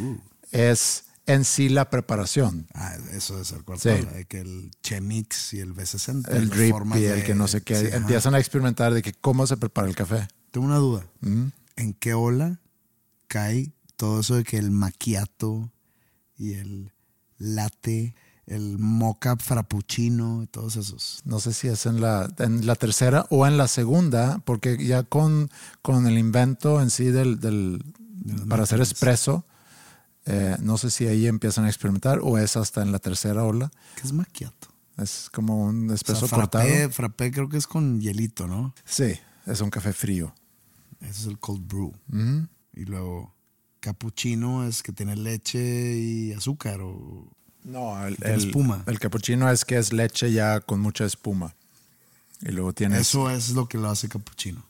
Uh. 0.00 0.16
es 0.52 1.04
en 1.26 1.44
sí 1.44 1.68
la 1.68 1.90
preparación. 1.90 2.66
Ah, 2.74 2.96
eso 3.12 3.40
es 3.40 3.52
el 3.52 3.62
cuarto 3.64 3.82
Sí. 3.82 4.00
ola, 4.00 4.12
de 4.12 4.24
que 4.24 4.40
el 4.40 4.70
Chemix 4.82 5.52
y 5.54 5.60
el 5.60 5.74
B60. 5.74 6.28
El 6.30 6.48
drip 6.48 6.74
y 6.96 7.04
el 7.04 7.16
de- 7.20 7.24
que 7.24 7.34
no 7.34 7.46
sé 7.48 7.62
qué. 7.62 7.76
sí, 7.76 7.86
ajá. 7.88 7.96
Empiezan 7.96 8.34
a 8.34 8.38
experimentar 8.38 8.94
de 8.94 9.02
que 9.02 9.12
cómo 9.12 9.46
se 9.46 9.56
prepara 9.56 9.88
el 9.88 9.94
café. 9.94 10.28
Tengo 10.50 10.66
una 10.66 10.76
duda. 10.78 11.06
¿En 11.76 11.92
qué 11.94 12.14
ola 12.14 12.60
cae 13.28 13.72
todo 13.96 14.20
eso 14.20 14.34
de 14.36 14.44
que 14.44 14.56
el 14.58 14.70
macchiato 14.70 15.70
y 16.36 16.54
el 16.54 16.92
latte, 17.38 18.14
el 18.46 18.78
mocha 18.78 19.36
frappuccino, 19.36 20.46
todos 20.50 20.76
esos? 20.76 21.20
No 21.24 21.40
sé 21.40 21.52
si 21.52 21.68
es 21.68 21.86
en 21.86 22.00
la, 22.00 22.32
en 22.38 22.66
la 22.66 22.74
tercera 22.74 23.26
o 23.30 23.46
en 23.46 23.56
la 23.56 23.68
segunda, 23.68 24.40
porque 24.44 24.84
ya 24.84 25.02
con, 25.02 25.50
con 25.80 26.06
el 26.06 26.18
invento 26.18 26.80
en 26.80 26.90
sí 26.90 27.04
del, 27.06 27.40
del 27.40 27.84
para 28.48 28.64
hacer 28.64 28.80
espresso, 28.80 29.44
eh, 30.26 30.56
no 30.60 30.78
sé 30.78 30.90
si 30.90 31.06
ahí 31.06 31.26
empiezan 31.26 31.64
a 31.64 31.68
experimentar 31.68 32.20
o 32.22 32.38
es 32.38 32.56
hasta 32.56 32.82
en 32.82 32.92
la 32.92 32.98
tercera 32.98 33.44
ola. 33.44 33.70
¿Qué 33.96 34.02
es 34.02 34.12
macchiato? 34.12 34.68
Es 34.98 35.28
como 35.32 35.64
un 35.64 35.84
O 35.84 35.88
sea, 35.88 35.94
espresso 35.96 36.28
frappé, 36.28 36.58
cortado. 36.58 36.90
frappé 36.90 37.30
creo 37.32 37.48
que 37.48 37.56
es 37.56 37.66
con 37.66 38.00
hielito, 38.00 38.46
¿no? 38.46 38.74
Sí, 38.84 39.14
es 39.46 39.60
un 39.60 39.70
café 39.70 39.92
frío. 39.92 40.34
Ese 41.00 41.22
es 41.22 41.26
el 41.26 41.38
cold 41.38 41.66
brew. 41.66 41.92
Y 42.74 42.84
luego 42.84 43.34
cappuccino 43.80 44.64
es 44.66 44.82
que 44.82 44.92
tiene 44.92 45.16
leche 45.16 45.96
y 45.96 46.32
azúcar 46.32 46.80
o 46.82 47.26
No, 47.64 48.04
el, 48.06 48.16
el- 48.22 48.38
espuma. 48.46 48.82
El 48.86 48.98
cappuccino 48.98 49.50
es 49.50 49.64
que 49.64 49.76
es 49.78 49.92
leche 49.92 50.32
ya 50.32 50.60
con 50.60 50.80
mucha 50.80 51.04
espuma. 51.04 51.54
Y 52.40 52.50
luego 52.50 52.72
eso 52.76 53.30
es 53.30 53.50
lo 53.50 53.68
que 53.68 53.78
lo 53.78 53.88
hace 53.88 54.08
cappuccino. 54.08 54.64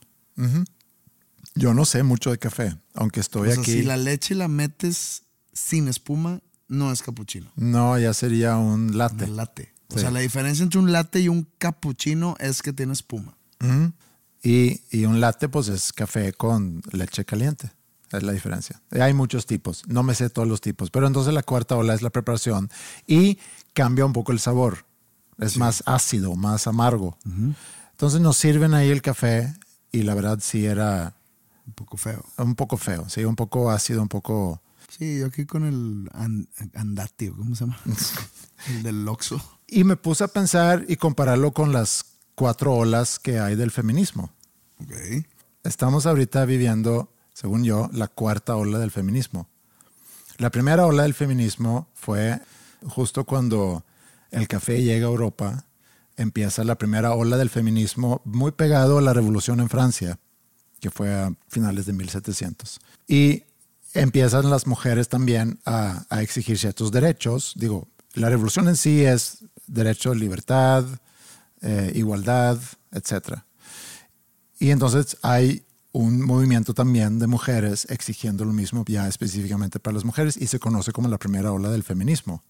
Yo 1.55 1.73
no 1.73 1.85
sé 1.85 2.03
mucho 2.03 2.31
de 2.31 2.37
café, 2.39 2.75
aunque 2.93 3.19
estoy 3.19 3.49
O 3.49 3.51
sea, 3.51 3.61
aquí. 3.61 3.71
si 3.71 3.83
la 3.83 3.97
leche 3.97 4.33
la 4.35 4.47
metes 4.47 5.23
sin 5.53 5.87
espuma, 5.87 6.41
no 6.67 6.91
es 6.91 7.01
cappuccino. 7.03 7.51
No, 7.55 7.97
ya 7.99 8.13
sería 8.13 8.57
un 8.57 8.97
latte. 8.97 9.25
El 9.25 9.35
latte. 9.35 9.73
O 9.89 9.99
sea, 9.99 10.09
la 10.09 10.19
diferencia 10.21 10.63
entre 10.63 10.79
un 10.79 10.91
latte 10.91 11.19
y 11.19 11.29
un 11.29 11.47
cappuccino 11.59 12.35
es 12.39 12.61
que 12.63 12.73
tiene 12.73 12.93
espuma. 12.93 13.37
Y, 14.41 14.81
y 14.91 15.05
un 15.05 15.21
latte, 15.21 15.47
pues 15.49 15.67
es 15.67 15.93
café 15.93 16.33
con 16.33 16.81
leche 16.91 17.23
caliente. 17.25 17.71
Es 18.13 18.23
la 18.23 18.31
diferencia. 18.31 18.81
Hay 18.91 19.13
muchos 19.13 19.45
tipos. 19.45 19.83
No 19.87 20.03
me 20.03 20.13
sé 20.15 20.29
todos 20.29 20.47
los 20.47 20.61
tipos. 20.61 20.89
Pero 20.91 21.07
entonces 21.07 21.33
la 21.33 21.43
cuarta 21.43 21.75
ola 21.75 21.93
es 21.93 22.01
la 22.01 22.09
preparación 22.11 22.69
y 23.07 23.39
cambia 23.73 24.05
un 24.05 24.13
poco 24.13 24.31
el 24.31 24.39
sabor. 24.39 24.85
Es 25.39 25.57
más 25.57 25.83
ácido, 25.87 26.35
más 26.35 26.67
amargo. 26.67 27.17
Entonces 27.91 28.21
nos 28.21 28.37
sirven 28.37 28.73
ahí 28.73 28.89
el 28.91 29.01
café 29.01 29.53
y 29.91 30.03
la 30.03 30.13
verdad 30.13 30.39
sí 30.41 30.65
era 30.65 31.15
Un 31.65 31.73
poco 31.73 31.97
feo. 31.97 32.23
un 32.37 32.55
poco 32.55 32.77
feo. 32.77 33.09
Sí, 33.09 33.25
un 33.25 33.35
poco 33.35 33.71
ácido, 33.71 34.01
un 34.01 34.09
poco. 34.09 34.61
Sí, 34.95 35.19
yo 35.19 35.25
aquí 35.25 35.45
con 35.45 35.65
el 35.65 36.07
an- 36.13 36.47
andati, 36.75 37.29
¿o 37.29 37.35
¿cómo 37.35 37.55
se 37.55 37.65
llama? 37.65 37.79
el 38.69 38.83
del 38.83 39.07
Oxxo. 39.07 39.41
Y 39.67 39.83
me 39.85 39.95
puse 39.95 40.23
a 40.23 40.27
pensar 40.27 40.85
y 40.87 40.97
compararlo 40.97 41.51
con 41.51 41.73
las 41.73 42.05
cuatro 42.35 42.73
olas 42.73 43.17
que 43.17 43.39
hay 43.39 43.55
del 43.55 43.71
feminismo. 43.71 44.31
Ok. 44.81 45.25
Estamos 45.63 46.05
ahorita 46.05 46.45
viviendo, 46.45 47.11
según 47.43 47.65
yo, 47.65 47.89
la 47.91 48.07
cuarta 48.07 48.55
ola 48.55 48.79
del 48.79 48.89
feminismo. 48.89 49.49
La 50.37 50.49
primera 50.49 50.85
ola 50.85 51.03
del 51.03 51.13
feminismo 51.13 51.89
fue 51.93 52.39
justo 52.87 53.25
cuando 53.25 53.83
el 54.31 54.47
café 54.47 54.81
llega 54.81 55.07
a 55.07 55.09
Europa, 55.09 55.65
empieza 56.15 56.63
la 56.63 56.77
primera 56.77 57.11
ola 57.11 57.35
del 57.35 57.49
feminismo 57.49 58.21
muy 58.23 58.53
pegado 58.53 58.97
a 58.97 59.01
la 59.01 59.11
revolución 59.11 59.59
en 59.59 59.67
Francia, 59.67 60.19
que 60.79 60.89
fue 60.89 61.13
a 61.13 61.33
finales 61.49 61.85
de 61.85 61.91
1700. 61.91 62.79
Y 63.09 63.43
empiezan 63.93 64.49
las 64.49 64.65
mujeres 64.65 65.09
también 65.09 65.59
a, 65.65 66.05
a 66.09 66.21
exigir 66.21 66.57
ciertos 66.57 66.93
derechos. 66.93 67.55
Digo, 67.57 67.89
la 68.13 68.29
revolución 68.29 68.69
en 68.69 68.77
sí 68.77 69.03
es 69.03 69.39
derecho, 69.67 70.15
libertad, 70.15 70.85
eh, 71.59 71.91
igualdad, 71.93 72.57
etcétera. 72.93 73.45
Y 74.59 74.69
entonces 74.69 75.17
hay 75.21 75.65
un 75.93 76.21
movimiento 76.21 76.73
también 76.73 77.19
de 77.19 77.27
mujeres 77.27 77.85
exigiendo 77.89 78.43
lo 78.45 78.51
mismo 78.53 78.83
ya 78.87 79.07
específicamente 79.07 79.79
para 79.79 79.93
las 79.93 80.03
mujeres 80.05 80.35
y 80.37 80.47
se 80.47 80.59
conoce 80.59 80.91
como 80.91 81.07
la 81.07 81.17
primera 81.17 81.51
ola 81.51 81.69
del 81.69 81.83
feminismo. 81.83 82.43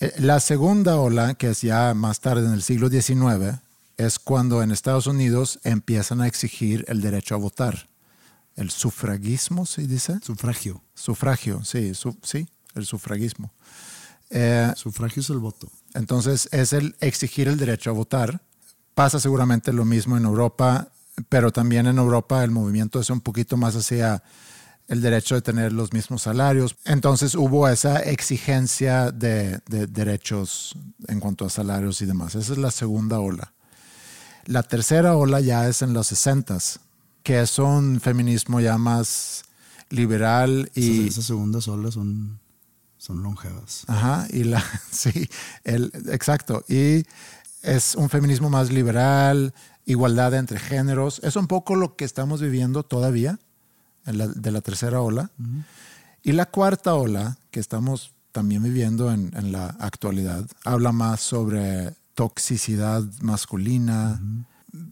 Eh, 0.00 0.12
La 0.18 0.40
segunda 0.40 0.96
ola, 0.98 1.34
que 1.34 1.50
es 1.50 1.60
ya 1.62 1.94
más 1.94 2.20
tarde 2.20 2.46
en 2.46 2.52
el 2.52 2.62
siglo 2.62 2.88
XIX, 2.88 3.60
es 3.96 4.18
cuando 4.18 4.62
en 4.62 4.70
Estados 4.72 5.06
Unidos 5.06 5.60
empiezan 5.62 6.20
a 6.20 6.26
exigir 6.26 6.84
el 6.88 7.00
derecho 7.00 7.34
a 7.34 7.38
votar. 7.38 7.88
El 8.56 8.70
sufragismo, 8.70 9.66
¿se 9.66 9.86
dice? 9.86 10.18
Sufragio. 10.22 10.80
Sufragio, 10.94 11.62
sí, 11.64 11.94
su- 11.94 12.16
sí, 12.22 12.48
el 12.74 12.86
sufragismo. 12.86 13.52
Eh, 14.30 14.72
Sufragio 14.76 15.20
es 15.20 15.30
el 15.30 15.38
voto. 15.38 15.68
entonces 15.92 16.48
es 16.50 16.72
el 16.72 16.96
exigir 17.00 17.46
el 17.48 17.56
derecho 17.56 17.90
a 17.90 17.92
votar. 17.92 18.40
Pasa 18.94 19.20
seguramente 19.20 19.72
lo 19.72 19.84
mismo 19.84 20.16
en 20.16 20.24
Europa, 20.24 20.88
pero 21.28 21.52
también 21.52 21.86
en 21.86 21.98
Europa 21.98 22.42
el 22.44 22.50
movimiento 22.50 23.00
es 23.00 23.10
un 23.10 23.20
poquito 23.20 23.56
más 23.56 23.76
hacia 23.76 24.22
el 24.86 25.00
derecho 25.00 25.34
de 25.34 25.42
tener 25.42 25.72
los 25.72 25.92
mismos 25.92 26.22
salarios. 26.22 26.76
Entonces 26.84 27.34
hubo 27.34 27.68
esa 27.68 28.00
exigencia 28.00 29.10
de, 29.10 29.60
de 29.66 29.86
derechos 29.86 30.76
en 31.08 31.20
cuanto 31.20 31.46
a 31.46 31.50
salarios 31.50 32.02
y 32.02 32.06
demás. 32.06 32.34
Esa 32.34 32.52
es 32.52 32.58
la 32.58 32.70
segunda 32.70 33.20
ola. 33.20 33.54
La 34.46 34.62
tercera 34.62 35.16
ola 35.16 35.40
ya 35.40 35.68
es 35.68 35.80
en 35.82 35.94
los 35.94 36.08
60 36.08 36.58
que 37.22 37.40
es 37.40 37.58
un 37.58 38.00
feminismo 38.00 38.60
ya 38.60 38.76
más 38.76 39.44
liberal 39.88 40.70
y... 40.74 41.00
Esas, 41.00 41.12
esas 41.12 41.24
segundas 41.24 41.66
olas 41.68 41.94
son, 41.94 42.38
son 42.98 43.22
longevas. 43.22 43.84
Ajá, 43.86 44.26
y 44.30 44.44
la, 44.44 44.62
sí, 44.90 45.28
el, 45.64 45.90
exacto. 46.10 46.62
Y 46.68 47.04
es 47.62 47.94
un 47.94 48.10
feminismo 48.10 48.50
más 48.50 48.70
liberal, 48.70 49.54
igualdad 49.86 50.34
entre 50.34 50.58
géneros. 50.58 51.20
Es 51.22 51.36
un 51.36 51.46
poco 51.46 51.74
lo 51.76 51.96
que 51.96 52.04
estamos 52.04 52.40
viviendo 52.40 52.82
todavía 52.82 53.38
en 54.06 54.18
la- 54.18 54.28
de 54.28 54.50
la 54.50 54.60
tercera 54.60 55.00
ola. 55.00 55.30
Y 56.22 56.32
la 56.32 56.46
cuarta 56.46 56.94
ola, 56.94 57.36
que 57.50 57.60
estamos 57.60 58.12
también 58.32 58.62
viviendo 58.62 59.12
en, 59.12 59.32
en 59.36 59.52
la 59.52 59.66
actualidad, 59.78 60.46
habla 60.64 60.92
más 60.92 61.20
sobre 61.20 61.94
toxicidad 62.14 63.02
masculina. 63.20 64.20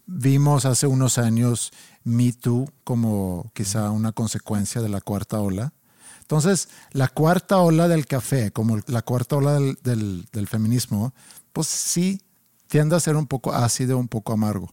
Vimos 0.05 0.65
hace 0.65 0.87
unos 0.87 1.17
años 1.17 1.71
Me 2.03 2.31
Too 2.33 2.69
como 2.83 3.51
quizá 3.53 3.89
una 3.91 4.11
consecuencia 4.11 4.81
de 4.81 4.89
la 4.89 5.01
cuarta 5.01 5.39
ola. 5.41 5.73
Entonces, 6.21 6.69
la 6.91 7.09
cuarta 7.09 7.57
ola 7.57 7.87
del 7.87 8.05
café, 8.05 8.51
como 8.51 8.79
la 8.87 9.01
cuarta 9.01 9.35
ola 9.35 9.53
del, 9.55 9.77
del- 9.83 10.25
del 10.31 10.47
feminismo, 10.47 11.13
pues 11.51 11.67
sí 11.67 12.21
tiende 12.67 12.95
a 12.95 12.99
ser 12.99 13.15
un 13.17 13.27
poco 13.27 13.53
ácido, 13.53 13.97
un 13.97 14.07
poco 14.07 14.31
amargo. 14.33 14.71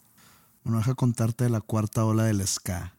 Bueno, 0.62 0.78
deja 0.78 0.94
contarte 0.94 1.44
de 1.44 1.50
la 1.50 1.60
cuarta 1.60 2.04
ola 2.04 2.24
del 2.24 2.46
ska. 2.46 2.94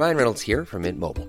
Ryan 0.00 0.16
Reynolds 0.16 0.40
here 0.40 0.64
from 0.64 0.82
Mint 0.82 0.98
Mobile. 0.98 1.28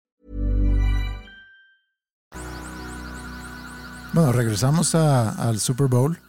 Bueno, 4.13 4.33
regresamos 4.33 4.93
al 4.93 5.59
Super 5.59 5.87
Bowl. 5.87 6.19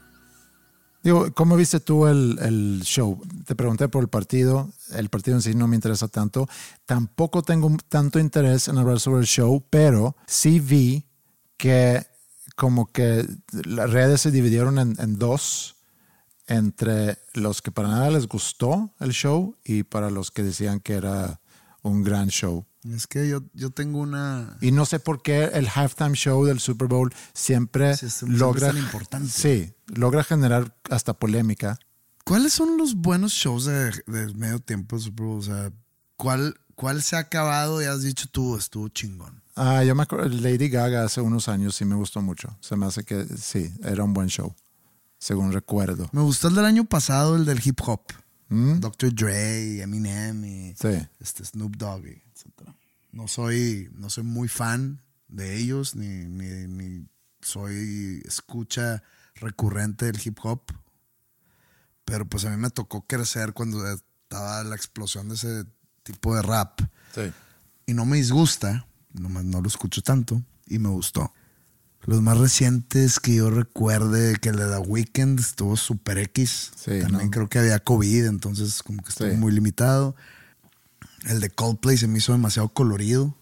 Digo, 1.02 1.32
¿cómo 1.34 1.56
viste 1.56 1.80
tú 1.80 2.06
el, 2.06 2.80
show? 2.84 3.20
Te 3.44 3.56
pregunté 3.56 3.88
por 3.88 4.04
el 4.04 4.08
partido. 4.08 4.70
El 4.94 5.08
partido 5.08 5.36
en 5.36 5.42
sí 5.42 5.54
no 5.54 5.66
me 5.66 5.74
interesa 5.74 6.06
tanto. 6.06 6.48
Tampoco 6.86 7.42
tengo 7.42 7.76
tanto 7.88 8.20
interés 8.20 8.68
en 8.68 8.78
hablar 8.78 9.00
sobre 9.00 9.20
el 9.22 9.26
show, 9.26 9.64
pero 9.68 10.16
sí 10.26 10.60
vi 10.60 11.06
que 11.56 12.06
como 12.54 12.92
que 12.92 13.26
las 13.64 13.90
redes 13.90 14.20
se 14.20 14.30
dividieron 14.30 14.78
en 14.78 15.18
dos, 15.18 15.74
entre 16.46 17.18
los 17.34 17.62
que 17.62 17.72
para 17.72 17.88
nada 17.88 18.10
les 18.10 18.28
gustó 18.28 18.94
el 19.00 19.10
show 19.12 19.56
y 19.64 19.82
para 19.82 20.10
los 20.10 20.30
que 20.30 20.42
decían 20.42 20.78
que 20.78 20.94
era 20.94 21.40
un 21.82 22.04
gran 22.04 22.28
show. 22.28 22.64
Es 22.84 23.06
que 23.06 23.28
yo, 23.28 23.42
yo 23.54 23.70
tengo 23.70 24.00
una. 24.00 24.56
Y 24.60 24.72
no 24.72 24.86
sé 24.86 24.98
por 24.98 25.22
qué 25.22 25.44
el 25.54 25.68
halftime 25.72 26.14
show 26.14 26.44
del 26.44 26.58
Super 26.58 26.88
Bowl 26.88 27.12
siempre 27.32 27.96
Sí, 27.96 28.06
logra, 28.26 28.68
es 28.68 28.74
tan 28.74 28.82
importante. 28.82 29.28
sí, 29.28 29.72
logra 29.86 30.24
generar 30.24 30.76
hasta 30.90 31.14
polémica. 31.14 31.78
¿Cuáles 32.24 32.52
son 32.52 32.76
los 32.78 32.94
buenos 32.96 33.32
shows 33.32 33.64
de, 33.66 33.90
de 34.06 34.34
medio 34.34 34.58
tiempo 34.58 34.96
de 34.96 35.02
Super 35.02 35.26
Bowl? 35.26 35.38
O 35.38 35.42
sea, 35.42 35.72
¿cuál, 36.16 36.56
¿cuál 36.74 37.02
se 37.02 37.14
ha 37.16 37.20
acabado 37.20 37.80
y 37.82 37.84
has 37.84 38.02
dicho 38.02 38.26
tú, 38.30 38.56
estuvo 38.56 38.88
chingón? 38.88 39.42
Ah, 39.54 39.84
yo 39.84 39.94
me 39.94 40.02
acuerdo, 40.04 40.28
Lady 40.28 40.68
Gaga 40.68 41.04
hace 41.04 41.20
unos 41.20 41.48
años 41.48 41.74
sí 41.76 41.84
me 41.84 41.94
gustó 41.94 42.20
mucho. 42.22 42.56
Se 42.60 42.74
me 42.74 42.86
hace 42.86 43.04
que 43.04 43.26
sí, 43.36 43.70
era 43.84 44.02
un 44.02 44.14
buen 44.14 44.28
show, 44.28 44.54
según 45.18 45.52
recuerdo. 45.52 46.08
Me 46.12 46.22
gustó 46.22 46.48
el 46.48 46.54
del 46.56 46.64
año 46.64 46.84
pasado, 46.84 47.36
el 47.36 47.44
del 47.44 47.60
hip 47.64 47.78
hop. 47.86 48.00
¿Mm? 48.48 48.80
Dr. 48.80 49.14
Dre, 49.14 49.80
Eminem 49.82 50.44
y 50.44 50.74
Sí. 50.76 50.88
este 51.20 51.44
Snoop 51.44 51.76
Dogg. 51.76 52.02
No 53.12 53.28
soy, 53.28 53.90
no 53.94 54.10
soy 54.10 54.24
muy 54.24 54.48
fan 54.48 55.02
de 55.28 55.56
ellos, 55.58 55.94
ni, 55.94 56.06
ni, 56.24 56.66
ni 56.66 57.06
soy 57.40 58.22
escucha 58.24 59.02
recurrente 59.36 60.06
del 60.06 60.20
hip 60.24 60.38
hop. 60.42 60.62
Pero 62.04 62.26
pues 62.26 62.44
a 62.44 62.50
mí 62.50 62.56
me 62.56 62.70
tocó 62.70 63.06
crecer 63.06 63.52
cuando 63.52 63.86
estaba 63.90 64.64
la 64.64 64.74
explosión 64.74 65.28
de 65.28 65.34
ese 65.34 65.64
tipo 66.02 66.34
de 66.34 66.42
rap. 66.42 66.80
Sí. 67.14 67.32
Y 67.86 67.94
no 67.94 68.04
me 68.06 68.16
disgusta, 68.16 68.86
nomás 69.12 69.44
no 69.44 69.60
lo 69.60 69.68
escucho 69.68 70.02
tanto, 70.02 70.42
y 70.66 70.78
me 70.78 70.88
gustó. 70.88 71.32
Los 72.04 72.20
más 72.20 72.38
recientes 72.38 73.20
que 73.20 73.36
yo 73.36 73.50
recuerde, 73.50 74.34
que 74.40 74.48
el 74.48 74.56
de 74.56 74.66
The 74.68 74.78
Weeknd 74.78 75.38
estuvo 75.38 75.76
super 75.76 76.18
X. 76.18 76.72
Sí, 76.76 76.98
También 77.00 77.26
¿no? 77.26 77.30
creo 77.30 77.48
que 77.48 77.60
había 77.60 77.78
COVID, 77.78 78.24
entonces 78.26 78.82
como 78.82 79.02
que 79.04 79.10
estuvo 79.10 79.30
Sí. 79.30 79.36
muy 79.36 79.52
limitado. 79.52 80.16
El 81.26 81.40
de 81.40 81.50
Coldplay 81.50 81.96
se 81.96 82.08
me 82.08 82.18
hizo 82.18 82.32
demasiado 82.32 82.68
colorido. 82.70 83.36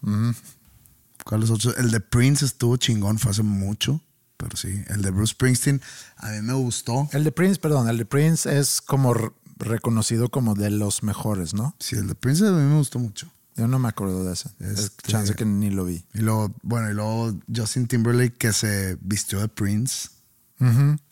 ¿Cuáles 1.25 1.49
otros? 1.49 1.75
El 1.77 1.91
de 1.91 1.99
Prince 1.99 2.45
estuvo 2.45 2.77
chingón, 2.77 3.19
fue 3.19 3.31
hace 3.31 3.43
mucho. 3.43 4.01
Pero 4.37 4.57
sí, 4.57 4.83
el 4.87 5.03
de 5.03 5.11
Bruce 5.11 5.33
Springsteen 5.33 5.81
a 6.17 6.29
mí 6.31 6.41
me 6.41 6.53
gustó. 6.53 7.07
El 7.11 7.23
de 7.23 7.31
Prince, 7.31 7.59
perdón, 7.59 7.87
el 7.89 7.97
de 7.97 8.05
Prince 8.05 8.57
es 8.57 8.81
como 8.81 9.13
reconocido 9.57 10.29
como 10.29 10.55
de 10.55 10.71
los 10.71 11.03
mejores, 11.03 11.53
¿no? 11.53 11.75
Sí, 11.79 11.95
el 11.95 12.07
de 12.07 12.15
Prince 12.15 12.47
a 12.47 12.51
mí 12.51 12.63
me 12.63 12.77
gustó 12.77 12.97
mucho. 12.97 13.31
Yo 13.55 13.67
no 13.67 13.77
me 13.77 13.89
acuerdo 13.89 14.23
de 14.23 14.33
ese. 14.33 14.49
Es 14.59 14.79
Este- 14.79 15.11
chance 15.11 15.35
que 15.35 15.45
ni 15.45 15.69
lo 15.69 15.85
vi. 15.85 16.03
Y 16.15 16.19
luego, 16.21 16.55
bueno, 16.63 16.89
y 16.89 16.93
luego 16.95 17.37
Justin 17.55 17.87
Timberlake 17.87 18.35
que 18.37 18.51
se 18.53 18.97
vistió 19.01 19.39
de 19.41 19.47
Prince. 19.47 20.09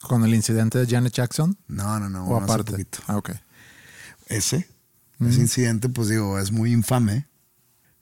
Con 0.02 0.24
el 0.26 0.36
incidente 0.36 0.78
de 0.78 0.86
Janet 0.88 1.12
Jackson. 1.14 1.58
No, 1.68 2.00
no, 2.00 2.08
no. 2.10 2.26
o 2.26 2.36
hace 2.38 2.44
aparte. 2.46 2.72
poquito. 2.72 3.00
Ah, 3.08 3.18
ok. 3.18 3.32
Ese. 4.28 4.70
Ese 5.20 5.42
incidente, 5.42 5.90
pues 5.90 6.08
digo, 6.08 6.40
es 6.40 6.52
muy 6.52 6.72
infame. 6.72 7.28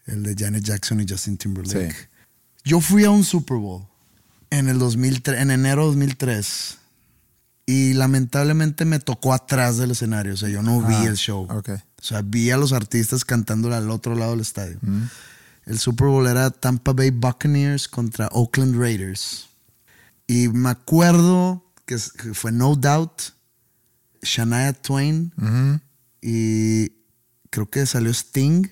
El 0.05 0.23
de 0.23 0.35
Janet 0.37 0.63
Jackson 0.63 1.01
y 1.01 1.05
Justin 1.07 1.37
Timberlake. 1.37 1.91
Sí. 1.91 1.97
Yo 2.63 2.79
fui 2.79 3.05
a 3.05 3.09
un 3.09 3.23
Super 3.23 3.57
Bowl 3.57 3.85
en 4.49 4.69
el 4.69 4.79
2003, 4.79 5.41
en 5.41 5.51
enero 5.51 5.81
de 5.83 5.87
2003. 5.87 6.77
Y 7.65 7.93
lamentablemente 7.93 8.85
me 8.85 8.99
tocó 8.99 9.33
atrás 9.33 9.77
del 9.77 9.91
escenario. 9.91 10.33
O 10.33 10.37
sea, 10.37 10.47
yo 10.47 10.61
no 10.61 10.81
vi 10.81 10.95
el 11.05 11.15
show. 11.17 11.47
O 11.49 11.63
sea, 12.01 12.21
vi 12.21 12.51
a 12.51 12.57
los 12.57 12.71
artistas 12.71 13.25
cantándole 13.25 13.75
al 13.75 13.89
otro 13.91 14.15
lado 14.15 14.31
del 14.31 14.39
estadio. 14.39 14.79
El 15.65 15.79
Super 15.79 16.07
Bowl 16.07 16.27
era 16.27 16.49
Tampa 16.49 16.93
Bay 16.93 17.09
Buccaneers 17.09 17.89
contra 17.89 18.29
Oakland 18.31 18.79
Raiders. 18.79 19.49
Y 20.27 20.47
me 20.47 20.69
acuerdo 20.69 21.65
que 21.85 21.97
fue 21.97 22.53
No 22.53 22.75
Doubt, 22.75 23.21
Shania 24.21 24.71
Twain 24.71 25.33
y 26.21 26.91
creo 27.49 27.69
que 27.69 27.85
salió 27.85 28.11
Sting, 28.11 28.67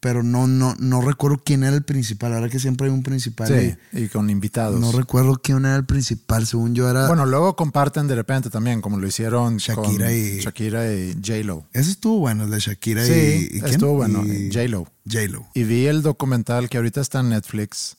pero 0.00 0.22
no, 0.22 0.46
no, 0.46 0.76
no 0.78 1.00
recuerdo 1.00 1.40
quién 1.44 1.64
era 1.64 1.74
el 1.74 1.82
principal. 1.82 2.32
Ahora 2.32 2.48
que 2.48 2.60
siempre 2.60 2.86
hay 2.86 2.92
un 2.92 3.02
principal. 3.02 3.48
Sí, 3.48 3.74
y 3.92 4.04
y 4.04 4.08
con 4.08 4.30
invitados. 4.30 4.78
no 4.80 4.92
recuerdo 4.92 5.40
quién 5.42 5.58
era 5.64 5.74
el 5.74 5.84
principal. 5.86 6.46
Según 6.46 6.74
yo 6.76 6.88
era. 6.88 7.08
Bueno, 7.08 7.26
luego 7.26 7.56
comparten 7.56 8.06
de 8.06 8.14
repente 8.14 8.48
también, 8.48 8.80
como 8.80 8.98
lo 8.98 9.06
hicieron 9.08 9.56
Shakira 9.56 10.06
con 10.06 10.14
y- 10.14 10.38
Shakira 10.40 10.92
y 10.94 11.14
J-Lo. 11.14 11.66
ese 11.72 11.90
estuvo 11.90 12.18
bueno, 12.20 12.44
el 12.44 12.50
de 12.50 12.60
Shakira 12.60 13.04
Sí, 13.04 13.12
y, 13.52 13.56
y. 13.56 13.60
quién? 13.60 13.72
estuvo 13.72 13.94
bueno, 13.94 14.20
J-Lo. 14.22 14.86
J-Lo. 15.10 15.48
Y 15.54 15.64
vi 15.64 15.86
el 15.86 16.02
documental 16.02 16.68
que 16.68 16.76
ahorita 16.76 17.00
está 17.00 17.18
en 17.20 17.30
Netflix 17.30 17.96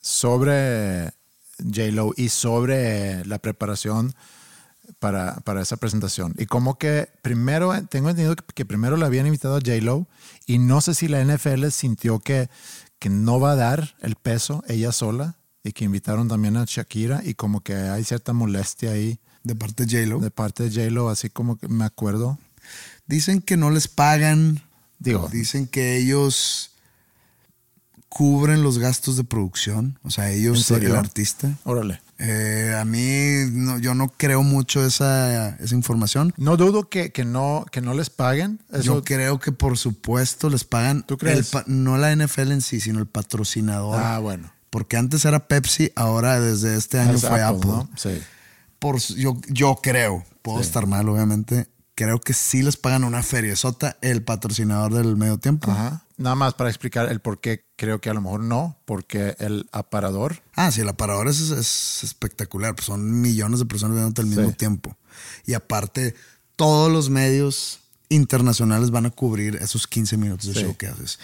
sobre 0.00 1.12
J-Lo 1.58 2.12
y 2.16 2.28
sobre 2.28 3.24
la 3.24 3.38
preparación 3.38 4.14
para, 4.98 5.36
para 5.40 5.62
esa 5.62 5.76
presentación. 5.76 6.34
Y 6.38 6.46
como 6.46 6.78
que 6.78 7.08
primero, 7.22 7.72
tengo 7.86 8.10
entendido 8.10 8.36
que, 8.36 8.64
primero 8.64 8.96
le 8.96 9.06
habían 9.06 9.26
invitado 9.26 9.56
a 9.56 9.60
J-Lo 9.60 10.06
y 10.46 10.58
no 10.58 10.80
sé 10.80 10.94
si 10.94 11.08
la 11.08 11.24
NFL 11.24 11.68
sintió 11.68 12.18
que, 12.20 12.48
que 12.98 13.08
no 13.08 13.40
va 13.40 13.52
a 13.52 13.56
dar 13.56 13.94
el 14.00 14.16
peso 14.16 14.62
ella 14.68 14.92
sola 14.92 15.36
y 15.62 15.72
que 15.72 15.84
invitaron 15.84 16.28
también 16.28 16.56
a 16.56 16.64
Shakira 16.66 17.22
y 17.24 17.34
como 17.34 17.60
que 17.60 17.74
hay 17.74 18.04
cierta 18.04 18.32
molestia 18.32 18.92
ahí 18.92 19.18
De 19.44 19.54
parte 19.54 19.86
de 19.86 20.04
J-Lo. 20.04 20.20
de 20.20 20.30
parte 20.30 20.68
de 20.68 20.70
J-Lo, 20.70 21.08
así 21.08 21.30
como 21.30 21.56
que 21.56 21.68
me 21.68 21.84
acuerdo. 21.84 22.38
Dicen 23.06 23.40
que 23.40 23.56
no 23.56 23.70
les 23.70 23.88
pagan. 23.88 24.62
Digo, 24.98 25.28
Dicen 25.30 25.66
que 25.66 25.96
ellos 25.96 26.72
cubren 28.08 28.62
los 28.62 28.78
gastos 28.78 29.16
de 29.16 29.24
producción. 29.24 29.98
O 30.02 30.10
sea, 30.10 30.32
¿En 30.32 30.40
ellos, 30.40 30.70
el 30.70 30.96
artista. 30.96 31.56
Órale. 31.64 32.00
Eh, 32.18 32.74
a 32.76 32.84
mí, 32.84 33.48
no- 33.52 33.78
yo 33.78 33.94
no 33.94 34.08
creo 34.08 34.42
mucho 34.42 34.84
esa, 34.84 35.50
esa 35.56 35.74
información. 35.74 36.34
No 36.36 36.56
dudo 36.56 36.88
que, 36.88 37.12
que, 37.12 37.24
no, 37.24 37.64
que 37.70 37.80
no 37.80 37.94
les 37.94 38.10
paguen. 38.10 38.60
Eso, 38.72 38.82
Yo 38.82 39.04
creo 39.04 39.38
que 39.38 39.52
por 39.52 39.78
supuesto 39.78 40.50
les 40.50 40.64
pagan. 40.64 41.04
¿Tú 41.06 41.16
crees? 41.16 41.52
el 41.54 41.62
no 41.66 41.96
la 41.96 42.10
NFL 42.14 42.50
en 42.52 42.60
sí, 42.60 42.80
sino 42.80 42.98
el 42.98 43.06
patrocinador. 43.06 44.00
Ah, 44.02 44.18
bueno. 44.18 44.52
Porque 44.70 44.96
antes 44.96 45.24
era 45.24 45.46
Pepsi, 45.46 45.92
ahora 45.94 46.40
desde 46.40 46.76
este 46.76 46.98
año 46.98 47.14
Es 47.14 47.20
fue 47.22 47.40
Apple. 47.42 47.66
¿no? 47.70 47.88
Sí. 47.96 48.20
Por, 48.78 48.98
yo, 48.98 49.36
yo 49.48 49.78
creo, 49.82 50.24
puedo 50.42 50.60
estar 50.60 50.86
mal, 50.86 51.08
obviamente. 51.08 51.68
Creo 51.94 52.20
que 52.20 52.32
sí 52.34 52.62
les 52.62 52.76
pagan 52.76 53.02
una 53.04 53.22
feriezota 53.22 53.96
el 54.02 54.22
patrocinador 54.22 54.92
del 54.94 55.16
medio 55.16 55.38
tiempo. 55.38 55.70
Ajá. 55.70 56.04
Nada 56.18 56.34
más 56.34 56.54
para 56.54 56.68
explicar 56.68 57.10
el 57.10 57.20
por 57.20 57.40
qué 57.40 57.64
creo 57.76 58.00
que 58.00 58.10
a 58.10 58.14
lo 58.14 58.20
mejor 58.20 58.40
no, 58.40 58.76
porque 58.84 59.36
el 59.38 59.68
aparador. 59.72 60.42
Ah, 60.56 60.70
sí, 60.72 60.80
el 60.80 60.88
aparador 60.88 61.28
es, 61.28 61.38
es 61.50 62.02
espectacular. 62.02 62.74
Pues 62.74 62.86
son 62.86 63.20
millones 63.20 63.60
de 63.60 63.66
personas 63.66 63.96
viendo 63.96 64.20
al 64.20 64.26
mismo 64.28 64.48
Sí. 64.50 64.54
tiempo. 64.56 64.96
Y 65.46 65.54
aparte, 65.54 66.14
todos 66.56 66.90
los 66.92 67.08
medios 67.08 67.78
internacionales 68.08 68.90
van 68.90 69.06
a 69.06 69.10
cubrir 69.10 69.56
esos 69.56 69.86
15 69.86 70.16
minutos 70.16 70.48
de 70.48 70.54
Sí. 70.54 70.60
show 70.62 70.76
que 70.76 70.88
haces. 70.88 71.18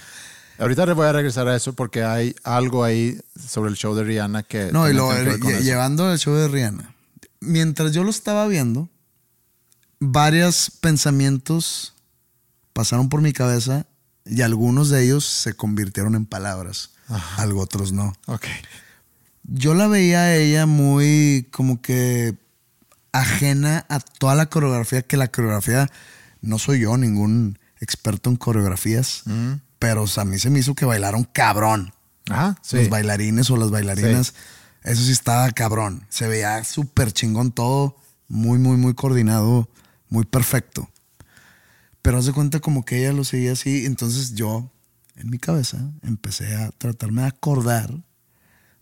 Ahorita 0.58 0.84
voy 0.94 1.06
a 1.08 1.12
regresar 1.12 1.48
a 1.48 1.56
eso 1.56 1.72
porque 1.72 2.04
hay 2.04 2.36
algo 2.44 2.84
ahí 2.84 3.18
sobre 3.36 3.70
el 3.70 3.76
show 3.76 3.96
de 3.96 4.04
Rihanna 4.04 4.44
que. 4.44 4.70
No, 4.70 4.88
y 4.88 4.92
lo, 4.94 5.08
que 5.10 5.16
lle- 5.16 5.50
eso. 5.54 5.60
llevando 5.62 6.12
el 6.12 6.18
show 6.20 6.34
de 6.34 6.46
Rihanna. 6.46 6.94
Mientras 7.40 7.90
yo 7.92 8.04
lo 8.04 8.10
estaba 8.10 8.46
viendo, 8.46 8.88
varios 9.98 10.70
pensamientos 10.80 11.94
pasaron 12.72 13.08
por 13.08 13.20
mi 13.20 13.32
cabeza 13.32 13.86
y 14.24 14.42
algunos 14.42 14.88
de 14.90 15.04
ellos 15.04 15.24
se 15.24 15.54
convirtieron 15.54 16.14
en 16.14 16.26
palabras. 16.26 16.90
Algo 17.36 17.60
otros 17.60 17.92
no. 17.92 18.12
Ok. 18.26 18.46
Yo 19.42 19.74
la 19.74 19.86
veía 19.88 20.20
a 20.22 20.34
ella 20.36 20.64
muy 20.66 21.48
como 21.52 21.82
que 21.82 22.36
ajena 23.12 23.84
a 23.88 24.00
toda 24.00 24.34
la 24.34 24.46
coreografía, 24.46 25.02
que 25.02 25.16
la 25.16 25.28
coreografía, 25.28 25.90
no 26.40 26.58
soy 26.58 26.80
yo 26.80 26.96
ningún 26.96 27.58
experto 27.80 28.30
en 28.30 28.36
coreografías, 28.36 29.24
pero 29.78 30.04
o 30.04 30.06
sea, 30.06 30.22
a 30.22 30.26
mí 30.26 30.38
se 30.38 30.50
me 30.50 30.58
hizo 30.60 30.74
que 30.74 30.84
bailaron 30.86 31.24
cabrón. 31.24 31.92
Ajá, 32.30 32.56
sí. 32.62 32.76
Los 32.78 32.88
bailarines 32.88 33.50
o 33.50 33.56
las 33.58 33.70
bailarinas, 33.70 34.28
Sí. 34.28 34.32
eso 34.90 35.02
sí 35.02 35.12
estaba 35.12 35.50
cabrón. 35.52 36.06
Se 36.08 36.26
veía 36.26 36.64
súper 36.64 37.12
chingón 37.12 37.52
todo, 37.52 37.98
muy, 38.28 38.58
muy, 38.58 38.78
muy 38.78 38.94
coordinado, 38.94 39.68
muy 40.08 40.24
perfecto. 40.24 40.88
Pero 42.04 42.18
haz 42.18 42.26
de 42.26 42.34
cuenta 42.34 42.60
como 42.60 42.84
que 42.84 42.98
ella 42.98 43.14
lo 43.14 43.24
seguía 43.24 43.52
así, 43.52 43.86
entonces 43.86 44.34
yo, 44.34 44.70
en 45.16 45.30
mi 45.30 45.38
cabeza, 45.38 45.90
empecé 46.02 46.54
a 46.54 46.70
tratarme 46.70 47.22
de 47.22 47.28
acordar. 47.28 48.04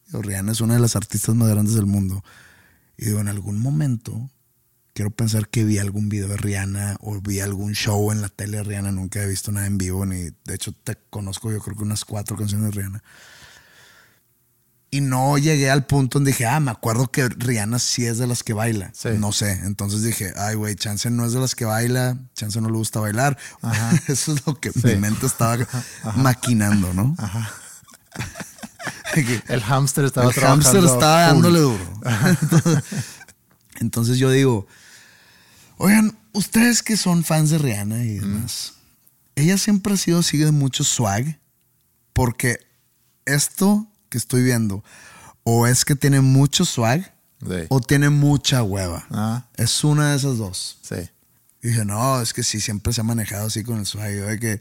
Digo, 0.06 0.22
Rihanna 0.22 0.50
es 0.50 0.60
una 0.60 0.74
de 0.74 0.80
las 0.80 0.96
artistas 0.96 1.32
más 1.36 1.48
grandes 1.48 1.76
del 1.76 1.86
mundo. 1.86 2.24
Y 2.96 3.04
digo, 3.04 3.20
en 3.20 3.28
algún 3.28 3.60
momento, 3.60 4.28
quiero 4.92 5.12
pensar 5.12 5.48
que 5.48 5.62
vi 5.62 5.78
algún 5.78 6.08
video 6.08 6.26
de 6.26 6.36
Rihanna 6.36 6.96
o 7.00 7.20
vi 7.20 7.38
algún 7.38 7.74
show 7.74 8.10
en 8.10 8.22
la 8.22 8.28
tele 8.28 8.56
de 8.56 8.64
Rihanna. 8.64 8.90
Nunca 8.90 9.22
he 9.22 9.28
visto 9.28 9.52
nada 9.52 9.68
en 9.68 9.78
vivo, 9.78 10.04
ni 10.04 10.30
de 10.44 10.54
hecho 10.56 10.72
te 10.72 10.98
conozco 11.08 11.52
yo 11.52 11.60
creo 11.60 11.76
que 11.76 11.84
unas 11.84 12.04
cuatro 12.04 12.36
canciones 12.36 12.72
de 12.72 12.80
Rihanna. 12.80 13.04
Y 14.94 15.00
no 15.00 15.38
llegué 15.38 15.70
al 15.70 15.86
punto 15.86 16.18
donde 16.18 16.32
dije, 16.32 16.44
ah, 16.44 16.60
me 16.60 16.70
acuerdo 16.70 17.10
que 17.10 17.26
Rihanna 17.26 17.78
sí 17.78 18.04
es 18.04 18.18
de 18.18 18.26
las 18.26 18.42
que 18.42 18.52
baila. 18.52 18.90
Sí. 18.94 19.08
No 19.16 19.32
sé. 19.32 19.52
Entonces 19.64 20.02
dije, 20.02 20.34
ay, 20.36 20.54
güey, 20.54 20.74
Chance 20.76 21.08
no 21.08 21.24
es 21.24 21.32
de 21.32 21.40
las 21.40 21.54
que 21.54 21.64
baila, 21.64 22.18
Chance 22.34 22.60
no 22.60 22.68
le 22.68 22.76
gusta 22.76 23.00
bailar. 23.00 23.38
Eso 24.06 24.34
es 24.34 24.46
lo 24.46 24.60
que 24.60 24.70
mi 24.84 24.96
mente 24.96 25.24
estaba 25.24 25.56
maquinando, 26.16 26.92
¿no? 26.92 27.16
Que 29.14 29.42
El 29.48 29.62
hámster 29.62 30.04
estaba 30.04 30.28
el 30.28 30.34
hámster 30.34 30.72
trabajando 30.72 30.94
estaba 30.94 31.28
full. 31.28 31.42
dándole 31.42 31.60
duro. 31.60 32.00
Entonces 33.80 34.18
yo 34.18 34.30
digo, 34.30 34.66
oigan, 35.78 36.18
ustedes 36.32 36.82
que 36.82 36.96
son 36.96 37.24
fans 37.24 37.50
de 37.50 37.58
Rihanna 37.58 38.04
y 38.04 38.18
demás, 38.18 38.74
ella 39.36 39.56
siempre 39.56 39.94
ha 39.94 39.96
sido 39.96 40.20
de 40.20 40.50
mucho 40.50 40.84
swag, 40.84 41.38
porque 42.12 42.58
esto 43.24 43.86
que 44.12 44.18
estoy 44.18 44.42
viendo, 44.42 44.84
o 45.42 45.66
es 45.66 45.84
que 45.86 45.96
tiene 45.96 46.20
mucho 46.20 46.64
swag, 46.66 47.10
Sí. 47.40 47.66
o 47.70 47.80
tiene 47.80 48.10
mucha 48.10 48.62
hueva. 48.62 49.04
Ah. 49.10 49.46
Es 49.56 49.82
una 49.82 50.10
de 50.10 50.16
esas 50.18 50.36
dos. 50.38 50.78
Sí. 50.82 51.08
Y 51.62 51.68
dije, 51.68 51.84
no, 51.84 52.20
es 52.20 52.32
que 52.32 52.44
sí, 52.44 52.60
siempre 52.60 52.92
se 52.92 53.00
ha 53.00 53.04
manejado 53.04 53.46
así 53.46 53.64
con 53.64 53.78
el 53.80 53.86
swag. 53.86 54.12
Yo 54.12 54.26
de 54.26 54.38
que 54.38 54.60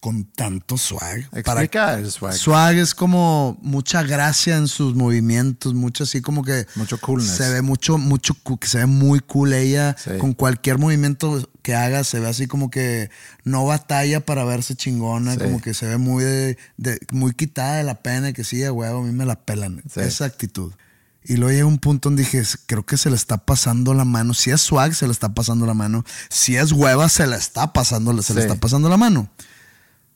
con 0.00 0.24
tanto 0.24 0.78
swag. 0.78 1.28
Explica 1.32 1.94
el 1.98 2.10
swag. 2.10 2.32
Swag 2.34 2.76
es 2.76 2.94
como 2.94 3.58
mucha 3.60 4.02
gracia 4.02 4.56
en 4.56 4.66
sus 4.66 4.94
movimientos, 4.94 5.74
mucho 5.74 6.04
así 6.04 6.22
como 6.22 6.42
que. 6.42 6.66
Mucho 6.74 6.98
coolness. 6.98 7.36
Se 7.36 7.50
ve 7.50 7.60
mucho, 7.60 7.98
mucho, 7.98 8.34
que 8.58 8.66
se 8.66 8.78
ve 8.78 8.86
muy 8.86 9.20
cool 9.20 9.52
ella. 9.52 9.94
Sí. 10.02 10.12
Con 10.18 10.32
cualquier 10.32 10.78
movimiento 10.78 11.46
que 11.62 11.74
haga, 11.74 12.02
se 12.04 12.18
ve 12.18 12.28
así 12.28 12.46
como 12.46 12.70
que 12.70 13.10
no 13.44 13.66
batalla 13.66 14.24
para 14.24 14.44
verse 14.44 14.74
chingona, 14.74 15.34
Sí. 15.34 15.40
como 15.40 15.60
que 15.60 15.74
se 15.74 15.86
ve 15.86 15.98
muy, 15.98 16.24
de, 16.24 16.58
de- 16.78 16.98
muy 17.12 17.34
quitada 17.34 17.76
de 17.76 17.84
la 17.84 18.00
pena, 18.02 18.32
que 18.32 18.42
sí, 18.42 18.66
huevo, 18.66 19.00
a 19.00 19.02
mí 19.06 19.12
me 19.12 19.26
la 19.26 19.36
pelan. 19.44 19.82
Sí. 19.92 20.00
Esa 20.00 20.24
actitud. 20.24 20.72
Y 21.22 21.34
luego 21.36 21.52
llega 21.52 21.66
un 21.66 21.78
punto 21.78 22.08
donde 22.08 22.22
dije, 22.22 22.42
creo 22.64 22.86
que 22.86 22.96
se 22.96 23.10
le 23.10 23.16
está 23.16 23.36
pasando 23.36 23.92
la 23.92 24.06
mano. 24.06 24.32
Si 24.32 24.50
es 24.50 24.62
swag, 24.62 24.94
se 24.94 25.04
le 25.04 25.12
está 25.12 25.34
pasando 25.34 25.66
la 25.66 25.74
mano. 25.74 26.02
Si 26.30 26.56
es 26.56 26.72
hueva, 26.72 27.10
se 27.10 27.26
le 27.26 27.36
está 27.36 27.74
pasando, 27.74 28.22
se 28.22 28.32
le 28.32 28.40
está 28.40 28.54
pasando 28.54 28.88
la 28.88 28.96
mano. 28.96 29.28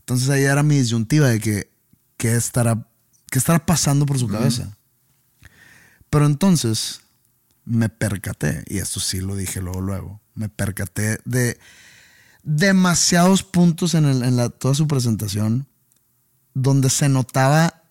Entonces 0.05 0.29
ahí 0.29 0.43
era 0.45 0.63
mi 0.63 0.79
disyuntiva 0.79 1.29
de 1.29 1.41
que 1.41 1.71
qué 2.17 2.35
estará, 2.37 2.87
qué 3.31 3.39
estará 3.39 3.65
pasando 3.65 4.05
por 4.07 4.19
su 4.19 4.29
cabeza. 4.29 4.77
Pero 6.11 6.27
entonces 6.27 7.01
me 7.65 7.89
percaté, 7.89 8.63
y 8.67 8.79
esto 8.79 9.01
sí 9.01 9.21
lo 9.21 9.35
dije 9.37 9.61
luego, 9.63 9.81
luego, 9.81 10.21
me 10.35 10.49
percaté 10.49 11.19
de 11.25 11.59
demasiados 12.43 13.43
puntos 13.43 13.95
en, 13.95 14.05
el- 14.05 14.23
en 14.23 14.37
la, 14.37 14.49
toda 14.51 14.75
su 14.75 14.87
presentación 14.87 15.67
donde 16.53 16.91
se 16.91 17.09
notaba 17.09 17.83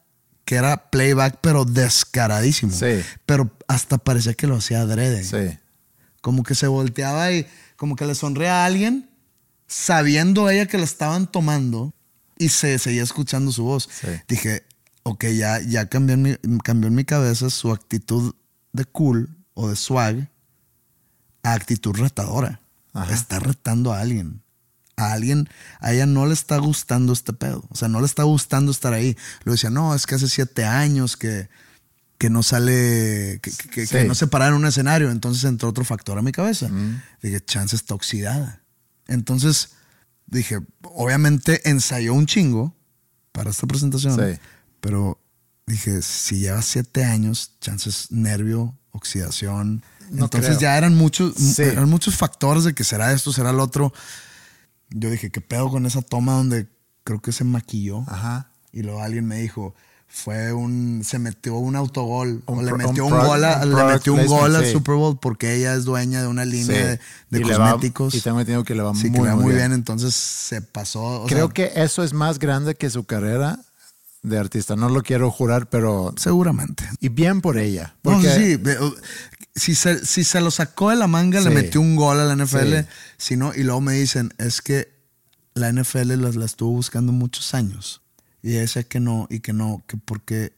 que 0.46 0.56
era 0.56 0.90
playback, 0.92 1.40
pero 1.42 1.66
descaradísimo. 1.66 2.72
Sí. 2.72 3.02
Pero 3.26 3.52
hasta 3.68 3.98
parecía 3.98 4.34
que 4.34 4.46
lo 4.48 4.58
hacía 4.58 4.82
adrede. 4.82 5.24
Sí. 5.24 5.58
Como 6.22 6.44
que 6.44 6.54
se 6.56 6.68
volteaba 6.68 7.32
y 7.32 7.48
como 7.76 7.96
que 7.96 8.06
le 8.06 8.14
sonreía 8.16 8.64
a 8.64 8.66
alguien, 8.66 9.10
sabiendo 9.68 10.50
ella 10.50 10.68
que 10.68 10.78
la 10.78 10.84
estaban 10.84 11.30
tomando 11.32 11.93
y 12.38 12.50
se 12.50 12.78
seguía 12.80 13.04
escuchando 13.04 13.52
su 13.52 13.64
voz. 13.64 13.90
Sí. 14.02 14.08
Dije, 14.28 14.64
ok, 15.04 15.26
ya, 15.36 15.60
ya 15.62 15.88
cambió, 15.90 16.16
en 16.16 16.22
mi, 16.22 16.36
cambió 16.64 16.88
en 16.88 16.96
mi 16.96 17.06
cabeza 17.06 17.50
su 17.50 17.72
actitud 17.72 18.36
de 18.72 18.86
cool 18.86 19.30
o 19.54 19.70
de 19.70 19.76
swag 19.76 20.30
a 21.44 21.54
actitud 21.54 21.96
retadora. 21.96 22.62
Ajá. 22.94 23.14
Está 23.14 23.40
retando 23.40 23.94
a 23.94 24.00
alguien. 24.00 24.42
A 24.96 25.14
alguien, 25.14 25.50
a 25.80 25.92
ella 25.94 26.06
no 26.06 26.26
le 26.28 26.34
está 26.34 26.58
gustando 26.58 27.14
este 27.14 27.34
pedo. 27.34 27.66
O 27.70 27.76
sea, 27.76 27.88
no 27.88 28.00
le 28.00 28.06
está 28.06 28.24
gustando 28.24 28.72
estar 28.72 28.94
ahí. 28.94 29.18
Lo 29.44 29.52
decía, 29.54 29.72
no, 29.72 29.96
es 29.96 30.06
que 30.06 30.16
hace 30.16 30.30
siete 30.30 30.66
años 30.66 31.18
que, 31.18 31.50
que 32.20 32.30
no 32.30 32.44
sale, 32.44 33.40
que, 33.42 33.52
que- 33.72 33.88
Sí. 33.88 33.96
que 33.98 34.04
no 34.06 34.14
se 34.14 34.28
para 34.28 34.48
en 34.48 34.54
un 34.54 34.66
escenario. 34.68 35.10
Entonces 35.10 35.44
entró 35.46 35.70
otro 35.70 35.84
factor 35.84 36.18
a 36.20 36.22
mi 36.22 36.32
cabeza. 36.32 36.70
Dije, 37.24 37.44
chance 37.44 37.76
está 37.76 37.96
oxidada. 37.96 38.62
Entonces 39.08 39.72
dije, 40.28 40.60
obviamente 40.84 41.68
ensayó 41.70 42.14
un 42.14 42.26
chingo 42.26 42.76
para 43.32 43.50
esta 43.52 43.68
presentación. 43.68 44.16
Sí. 44.16 44.40
Pero 44.80 45.20
dije, 45.66 46.02
si 46.02 46.40
lleva 46.40 46.62
siete 46.62 47.04
años, 47.06 47.54
chances 47.60 48.12
nervio, 48.12 48.78
oxidación. 48.92 49.84
No 50.12 50.26
Entonces 50.26 50.58
creo. 50.58 50.60
ya 50.62 50.78
eran 50.78 50.96
muchos, 50.96 51.34
Sí. 51.36 51.62
eran 51.64 51.90
muchos 51.90 52.16
factores 52.16 52.64
de 52.66 52.74
que 52.74 52.84
será 52.84 53.14
esto, 53.14 53.32
será 53.32 53.50
el 53.52 53.60
otro. 53.60 53.94
Yo 54.90 55.10
dije, 55.10 55.32
¿qué 55.32 55.42
pedo 55.42 55.70
con 55.70 55.86
esa 55.86 56.02
toma 56.02 56.34
donde 56.34 56.68
creo 57.04 57.22
que 57.22 57.32
se 57.32 57.44
maquilló? 57.44 58.04
Ajá. 58.08 58.52
Y 58.72 58.82
luego 58.84 59.02
alguien 59.02 59.26
me 59.26 59.38
dijo, 59.40 59.74
fue 60.16 60.54
un, 60.54 61.02
se 61.04 61.18
metió 61.18 61.56
un 61.56 61.76
autogol, 61.76 62.44
Un 62.46 62.60
o 62.60 62.62
le 62.62 62.74
metió 62.74 63.06
un 63.08 63.12
gol, 63.12 63.44
a- 63.44 63.64
un 63.64 63.76
le 63.76 63.84
metió 63.84 64.14
un 64.14 64.26
gol 64.28 64.56
al 64.56 64.64
sí. 64.66 64.72
Super 64.72 64.94
Bowl 64.96 65.18
porque 65.20 65.56
ella 65.56 65.74
es 65.74 65.86
dueña 65.86 66.22
de 66.22 66.28
una 66.28 66.46
línea 66.46 66.66
Sí. 66.68 66.74
de, 66.84 67.00
de 67.32 67.40
Y 67.40 67.44
le 67.44 67.58
va- 67.58 67.72
cosméticos. 67.72 68.14
y 68.14 68.22
tengo 68.22 68.40
entendido 68.40 68.64
que 68.64 68.76
le 68.76 68.84
va 68.84 68.94
sí, 68.94 69.10
muy, 69.10 69.14
que 69.20 69.24
le 69.24 69.30
va 69.30 69.36
muy 69.36 69.44
muy 69.46 69.54
bien. 69.56 69.70
bien. 69.70 69.80
Entonces 69.80 70.14
se 70.14 70.62
pasó. 70.62 71.24
o 71.24 71.26
Creo 71.26 71.48
sea, 71.48 71.54
que 71.54 71.72
eso 71.76 72.04
es 72.04 72.14
más 72.14 72.38
grande 72.38 72.76
que 72.76 72.92
su 72.92 73.06
carrera 73.06 73.60
de 74.22 74.38
artista. 74.38 74.76
No 74.76 74.88
lo 74.88 75.02
quiero 75.02 75.32
jurar, 75.32 75.68
pero. 75.68 76.14
seguramente. 76.16 76.88
Y 77.00 77.10
bien 77.10 77.42
por 77.42 77.58
ella. 77.58 77.96
Porque, 78.04 78.30
sí, 78.30 78.64
Si 79.56 79.74
se, 79.76 80.06
si 80.06 80.24
se 80.24 80.42
lo 80.42 80.52
sacó 80.52 80.92
de 80.92 80.96
la 80.96 81.08
manga, 81.08 81.42
le 81.42 81.50
metió 81.50 81.82
un 81.82 81.96
gol 81.96 82.20
a 82.20 82.26
la 82.26 82.36
NFL. 82.36 82.86
Si 83.18 83.36
no, 83.36 83.52
y 83.56 83.64
luego 83.64 83.82
me 83.82 83.94
dicen, 83.94 84.32
es 84.38 84.62
que 84.62 84.94
la 85.56 85.70
NFL 85.72 86.16
la, 86.22 86.30
la 86.30 86.46
estuvo 86.46 86.72
buscando 86.72 87.12
muchos 87.12 87.54
años. 87.56 88.03
Y 88.44 88.52
ella 88.52 88.60
decía 88.62 88.84
que 88.84 89.00
no, 89.00 89.26
y 89.32 89.40
que 89.40 89.54
no, 89.54 89.84
que 89.88 89.98
porque 89.98 90.54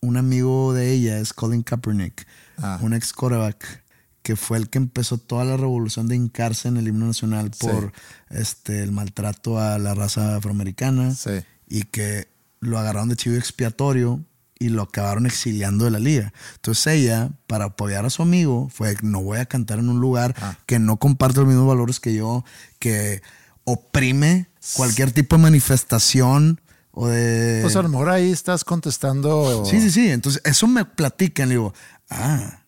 un 0.00 0.16
amigo 0.16 0.72
de 0.72 0.92
ella 0.92 1.18
es 1.18 1.32
Colin 1.34 1.62
Kaepernick, 1.62 2.26
Ah. 2.56 2.78
un 2.80 2.94
ex 2.94 3.12
quarterback, 3.12 3.82
que 4.22 4.36
fue 4.36 4.56
el 4.58 4.70
que 4.70 4.78
empezó 4.78 5.18
toda 5.18 5.44
la 5.44 5.56
revolución 5.56 6.08
de 6.08 6.16
hincarse 6.16 6.68
en 6.68 6.76
el 6.78 6.86
himno 6.88 7.06
nacional 7.06 7.50
por 7.58 7.92
este, 8.30 8.82
el 8.82 8.92
maltrato 8.92 9.58
a 9.60 9.78
la 9.78 9.94
raza 9.94 10.36
afroamericana 10.36 11.14
Sí. 11.14 11.42
y 11.68 11.82
que 11.82 12.28
lo 12.60 12.78
agarraron 12.78 13.08
de 13.10 13.16
chivo 13.16 13.36
expiatorio 13.36 14.24
y 14.58 14.68
lo 14.68 14.82
acabaron 14.82 15.26
exiliando 15.26 15.84
de 15.84 15.90
la 15.90 15.98
liga. 15.98 16.32
Entonces 16.54 16.86
ella, 16.86 17.32
para 17.48 17.64
apoyar 17.66 18.06
a 18.06 18.10
su 18.10 18.22
amigo, 18.22 18.68
fue, 18.72 18.96
no 19.02 19.20
voy 19.22 19.38
a 19.38 19.46
cantar 19.46 19.78
en 19.80 19.88
un 19.90 20.00
lugar 20.00 20.34
Ah. 20.40 20.56
que 20.64 20.78
no 20.78 20.96
comparte 20.98 21.40
los 21.40 21.48
mismos 21.48 21.66
valores 21.66 21.98
que 22.00 22.14
yo, 22.14 22.44
que 22.78 23.20
oprime 23.64 24.46
cualquier 24.76 25.10
tipo 25.10 25.36
de 25.36 25.42
manifestación 25.42 26.60
o 26.94 27.08
de... 27.08 27.60
Pues 27.62 27.74
a 27.74 27.82
lo 27.82 27.88
mejor 27.88 28.08
ahí 28.08 28.30
estás 28.30 28.64
contestando. 28.64 29.64
Sí, 29.64 29.80
sí, 29.80 29.90
sí. 29.90 30.10
Entonces, 30.10 30.40
eso 30.44 30.66
me 30.68 30.84
platican. 30.84 31.48
Le 31.48 31.56
digo, 31.56 31.74
ah, 32.08 32.62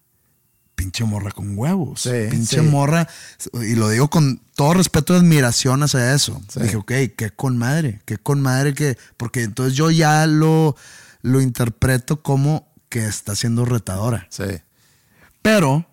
pinche 0.75 1.05
morra 1.05 1.31
con 1.31 1.57
huevos. 1.57 2.03
Sí, 2.03 2.11
pinche 2.31 2.61
sí. 2.61 2.67
morra. 2.67 3.09
Y 3.55 3.77
lo 3.77 3.89
digo 3.89 4.11
con 4.11 4.41
todo 4.57 4.75
respeto 4.75 5.15
y 5.15 5.19
admiración 5.19 5.83
hacia 5.85 6.13
eso. 6.13 6.43
Sí. 6.49 6.61
Dije, 6.61 6.77
ok, 6.77 6.93
qué 7.17 7.31
con 7.35 7.57
madre, 7.57 8.03
qué 8.05 8.19
con 8.19 8.41
madre 8.43 8.75
que. 8.75 8.99
Porque 9.17 9.43
entonces 9.43 9.75
yo 9.75 9.93
ya 9.93 10.27
lo, 10.27 10.77
lo 11.23 11.41
interpreto 11.41 12.23
como 12.23 12.69
que 12.89 13.07
está 13.07 13.37
siendo 13.37 13.65
retadora. 13.65 14.27
Sí. 14.31 14.61
Pero, 15.41 15.87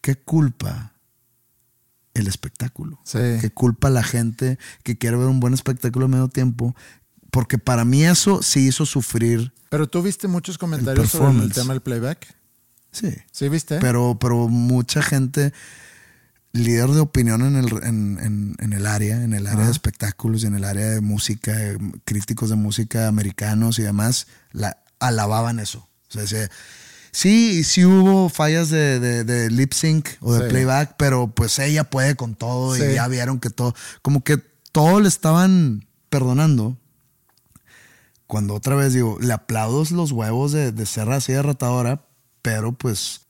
¿qué 0.00 0.14
culpa 0.14 0.93
el 2.14 2.26
espectáculo? 2.28 3.00
Sí. 3.04 3.18
¿Qué 3.40 3.50
culpa 3.50 3.90
la 3.90 4.02
gente 4.02 4.58
que 4.82 4.96
quiere 4.96 5.16
ver 5.16 5.26
un 5.26 5.40
buen 5.40 5.54
espectáculo 5.54 6.06
a 6.06 6.08
medio 6.08 6.28
tiempo? 6.28 6.74
Porque 7.30 7.58
para 7.58 7.84
mí 7.84 8.04
eso 8.04 8.42
sí 8.42 8.68
hizo 8.68 8.86
sufrir. 8.86 9.52
Pero 9.68 9.88
tú 9.88 10.00
viste 10.02 10.28
muchos 10.28 10.56
comentarios 10.58 11.10
sobre 11.10 11.42
el 11.42 11.52
tema 11.52 11.72
del 11.74 11.82
playback. 11.82 12.26
Sí. 12.92 13.12
¿Sí 13.32 13.48
viste? 13.48 13.80
Pero, 13.80 14.16
pero 14.20 14.46
mucha 14.48 15.02
gente, 15.02 15.52
líder 16.52 16.90
de 16.90 17.00
opinión 17.00 17.42
en 17.42 17.56
el, 17.56 17.72
en, 17.82 18.18
en- 18.22 18.56
en 18.60 18.72
el 18.72 18.86
área, 18.86 19.22
en 19.24 19.32
el 19.34 19.48
área 19.48 19.64
de 19.64 19.72
espectáculos 19.72 20.44
y 20.44 20.46
en 20.46 20.54
el 20.54 20.62
área 20.64 20.90
de 20.90 21.00
música, 21.00 21.52
críticos 22.04 22.50
de 22.50 22.56
música 22.56 23.08
americanos 23.08 23.80
y 23.80 23.82
demás, 23.82 24.28
la, 24.52 24.78
alababan 25.00 25.58
eso. 25.58 25.88
O 26.08 26.12
sea, 26.12 26.22
decía, 26.22 26.48
sí, 27.14 27.62
sí 27.64 27.84
hubo 27.84 28.28
fallas 28.28 28.68
de, 28.70 28.98
de- 29.00 29.24
de 29.24 29.50
lip 29.50 29.72
sync 29.72 30.08
o 30.20 30.32
de 30.34 30.40
Sí. 30.46 30.50
playback, 30.50 30.96
pero 30.98 31.28
pues 31.28 31.58
ella 31.58 31.84
puede 31.84 32.16
con 32.16 32.34
todo 32.34 32.74
Sí. 32.74 32.82
y 32.82 32.94
ya 32.94 33.06
vieron 33.08 33.38
que 33.40 33.50
todo, 33.50 33.74
como 34.02 34.22
que 34.24 34.38
todo 34.72 35.00
le 35.00 35.08
estaban 35.08 35.86
perdonando. 36.10 36.76
Cuando 38.26 38.54
otra 38.54 38.74
vez 38.74 38.92
digo, 38.94 39.18
le 39.20 39.32
aplaudo 39.32 39.84
los 39.94 40.10
huevos 40.12 40.52
de, 40.52 40.72
de 40.72 40.86
ser 40.86 41.10
así 41.10 41.32
de 41.32 41.42
retadora, 41.42 42.04
pero 42.42 42.72
pues, 42.72 43.20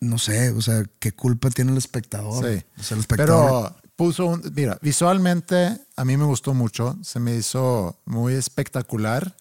no 0.00 0.16
sé, 0.18 0.50
o 0.50 0.62
sea, 0.62 0.84
¿qué 1.00 1.12
culpa 1.12 1.50
tiene 1.50 1.72
el 1.72 1.78
espectador? 1.78 2.44
Sí. 2.44 2.64
O 2.78 2.82
sea, 2.82 2.94
el 2.94 3.00
espectador. 3.00 3.72
Pero 3.74 3.76
puso 3.96 4.26
un. 4.26 4.42
Mira, 4.54 4.78
visualmente 4.80 5.78
a 5.96 6.04
mí 6.04 6.16
me 6.16 6.24
gustó 6.24 6.54
mucho. 6.54 6.96
Se 7.02 7.18
me 7.20 7.34
hizo 7.36 8.00
muy 8.04 8.34
espectacular. 8.34 9.36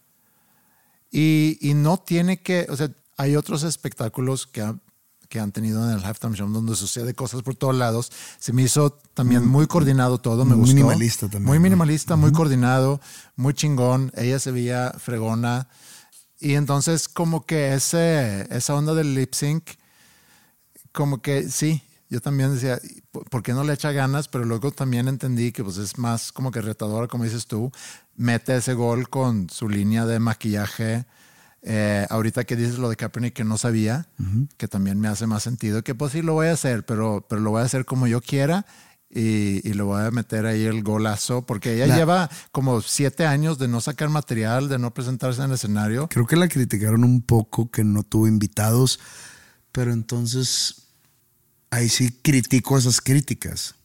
Y, 1.12 1.58
y 1.62 1.74
no 1.76 1.98
tiene 1.98 2.42
que. 2.42 2.66
O 2.70 2.76
sea, 2.76 2.90
hay 3.18 3.36
otros 3.36 3.64
espectáculos 3.64 4.48
que, 4.48 4.62
ha- 4.62 4.76
que 5.30 5.40
han 5.40 5.52
tenido 5.52 5.84
en 5.90 5.98
el 5.98 6.04
halftime 6.06 6.36
show 6.36 6.48
donde 6.50 6.76
sucede 6.76 7.14
cosas 7.14 7.42
por 7.42 7.56
todos 7.56 7.76
lados. 7.76 8.12
Se 8.40 8.54
me 8.54 8.62
hizo 8.64 8.92
también 9.14 9.48
muy 9.48 9.68
coordinado 9.68 10.20
todo. 10.20 10.46
Me 10.46 10.56
gustó. 10.56 10.74
minimalista 10.76 11.28
también, 11.28 11.44
Muy 11.46 11.58
¿no? 11.58 11.64
minimalista, 11.64 12.16
muy 12.16 12.32
coordinado, 12.32 13.00
muy 13.36 13.54
chingón. 13.54 14.12
Ella 14.16 14.40
se 14.40 14.52
veía 14.52 14.94
fregona. 15.00 15.68
Y 16.40 16.56
entonces, 16.56 17.08
como 17.08 17.46
que 17.46 17.74
ese, 17.74 18.48
esa 18.56 18.76
onda 18.76 18.94
del 18.94 19.16
lip 19.16 19.34
sync 19.34 19.64
como 20.92 21.22
que 21.22 21.50
sí, 21.50 21.82
yo 22.10 22.22
también 22.22 22.54
decía, 22.54 22.80
¿por 23.12 23.28
por 23.30 23.42
qué 23.44 23.54
no 23.54 23.64
le 23.64 23.74
echa 23.74 23.92
ganas? 23.92 24.28
Pero 24.28 24.46
luego 24.46 24.72
también 24.72 25.08
entendí 25.08 25.52
que 25.52 25.64
pues 25.64 25.78
es 25.78 25.98
más 25.98 26.32
como 26.32 26.52
que 26.52 26.62
retadora, 26.62 27.08
como 27.08 27.24
dices 27.24 27.48
tú, 27.48 27.72
mete 28.16 28.56
ese 28.56 28.74
gol 28.74 29.10
con 29.10 29.50
su 29.50 29.68
línea 29.70 30.06
de 30.06 30.20
maquillaje. 30.20 31.06
Eh, 31.66 32.06
ahorita 32.10 32.44
que 32.44 32.56
dices 32.58 32.78
lo 32.78 32.90
de 32.90 32.98
Kaepernick 32.98 33.34
que 33.34 33.46
no 33.46 33.58
sabía, 33.58 34.08
que 34.58 34.68
también 34.68 35.00
me 35.00 35.08
hace 35.08 35.28
más 35.28 35.44
sentido, 35.44 35.82
que 35.84 35.96
pues 35.96 36.12
sí 36.12 36.22
lo 36.22 36.34
voy 36.34 36.48
a 36.48 36.52
hacer, 36.54 36.86
pero, 36.86 37.26
pero 37.30 37.42
lo 37.42 37.52
voy 37.52 37.62
a 37.62 37.66
hacer 37.66 37.86
como 37.86 38.06
yo 38.06 38.20
quiera 38.20 38.66
y, 39.10 39.66
y 39.68 39.74
le 39.74 39.82
voy 39.84 40.02
a 40.04 40.12
meter 40.12 40.46
ahí 40.46 40.66
el 40.66 40.84
golazo, 40.84 41.46
porque 41.46 41.76
ella 41.76 41.88
La- 41.88 41.96
lleva 41.96 42.30
como 42.52 42.82
siete 42.82 43.26
años 43.26 43.60
de 43.60 43.68
no 43.70 43.80
sacar 43.80 44.10
material, 44.10 44.68
de 44.68 44.78
no 44.78 44.94
presentarse 44.94 45.40
en 45.42 45.50
el 45.50 45.54
escenario. 45.56 46.10
Creo 46.10 46.28
que 46.28 46.36
la 46.36 46.50
criticaron 46.50 47.04
un 47.06 47.22
poco, 47.22 47.72
que 47.72 47.84
no 47.86 48.04
tuvo 48.04 48.28
invitados, 48.28 49.00
pero 49.72 49.94
entonces 49.94 50.88
ahí 51.70 51.88
sí 51.90 52.12
critico 52.22 52.78
esas 52.78 53.00
críticas. 53.00 53.76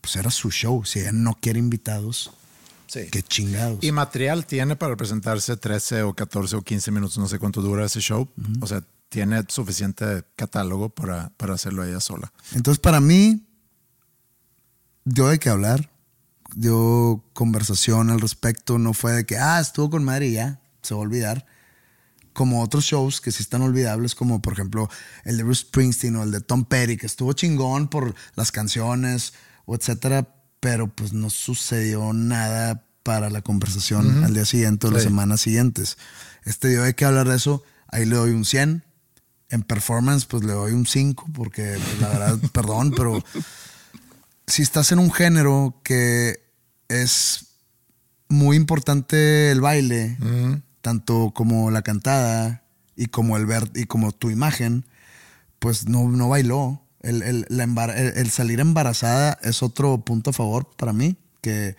Pues 0.00 0.16
era 0.16 0.30
su 0.30 0.50
show, 0.50 0.84
si 0.84 1.00
ella 1.00 1.12
no 1.12 1.34
quiere 1.38 1.58
invitados, 1.58 2.30
Sí. 2.86 3.08
qué 3.10 3.22
chingados. 3.22 3.78
Y 3.82 3.92
material 3.92 4.46
tiene 4.46 4.76
para 4.76 4.96
presentarse 4.96 5.56
13 5.56 6.02
o 6.02 6.14
14 6.14 6.56
o 6.56 6.62
15 6.62 6.90
minutos, 6.90 7.18
no 7.18 7.28
sé 7.28 7.38
cuánto 7.38 7.60
dura 7.60 7.84
ese 7.84 8.00
show. 8.00 8.28
O 8.60 8.66
sea, 8.66 8.82
tiene 9.08 9.44
suficiente 9.48 10.24
catálogo 10.36 10.88
para, 10.88 11.30
para 11.36 11.54
hacerlo 11.54 11.84
ella 11.84 12.00
sola. 12.00 12.32
Entonces, 12.52 12.80
para 12.80 13.00
mí, 13.00 13.46
dio 15.04 15.28
de 15.28 15.38
qué 15.38 15.48
hablar, 15.48 15.90
dio 16.54 17.24
conversación 17.32 18.10
al 18.10 18.20
respecto, 18.20 18.78
no 18.78 18.92
fue 18.92 19.12
de 19.12 19.26
que, 19.26 19.36
ah, 19.38 19.60
estuvo 19.60 19.90
con 19.90 20.04
madre 20.04 20.28
y 20.28 20.32
ya, 20.32 20.60
se 20.82 20.94
va 20.94 21.00
a 21.00 21.04
olvidar. 21.04 21.46
Como 22.32 22.62
otros 22.62 22.84
shows 22.84 23.22
que 23.22 23.32
sí 23.32 23.42
están 23.42 23.62
olvidables, 23.62 24.14
como 24.14 24.42
por 24.42 24.52
ejemplo 24.52 24.90
el 25.24 25.38
de 25.38 25.42
Bruce 25.42 25.62
Springsteen 25.62 26.16
o 26.16 26.22
el 26.22 26.32
de 26.32 26.40
Tom 26.42 26.66
Petty, 26.66 26.98
que 26.98 27.06
estuvo 27.06 27.32
chingón 27.32 27.88
por 27.88 28.14
las 28.34 28.52
canciones 28.52 29.32
o 29.64 29.74
etcétera, 29.74 30.28
pero 30.60 30.88
pues 30.88 31.12
no 31.12 31.30
sucedió 31.30 32.12
nada 32.12 32.84
para 33.02 33.30
la 33.30 33.40
conversación 33.40 34.24
al 34.24 34.34
día 34.34 34.44
siguiente 34.44 34.86
o 34.86 34.90
las 34.90 35.04
semanas 35.04 35.40
siguientes. 35.40 35.96
Este 36.44 36.68
dio 36.68 36.82
de 36.82 36.94
qué 36.94 37.04
hablar 37.04 37.28
de 37.28 37.36
eso, 37.36 37.62
ahí 37.88 38.04
le 38.04 38.16
doy 38.16 38.30
un 38.30 38.44
100. 38.44 38.82
En 39.48 39.62
performance, 39.62 40.24
pues 40.24 40.42
le 40.42 40.52
doy 40.52 40.72
un 40.72 40.86
5, 40.86 41.28
porque 41.32 41.78
pues, 41.78 42.00
la 42.00 42.08
verdad, 42.08 42.38
perdón, 42.52 42.92
pero 42.96 43.22
si 44.46 44.62
estás 44.62 44.90
en 44.90 44.98
un 44.98 45.12
género 45.12 45.80
que 45.84 46.40
es 46.88 47.46
muy 48.28 48.56
importante 48.56 49.50
el 49.50 49.60
baile, 49.60 50.16
tanto 50.80 51.32
como 51.34 51.70
la 51.70 51.82
cantada 51.82 52.64
y 52.96 53.06
como 53.06 53.36
el 53.36 53.46
ver 53.46 53.70
y 53.74 53.84
como 53.84 54.12
tu 54.12 54.30
imagen, 54.30 54.84
pues 55.58 55.88
no, 55.88 56.08
no 56.08 56.28
bailó. 56.28 56.82
El, 57.06 57.22
el- 57.22 57.46
la 57.48 57.64
embar- 57.66 57.94
el- 57.96 58.16
el 58.18 58.30
salir 58.30 58.60
embarazada 58.60 59.38
es 59.42 59.62
otro 59.62 59.98
punto 60.04 60.30
a 60.30 60.32
favor 60.32 60.68
para 60.76 60.92
mí, 60.92 61.16
que, 61.40 61.76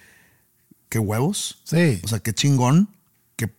que 0.90 1.00
huevos. 1.00 1.60
Sí. 1.66 2.00
O 2.04 2.08
sea, 2.08 2.20
qué 2.20 2.34
chingón 2.34 2.90
que 3.36 3.54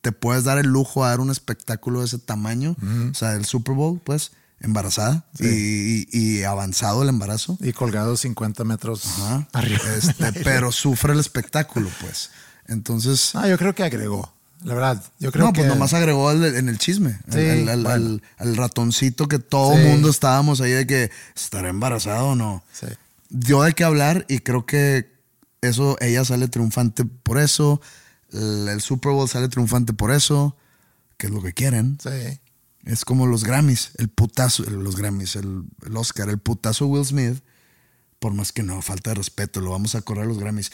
te 0.00 0.12
puedes 0.12 0.44
dar 0.44 0.58
el 0.58 0.66
lujo 0.68 1.04
a 1.04 1.08
dar 1.10 1.20
un 1.20 1.30
espectáculo 1.30 2.00
de 2.00 2.06
ese 2.06 2.18
tamaño. 2.18 2.74
O 3.10 3.14
sea, 3.14 3.34
el 3.34 3.44
Super 3.44 3.74
Bowl, 3.74 4.00
pues, 4.02 4.32
embarazada 4.60 5.24
y, 5.38 5.46
y- 5.46 6.06
y 6.12 6.42
avanzado 6.44 7.02
el 7.02 7.08
embarazo. 7.08 7.56
Y 7.60 7.72
colgado 7.72 8.16
50 8.16 8.64
metros 8.64 9.04
Ajá. 9.06 9.48
arriba. 9.52 9.80
Este, 9.96 10.32
pero 10.44 10.72
sufre 10.72 11.12
el 11.12 11.20
espectáculo, 11.20 11.88
pues. 12.00 12.30
Entonces, 12.66 13.34
Ah, 13.34 13.48
yo 13.48 13.58
creo 13.58 13.74
que 13.74 13.82
agregó. 13.84 14.32
La 14.62 14.74
verdad, 14.74 15.02
yo 15.18 15.32
creo 15.32 15.46
no, 15.46 15.52
que. 15.52 15.60
pues 15.60 15.68
nomás 15.72 15.94
agregó 15.94 16.30
el- 16.32 16.54
en 16.56 16.68
el 16.68 16.78
chisme. 16.78 17.18
Sí, 17.32 17.38
al, 17.48 17.68
al- 17.68 17.82
bueno. 17.82 17.94
al- 18.06 18.22
al 18.36 18.56
ratoncito 18.56 19.26
que 19.26 19.38
todo 19.38 19.74
Sí. 19.74 19.82
mundo 19.84 20.10
estábamos 20.10 20.60
ahí 20.60 20.72
de 20.72 20.86
que 20.86 21.10
estará 21.34 21.68
embarazado 21.70 22.28
o 22.28 22.36
no. 22.36 22.62
Sí. 22.72 22.86
Dio 23.30 23.62
de 23.62 23.72
qué 23.72 23.84
hablar 23.84 24.26
y 24.28 24.40
creo 24.40 24.66
que 24.66 25.10
eso, 25.62 25.96
ella 26.00 26.24
sale 26.24 26.48
triunfante 26.48 27.04
por 27.04 27.38
eso. 27.38 27.80
El, 28.32 28.68
el 28.68 28.80
Super 28.80 29.12
Bowl 29.12 29.28
sale 29.28 29.48
triunfante 29.48 29.92
por 29.94 30.10
eso, 30.10 30.56
que 31.16 31.28
es 31.28 31.32
lo 31.32 31.40
que 31.42 31.52
quieren. 31.54 31.98
Sí. 32.02 32.38
Es 32.84 33.04
como 33.04 33.26
los 33.26 33.44
Grammys, 33.44 33.90
el 33.98 34.08
putazo, 34.08 34.62
los 34.64 34.96
Grammys, 34.96 35.36
el, 35.36 35.64
el 35.86 35.96
Oscar, 35.96 36.28
el 36.28 36.38
putazo 36.38 36.86
Will 36.86 37.04
Smith, 37.04 37.42
por 38.18 38.32
más 38.34 38.52
que 38.52 38.62
no, 38.62 38.80
falta 38.82 39.10
de 39.10 39.14
respeto, 39.16 39.60
lo 39.60 39.70
vamos 39.70 39.94
a 39.94 40.02
correr 40.02 40.24
a 40.24 40.26
los 40.28 40.38
Grammys. 40.38 40.70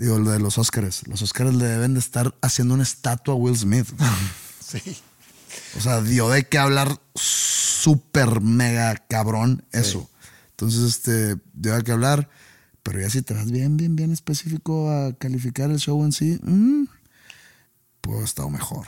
Digo, 0.00 0.18
lo 0.18 0.30
de 0.30 0.38
los 0.38 0.56
Oscars. 0.56 1.06
Los 1.06 1.20
Oscars 1.20 1.54
le 1.54 1.66
deben 1.66 1.92
de 1.92 2.00
estar 2.00 2.34
haciendo 2.40 2.72
una 2.72 2.82
estatua 2.82 3.34
a 3.34 3.36
Will 3.36 3.56
Smith. 3.56 3.86
Sí. 4.60 4.96
O 5.76 5.80
sea, 5.80 6.00
dio 6.00 6.28
de 6.28 6.44
qué 6.46 6.56
hablar 6.56 7.00
súper 7.16 8.40
mega 8.40 8.94
cabrón 8.94 9.64
eso. 9.72 10.08
Entonces, 10.50 10.82
este, 10.82 11.36
dio 11.54 11.74
de 11.74 11.82
qué 11.82 11.90
hablar. 11.90 12.30
Pero 12.84 13.00
ya 13.00 13.10
si 13.10 13.20
te 13.22 13.34
vas 13.34 13.50
bien, 13.50 13.76
bien, 13.76 13.96
bien 13.96 14.12
específico 14.12 14.88
a 14.92 15.12
calificar 15.14 15.72
el 15.72 15.80
show 15.80 16.04
en 16.04 16.12
sí, 16.12 16.38
mm, 16.40 16.84
pudo 18.00 18.14
haber 18.14 18.28
estado 18.28 18.48
mejor. 18.48 18.86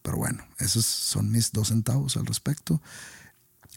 Pero 0.00 0.16
bueno, 0.16 0.42
esos 0.58 0.86
son 0.86 1.30
mis 1.30 1.52
dos 1.52 1.68
centavos 1.68 2.16
al 2.16 2.24
respecto. 2.24 2.80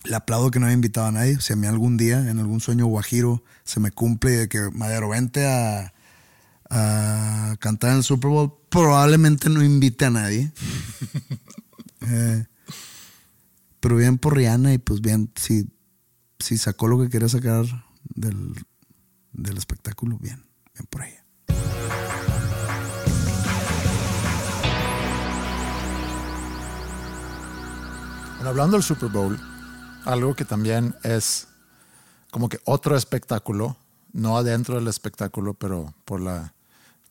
Le 0.06 0.16
aplaudo 0.16 0.52
que 0.52 0.60
no 0.62 0.68
haya 0.68 0.74
invitado 0.74 1.08
a 1.08 1.12
nadie. 1.12 1.38
Si 1.42 1.52
a 1.52 1.58
mí 1.58 1.68
algún 1.68 1.98
día, 1.98 2.30
en 2.30 2.40
algún 2.40 2.62
sueño 2.62 2.86
guajiro, 2.86 3.44
se 3.66 3.82
me 3.82 3.92
cumple 3.92 4.32
de 4.32 4.48
que 4.48 4.70
Madero 4.72 5.10
vente 5.10 5.46
a, 5.46 5.94
a 6.74 7.58
cantar 7.60 7.92
en 7.92 7.98
el 7.98 8.04
Super 8.04 8.32
Bowl, 8.32 8.54
probablemente 8.70 9.50
no 9.50 9.62
invite 9.64 10.06
a 10.06 10.10
nadie. 10.10 10.52
Eh, 12.04 12.46
pero 13.80 13.96
bien 13.96 14.18
por 14.18 14.36
Rihanna 14.36 14.74
y 14.74 14.80
pues 14.80 15.02
bien, 15.02 15.32
si, 15.36 15.72
si 16.40 16.58
sacó 16.58 16.88
lo 16.88 17.00
que 17.00 17.10
quería 17.10 17.30
sacar 17.30 17.64
del, 18.04 18.56
del 19.32 19.58
espectáculo, 19.58 20.18
bien, 20.20 20.44
bien 20.74 20.88
por 20.90 21.04
ella. 21.04 21.24
Hablando 28.44 28.78
del 28.78 28.84
Super 28.84 29.10
Bowl, 29.10 29.40
algo 30.04 30.36
que 30.36 30.44
también 30.44 30.96
es 31.04 31.48
como 32.32 32.50
que 32.50 32.60
otro 32.66 32.98
espectáculo, 32.98 33.78
no 34.12 34.38
adentro 34.38 34.76
del 34.76 34.88
espectáculo, 34.88 35.54
pero 35.54 35.94
por 36.04 36.20
la 36.20 36.56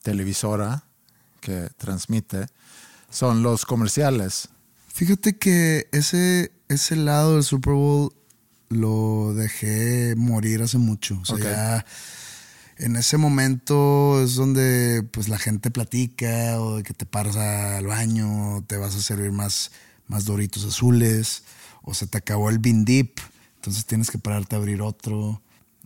televisora 0.03 0.85
que 1.41 1.69
transmite, 1.77 2.47
son 3.11 3.43
los 3.43 3.65
comerciales. 3.67 4.49
Fíjate 4.89 5.37
que 5.37 5.89
ese, 5.93 6.53
ese 6.69 6.97
lado 6.97 7.35
del 7.35 7.45
Super 7.45 7.75
Bowl 7.75 8.13
lo 8.69 9.35
dejé 9.35 10.15
morir 10.17 10.63
hace 10.63 10.79
mucho. 10.79 11.19
O 11.23 11.25
sea, 11.25 11.39
ya 11.39 11.87
en 12.81 12.97
ese 12.97 13.19
momento 13.19 14.23
es 14.23 14.37
donde 14.37 15.03
pues 15.11 15.29
la 15.29 15.39
gente 15.39 15.71
platica 15.71 16.61
o 16.61 16.77
de 16.77 16.83
que 16.83 16.95
te 16.95 17.05
paras 17.05 17.37
al 17.37 17.87
baño, 17.87 18.65
te 18.67 18.79
vas 18.79 18.97
a 18.97 19.03
servir 19.03 19.33
más, 19.33 19.71
más 20.07 20.25
doritos 20.25 20.65
azules 20.65 21.43
o 21.83 21.95
se 21.95 22.07
te 22.07 22.19
acabó 22.19 22.49
el 22.49 22.59
Bean 22.59 22.85
Dip, 22.85 23.19
entonces 23.57 23.85
tienes 23.85 24.11
que 24.11 24.19
pararte 24.19 24.57
a 24.57 24.59
abrir 24.59 24.81
otro, 24.81 25.43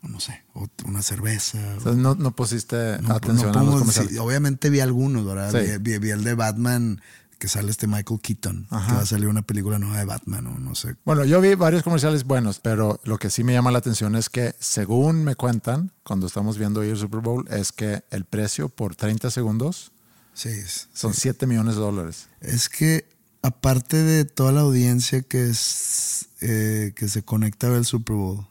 no 0.09 0.21
sé, 0.21 0.45
o 0.55 0.67
una 0.87 1.03
cerveza. 1.03 1.59
O 1.79 1.81
sea, 1.81 1.93
no, 1.93 2.15
no 2.15 2.35
pusiste 2.37 2.99
No, 3.03 3.15
atención 3.15 3.53
no 3.53 3.61
a 3.61 3.65
los 3.65 3.95
sí, 3.95 4.19
obviamente 4.19 4.71
vi 4.71 4.81
algunos, 4.81 5.25
¿verdad? 5.27 5.51
Sí. 5.53 5.79
Vi, 5.81 5.93
vi- 5.93 5.99
vi 5.99 6.11
el 6.11 6.25
de 6.25 6.35
Batman, 6.35 7.01
que 7.39 7.49
sale 7.49 7.71
este 7.71 7.87
Michael 7.87 8.21
Keaton, 8.21 8.67
Ajá. 8.71 8.87
que 8.87 8.93
va 8.95 9.01
a 9.03 9.07
salir 9.07 9.29
una 9.29 9.43
película 9.43 9.79
nueva 9.79 9.99
de 9.99 10.05
Batman, 10.05 10.47
o 10.47 10.59
no 10.59 10.75
sé. 10.75 10.95
Bueno, 11.05 11.25
yo 11.25 11.41
vi 11.41 11.55
varios 11.57 11.83
comerciales 11.83 12.25
buenos, 12.25 12.61
pero 12.61 13.01
lo 13.05 13.19
que 13.19 13.29
sí 13.29 13.45
me 13.45 13.53
llama 13.53 13.71
la 13.71 13.79
atención 13.79 14.15
es 14.17 14.31
que, 14.31 14.55
según 14.61 15.25
me 15.25 15.35
cuentan, 15.35 15.93
cuando 16.05 16.27
estamos 16.27 16.57
viendo 16.59 16.83
el 16.83 16.97
Super 16.97 17.21
Bowl, 17.21 17.47
es 17.51 17.73
que 17.73 18.05
el 18.11 18.25
precio 18.25 18.69
por 18.69 18.95
30 18.97 19.31
segundos 19.31 19.91
Sí, 20.33 20.51
son 20.93 21.13
7 21.15 21.47
millones 21.47 21.75
de 21.77 21.81
dólares. 21.83 22.29
es 22.41 22.69
que 22.69 23.07
aparte 23.43 23.99
de 24.03 24.25
toda 24.25 24.53
la 24.53 24.63
audiencia 24.63 25.21
que, 25.23 25.51
es, 25.51 26.29
eh, 26.41 26.93
que 26.97 27.09
se 27.09 27.23
conecta 27.23 27.67
a 27.67 27.71
ver 27.71 27.81
el 27.81 27.85
Super 27.85 28.17
Bowl, 28.17 28.47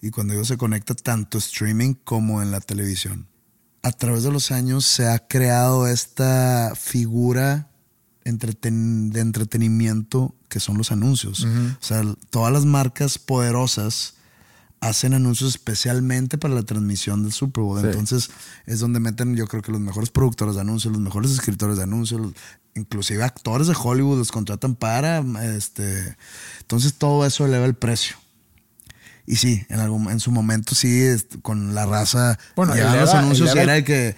y 0.00 0.10
cuando 0.10 0.32
digo 0.32 0.44
se 0.44 0.56
conecta 0.56 0.94
tanto 0.94 1.38
streaming 1.38 1.94
como 2.04 2.42
en 2.42 2.50
la 2.50 2.60
televisión, 2.60 3.26
a 3.82 3.92
través 3.92 4.22
de 4.22 4.30
los 4.32 4.50
años 4.50 4.84
se 4.84 5.08
ha 5.08 5.18
creado 5.26 5.86
esta 5.86 6.72
figura 6.74 7.70
entreten- 8.24 9.10
de 9.10 9.20
entretenimiento 9.20 10.34
que 10.48 10.60
son 10.60 10.76
los 10.78 10.92
anuncios. 10.92 11.44
O 11.44 11.84
sea, 11.84 12.02
todas 12.30 12.52
las 12.52 12.64
marcas 12.64 13.18
poderosas 13.18 14.14
hacen 14.80 15.12
anuncios 15.14 15.50
especialmente 15.50 16.38
para 16.38 16.54
la 16.54 16.62
transmisión 16.62 17.22
del 17.22 17.32
Super 17.32 17.62
Bowl. 17.62 17.80
Sí. 17.80 17.86
Entonces 17.86 18.30
es 18.66 18.80
donde 18.80 18.98
meten 19.00 19.36
yo 19.36 19.46
creo 19.46 19.62
que 19.62 19.72
los 19.72 19.80
mejores 19.80 20.10
productores 20.10 20.54
de 20.54 20.62
anuncios, 20.62 20.92
los 20.92 21.02
mejores 21.02 21.30
escritores 21.32 21.76
de 21.76 21.82
anuncios, 21.84 22.20
los- 22.20 22.32
inclusive 22.74 23.22
actores 23.24 23.66
de 23.66 23.74
Hollywood 23.78 24.18
los 24.18 24.30
contratan 24.32 24.74
para 24.76 25.18
este 25.56 26.16
entonces 26.60 26.94
todo 26.94 27.26
eso 27.26 27.44
eleva 27.44 27.66
el 27.66 27.74
precio. 27.74 28.16
Y 29.30 29.36
sí, 29.36 29.64
en, 29.68 29.78
algún, 29.80 30.10
en 30.10 30.18
su 30.18 30.32
momento 30.32 30.74
sí, 30.74 31.08
con 31.42 31.74
la 31.74 31.86
raza, 31.86 32.38
Bueno, 32.56 32.74
llegaban 32.74 32.98
los 33.00 33.10
eleva- 33.10 33.18
anuncios 33.20 33.48
y 33.48 33.52
eleva 33.52 33.62
era 33.62 33.76
el- 33.76 33.84
de 33.84 33.84
que... 33.84 34.16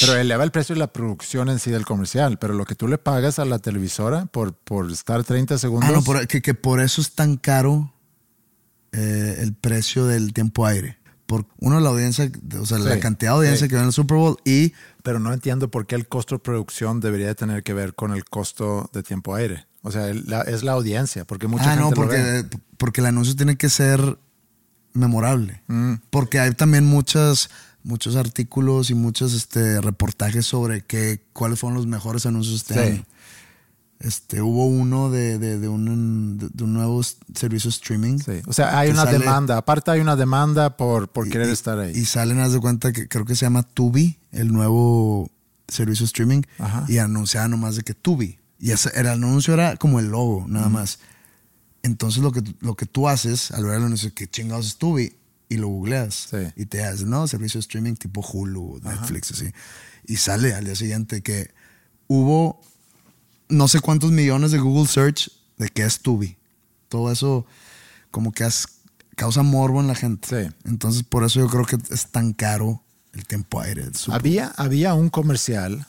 Pero 0.00 0.16
eleva 0.16 0.44
el 0.44 0.50
precio 0.50 0.74
de 0.74 0.78
la 0.78 0.92
producción 0.92 1.48
en 1.50 1.58
sí 1.58 1.70
del 1.70 1.84
comercial, 1.84 2.38
pero 2.38 2.54
lo 2.54 2.64
que 2.64 2.74
tú 2.74 2.88
le 2.88 2.98
pagas 2.98 3.38
a 3.38 3.44
la 3.44 3.58
televisora 3.58 4.26
por, 4.26 4.54
por 4.54 4.90
estar 4.90 5.22
30 5.24 5.58
segundos. 5.58 5.90
Ah, 5.90 5.92
no, 5.92 6.02
por- 6.02 6.26
que, 6.26 6.40
que 6.40 6.54
por 6.54 6.80
eso 6.80 7.00
es 7.00 7.12
tan 7.14 7.36
caro 7.36 7.92
eh, 8.92 9.36
el 9.40 9.54
precio 9.54 10.06
del 10.06 10.32
tiempo 10.32 10.66
aire. 10.66 10.98
Por 11.26 11.46
uno, 11.58 11.80
la 11.80 11.88
audiencia, 11.90 12.30
o 12.60 12.66
sea, 12.66 12.78
la 12.78 12.98
cantidad 13.00 13.32
de 13.32 13.36
audiencia 13.38 13.66
sí. 13.66 13.68
que 13.70 13.74
ve 13.76 13.80
en 13.82 13.86
el 13.88 13.92
Super 13.92 14.16
Bowl 14.18 14.36
y 14.44 14.72
Pero 15.02 15.18
no 15.18 15.32
entiendo 15.32 15.70
por 15.70 15.86
qué 15.86 15.94
el 15.96 16.06
costo 16.06 16.36
de 16.36 16.38
producción 16.40 17.00
debería 17.00 17.26
de 17.28 17.34
tener 17.34 17.62
que 17.62 17.72
ver 17.74 17.94
con 17.94 18.12
el 18.12 18.24
costo 18.24 18.88
de 18.92 19.02
tiempo 19.02 19.34
aire. 19.34 19.66
O 19.82 19.90
sea, 19.90 20.12
la- 20.14 20.42
es 20.42 20.62
la 20.62 20.72
audiencia, 20.72 21.24
porque 21.24 21.48
mucha 21.48 21.64
ah, 21.72 21.76
gente 21.76 21.80
no, 21.82 21.90
lo 21.90 22.08
ve. 22.08 22.42
porque, 22.44 22.58
porque 22.78 23.00
el 23.00 23.06
anuncio 23.08 23.34
tiene 23.36 23.56
que 23.56 23.68
ser 23.68 24.18
memorable. 24.92 25.62
Mm. 25.68 25.94
Porque 26.10 26.38
hay 26.40 26.52
también 26.52 26.84
muchas, 26.84 27.50
muchos 27.82 28.16
artículos 28.16 28.90
y 28.90 28.94
muchos 28.94 29.34
este, 29.34 29.80
reportajes 29.80 30.46
sobre 30.46 30.82
qué, 30.82 31.24
cuáles 31.32 31.58
fueron 31.58 31.76
los 31.76 31.86
mejores 31.86 32.26
anuncios 32.26 32.56
este 32.56 32.74
Sí. 32.74 32.80
año. 32.80 33.04
Este, 33.98 34.42
hubo 34.42 34.66
uno 34.66 35.10
de, 35.10 35.38
de, 35.38 35.60
de 35.60 35.68
un, 35.68 36.36
de, 36.52 36.64
un 36.64 36.72
nuevo 36.74 37.00
servicio 37.34 37.70
streaming. 37.70 38.18
Sí. 38.18 38.42
O 38.46 38.52
sea, 38.52 38.76
hay 38.78 38.88
que 38.88 38.94
una 38.94 39.04
sale- 39.04 39.18
demanda. 39.20 39.56
Aparte 39.56 39.92
hay 39.92 40.00
una 40.00 40.16
demanda 40.16 40.76
por, 40.76 41.08
por 41.08 41.28
querer 41.28 41.48
y- 41.48 41.52
estar 41.52 41.78
ahí. 41.78 41.92
Y 41.94 42.04
salen, 42.04 42.40
haz 42.40 42.52
de 42.52 42.58
cuenta 42.60 42.92
que 42.92 43.06
creo 43.06 43.24
que 43.24 43.36
se 43.36 43.46
llama 43.46 43.62
Tubi, 43.62 44.18
el 44.32 44.52
nuevo 44.52 45.30
servicio 45.68 46.04
streaming. 46.04 46.42
Ajá. 46.58 46.84
Y 46.88 46.98
anunciaban 46.98 47.52
nomás 47.52 47.76
de 47.76 47.82
que 47.82 47.94
Tubi. 47.94 48.38
Y 48.62 48.70
ese, 48.70 48.90
el 48.94 49.08
anuncio 49.08 49.52
era 49.54 49.76
como 49.76 49.98
el 50.00 50.06
logo, 50.06 50.46
nada 50.48 50.68
más. 50.70 51.00
Entonces 51.82 52.22
lo 52.22 52.30
que, 52.32 52.42
lo 52.60 52.76
que 52.76 52.86
tú 52.86 53.08
haces 53.08 53.50
al 53.50 53.64
ver 53.64 53.74
el 53.78 53.82
anuncio, 53.84 54.14
que 54.14 54.28
chingados 54.28 54.66
es 54.68 54.76
Tubi, 54.76 55.16
y 55.48 55.56
lo 55.56 55.66
googleas. 55.68 56.28
Sí. 56.30 56.36
Y 56.56 56.64
te 56.66 56.82
haces, 56.84 57.04
no, 57.06 57.26
servicio 57.26 57.58
de 57.58 57.62
streaming 57.62 57.94
tipo 57.96 58.20
Hulu, 58.22 58.80
Netflix, 58.84 59.32
así. 59.32 59.52
Y 60.06 60.16
sale 60.16 60.54
al 60.54 60.64
día 60.64 60.76
siguiente 60.76 61.22
que 61.22 61.50
hubo 62.06 62.60
no 63.48 63.66
sé 63.68 63.80
cuántos 63.80 64.12
millones 64.12 64.52
de 64.52 64.58
Google 64.60 64.86
Search 64.88 65.30
de 65.58 65.68
qué 65.68 65.84
es 65.84 66.00
Tubi. 66.00 66.36
Todo 66.88 67.10
eso 67.12 67.44
como 68.12 68.30
que 68.32 68.44
has- 68.44 68.68
causa 69.16 69.42
morbo 69.42 69.80
en 69.80 69.88
la 69.88 69.94
gente. 69.96 70.28
Sí. 70.28 70.54
Entonces 70.64 71.02
por 71.02 71.24
eso 71.24 71.40
yo 71.40 71.48
creo 71.48 71.64
que 71.66 71.76
es 71.92 72.06
tan 72.06 72.32
caro 72.32 72.82
el 73.12 73.26
tiempo 73.26 73.60
aire. 73.60 73.90
Había, 74.10 74.48
había 74.56 74.94
un 74.94 75.10
comercial 75.10 75.84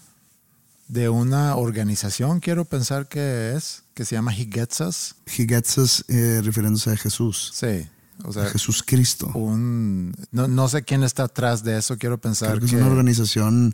de 0.94 1.10
una 1.10 1.56
organización, 1.56 2.40
quiero 2.40 2.66
pensar 2.66 3.08
que 3.08 3.54
es, 3.56 3.84
que 3.96 4.06
se 4.06 4.16
llama 4.16 4.32
He 4.36 4.46
Gets 4.52 4.80
Us. 4.82 5.16
He 5.26 5.48
gets 5.48 5.78
us, 5.80 6.06
eh, 6.08 6.40
refiriéndose 6.44 6.92
a 6.92 6.98
Jesús. 6.98 7.52
Sí. 7.54 7.88
O 8.24 8.30
A 8.30 8.34
sea, 8.34 8.46
Jesús 8.46 8.84
Cristo. 8.84 9.28
un, 9.34 10.14
no, 10.32 10.48
no 10.48 10.70
sé 10.70 10.84
quién 10.84 11.04
está 11.04 11.24
atrás 11.24 11.64
de 11.64 11.80
eso, 11.80 11.98
quiero 11.98 12.20
pensar 12.22 12.50
Creo 12.50 12.60
que 12.62 12.68
que... 12.68 12.76
es 12.76 12.82
una 12.82 12.92
organización 12.92 13.74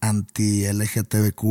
anti-LGTBQ, 0.00 1.44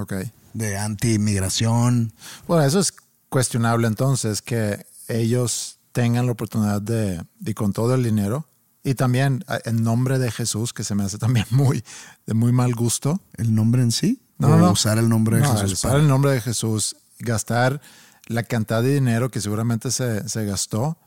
Ok. 0.00 0.12
de 0.52 0.76
anti-inmigración. 0.76 2.12
Bueno, 2.46 2.64
eso 2.64 2.80
es 2.80 2.92
cuestionable 3.30 3.86
entonces, 3.86 4.42
que 4.42 4.84
ellos 5.08 5.78
tengan 5.92 6.26
la 6.26 6.32
oportunidad 6.32 6.82
de, 6.82 7.22
y 7.44 7.54
con 7.54 7.72
todo 7.72 7.94
el 7.94 8.02
dinero, 8.04 8.46
y 8.82 8.94
también 8.94 9.42
en 9.64 9.82
nombre 9.82 10.18
de 10.18 10.30
Jesús, 10.30 10.72
que 10.74 10.84
se 10.84 10.94
me 10.94 11.04
hace 11.04 11.16
también 11.18 11.46
muy, 11.50 11.82
de 12.26 12.34
muy 12.34 12.52
mal 12.52 12.74
gusto. 12.74 13.20
¿El 13.38 13.54
nombre 13.54 13.80
en 13.82 13.90
sí? 13.90 14.20
No, 14.38 14.48
o 14.48 14.56
no, 14.58 14.70
usar 14.72 14.98
el 14.98 15.08
nombre 15.08 15.36
de 15.36 15.42
No, 15.42 15.52
Jesús. 15.56 15.72
usar 15.72 15.90
para- 15.92 16.02
el 16.02 16.08
nombre 16.08 16.32
de 16.32 16.40
Jesús, 16.40 16.96
gastar 17.18 17.80
la 18.26 18.42
cantidad 18.42 18.82
de 18.82 18.94
dinero 18.94 19.30
que 19.30 19.40
seguramente 19.40 19.90
se, 19.90 20.28
se 20.28 20.44
gastó 20.44 20.98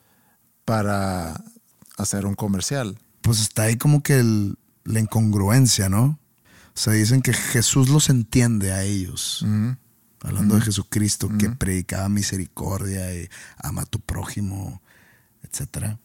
para 0.65 1.43
hacer 1.97 2.25
un 2.25 2.35
comercial. 2.35 2.97
Pues 3.21 3.39
está 3.41 3.63
ahí 3.63 3.77
como 3.77 4.01
que 4.03 4.19
el- 4.19 4.57
la 4.83 4.99
incongruencia, 4.99 5.89
¿no? 5.89 6.19
O 6.75 6.79
sea, 6.79 6.93
dicen 6.93 7.21
que 7.21 7.33
Jesús 7.33 7.89
los 7.89 8.09
entiende 8.09 8.71
a 8.71 8.83
ellos. 8.83 9.43
Hablando 10.21 10.55
de 10.55 10.61
Jesucristo, 10.61 11.29
que 11.37 11.49
predicaba 11.49 12.07
misericordia 12.09 13.13
y 13.13 13.29
ama 13.57 13.81
a 13.83 13.85
tu 13.85 13.99
prójimo, 13.99 14.81
etcétera. 15.43 15.99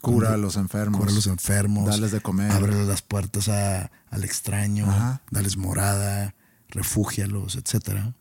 Cura 0.00 0.34
a 0.34 0.36
los 0.36 0.56
enfermos. 0.56 1.00
Cura 1.00 1.12
a 1.12 1.14
los 1.14 1.26
enfermos. 1.26 1.86
Darles 1.86 2.10
de 2.12 2.20
comer. 2.20 2.50
Ábrele 2.52 2.84
las 2.86 3.02
puertas 3.02 3.48
a- 3.48 3.90
al 4.10 4.24
extraño. 4.24 4.86
Dales 5.30 5.56
morada. 5.56 6.34
Refúgialos, 6.70 7.56
etcétera. 7.56 8.14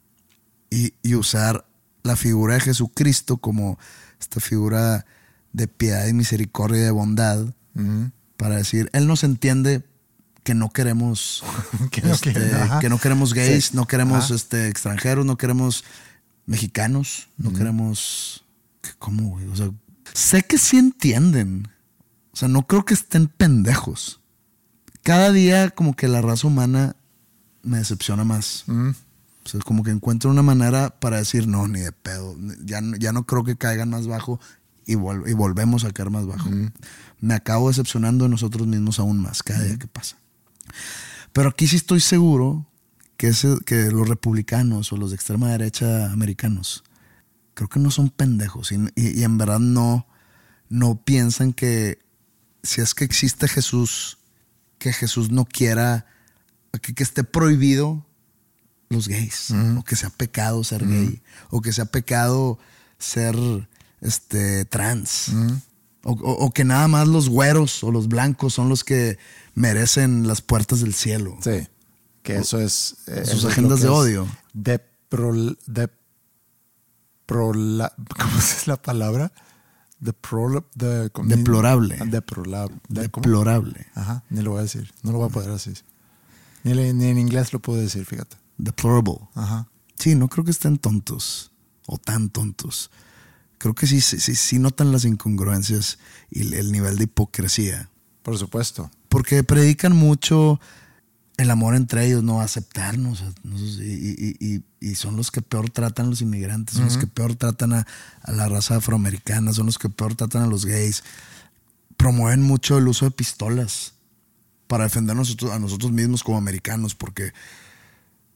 Y, 0.70 0.94
y 1.04 1.16
usar 1.16 1.66
la 2.04 2.16
figura 2.16 2.56
de 2.56 2.62
Jesucristo 2.62 3.38
como 3.38 3.78
esta 4.20 4.40
figura 4.40 5.06
de 5.54 5.68
piedad 5.68 6.08
y 6.08 6.14
misericordia 6.14 6.80
y 6.82 6.84
de 6.86 6.92
bondad 6.92 7.54
para 8.38 8.56
decir, 8.58 8.90
Él 8.94 9.06
nos 9.08 9.24
entiende 9.24 9.84
que 10.44 10.54
no 10.56 10.70
queremos 10.72 11.44
Que 11.92 12.02
no 12.02 12.14
este, 12.14 12.34
que 12.82 12.90
no 12.90 12.98
queremos 13.00 13.34
gays, 13.34 13.66
Sí. 13.66 13.76
no 13.76 13.86
queremos 13.86 14.26
Ajá. 14.26 14.36
este, 14.36 14.68
extranjeros, 14.68 15.26
no 15.26 15.38
queremos 15.38 15.84
mexicanos, 16.46 17.28
no 17.38 17.52
queremos... 17.54 18.46
¿qué- 18.82 18.92
¿Cómo, 18.98 19.30
güey? 19.30 19.48
O 19.48 19.56
sea, 19.56 19.70
sé 20.14 20.44
que 20.44 20.58
sí 20.58 20.78
entienden. 20.78 21.68
O 22.32 22.38
sea, 22.38 22.48
no 22.48 22.66
creo 22.66 22.86
que 22.86 22.94
estén 22.94 23.28
pendejos. 23.28 24.22
Cada 25.04 25.32
día 25.32 25.70
como 25.72 25.96
que 25.96 26.08
la 26.08 26.22
raza 26.22 26.48
humana 26.48 26.96
me 27.68 27.78
decepciona 27.80 28.24
más. 28.24 28.64
Mm. 28.68 28.90
O 29.46 29.50
sea, 29.50 29.60
como 29.62 29.84
que 29.84 29.92
encuentro 29.92 30.30
una 30.30 30.42
manera 30.44 30.90
para 31.00 31.18
decir, 31.18 31.48
no, 31.48 31.68
ni 31.68 31.80
de 31.80 31.92
pedo. 31.92 32.36
Ya, 32.66 32.82
no- 32.82 32.98
ya 32.98 33.14
no 33.14 33.26
creo 33.26 33.44
que 33.44 33.56
caigan 33.56 33.90
más 33.90 34.08
bajo 34.08 34.40
y, 34.86 34.96
vol- 34.96 35.30
y 35.30 35.34
volvemos 35.34 35.84
a 35.86 35.92
caer 35.92 36.10
más 36.10 36.26
bajo. 36.26 36.50
Me 37.22 37.34
acabo 37.34 37.70
decepcionando 37.70 38.26
de 38.26 38.30
nosotros 38.30 38.68
mismos 38.68 39.00
aún 39.00 39.20
más 39.22 39.44
cada 39.44 39.64
día 39.64 39.78
que 39.78 39.88
pasa. 39.88 40.18
Pero 41.34 41.50
aquí 41.50 41.68
sí 41.68 41.76
estoy 41.78 42.00
seguro 42.02 42.66
que, 43.16 43.30
ese- 43.30 43.58
que 43.66 43.90
los 43.92 44.08
republicanos 44.08 44.92
o 44.92 44.98
los 44.98 45.12
de 45.12 45.16
extrema 45.16 45.50
derecha 45.50 46.12
americanos 46.12 46.84
creo 47.54 47.70
que 47.70 47.80
no 47.80 47.90
son 47.90 48.10
pendejos 48.10 48.72
y, 48.72 48.76
y- 48.96 49.20
y 49.20 49.24
en 49.24 49.38
verdad 49.38 49.60
no, 49.60 50.08
no 50.70 51.02
piensan 51.04 51.54
que 51.54 52.00
si 52.64 52.82
es 52.82 52.94
que 52.94 53.04
existe 53.06 53.48
Jesús, 53.48 54.18
que 54.78 54.92
Jesús 54.94 55.32
no 55.32 55.46
quiera 55.46 56.06
que, 56.82 56.94
que 56.94 57.04
esté 57.04 57.24
prohibido 57.24 58.06
los 58.90 59.08
gays, 59.08 59.52
o 59.78 59.84
que 59.84 59.96
sea 59.96 60.10
pecado 60.10 60.64
ser 60.64 60.88
gay, 60.88 61.22
o 61.50 61.62
que 61.62 61.74
sea 61.74 61.86
pecado 61.86 62.58
ser 62.98 63.36
este, 64.02 64.64
trans. 64.66 65.30
o, 66.04 66.12
o- 66.14 66.46
o 66.46 66.52
que 66.52 66.64
nada 66.64 66.88
más 66.88 67.08
los 67.08 67.28
güeros 67.30 67.84
o 67.84 67.92
los 67.92 68.08
blancos 68.08 68.54
son 68.54 68.70
los 68.70 68.84
que 68.84 69.18
merecen 69.56 70.26
las 70.28 70.42
puertas 70.42 70.80
del 70.80 70.94
cielo. 70.94 71.38
Sí. 71.42 71.68
Que 72.24 72.38
eso 72.38 72.60
es. 72.60 72.96
eh, 73.08 73.24
Sus 73.26 73.40
eso 73.40 73.48
agendas 73.50 73.82
de 73.82 73.88
odio. 73.90 74.28
De 74.54 74.80
prol- 75.10 75.58
de 75.66 75.90
prola- 77.26 77.94
¿Cómo 78.20 78.38
es 78.38 78.68
la 78.68 78.82
palabra? 78.82 79.32
De 80.00 80.14
prol- 80.14 80.64
de- 80.76 81.10
Deplorable. 81.26 81.98
Deplorable. 82.06 82.78
Deplorable. 82.88 83.88
Ajá, 83.96 84.24
ni 84.30 84.42
lo 84.42 84.52
voy 84.52 84.60
a 84.60 84.64
decir. 84.64 84.94
No 85.04 85.12
lo 85.12 85.18
voy 85.20 85.30
a 85.30 85.32
poder 85.32 85.50
decir. 85.52 85.84
Ni, 86.64 86.72
en 86.72 87.18
inglés 87.18 87.54
lo 87.54 87.60
puedo 87.60 87.80
decir, 87.82 88.06
fíjate. 88.06 88.38
Deplorable. 88.58 89.20
Ajá. 89.36 89.68
Sí, 89.98 90.16
no 90.16 90.28
creo 90.28 90.44
que 90.46 90.52
estén 90.52 90.78
tontos 90.78 91.52
o 91.86 91.98
tan 91.98 92.30
tontos. 92.30 92.92
Creo 93.58 93.74
que 93.74 93.88
sí, 93.88 94.02
sí, 94.02 94.20
sí, 94.20 94.60
notan 94.60 94.92
las 94.92 95.06
incongruencias 95.06 95.98
y 96.30 96.42
el- 96.42 96.54
el 96.54 96.72
nivel 96.72 96.98
de 96.98 97.06
hipocresía. 97.06 97.90
Por 98.22 98.38
supuesto. 98.38 98.92
Porque 99.10 99.44
predican 99.44 99.96
mucho 99.96 100.60
el 101.38 101.50
amor 101.52 101.76
entre 101.76 102.06
ellos, 102.06 102.24
no 102.24 102.42
aceptarnos. 102.42 103.24
¿no? 103.44 103.58
Y, 103.58 104.36
y- 104.40 104.46
y- 104.56 104.64
y 104.80 104.96
son 104.96 105.16
los 105.16 105.32
que 105.32 105.42
peor 105.42 105.70
tratan 105.70 106.08
a 106.08 106.10
los 106.10 106.22
inmigrantes, 106.22 106.76
son 106.76 106.86
los 106.86 106.98
que 106.98 107.08
peor 107.08 107.36
tratan 107.36 107.74
a, 107.74 107.88
a 108.22 108.32
la 108.32 108.48
raza 108.50 108.76
afroamericana, 108.76 109.54
son 109.54 109.66
los 109.68 109.78
que 109.80 109.90
peor 109.90 110.14
tratan 110.16 110.44
a 110.44 110.48
los 110.48 110.66
gays. 110.66 111.04
Promueven 111.96 112.42
mucho 112.44 112.78
el 112.78 112.88
uso 112.88 113.06
de 113.06 113.12
pistolas 113.12 113.94
para 114.68 114.84
defendernos 114.84 115.36
a 115.52 115.60
nosotros 115.60 115.92
mismos 115.92 116.24
como 116.24 116.38
americanos, 116.38 116.96
porque, 116.96 117.32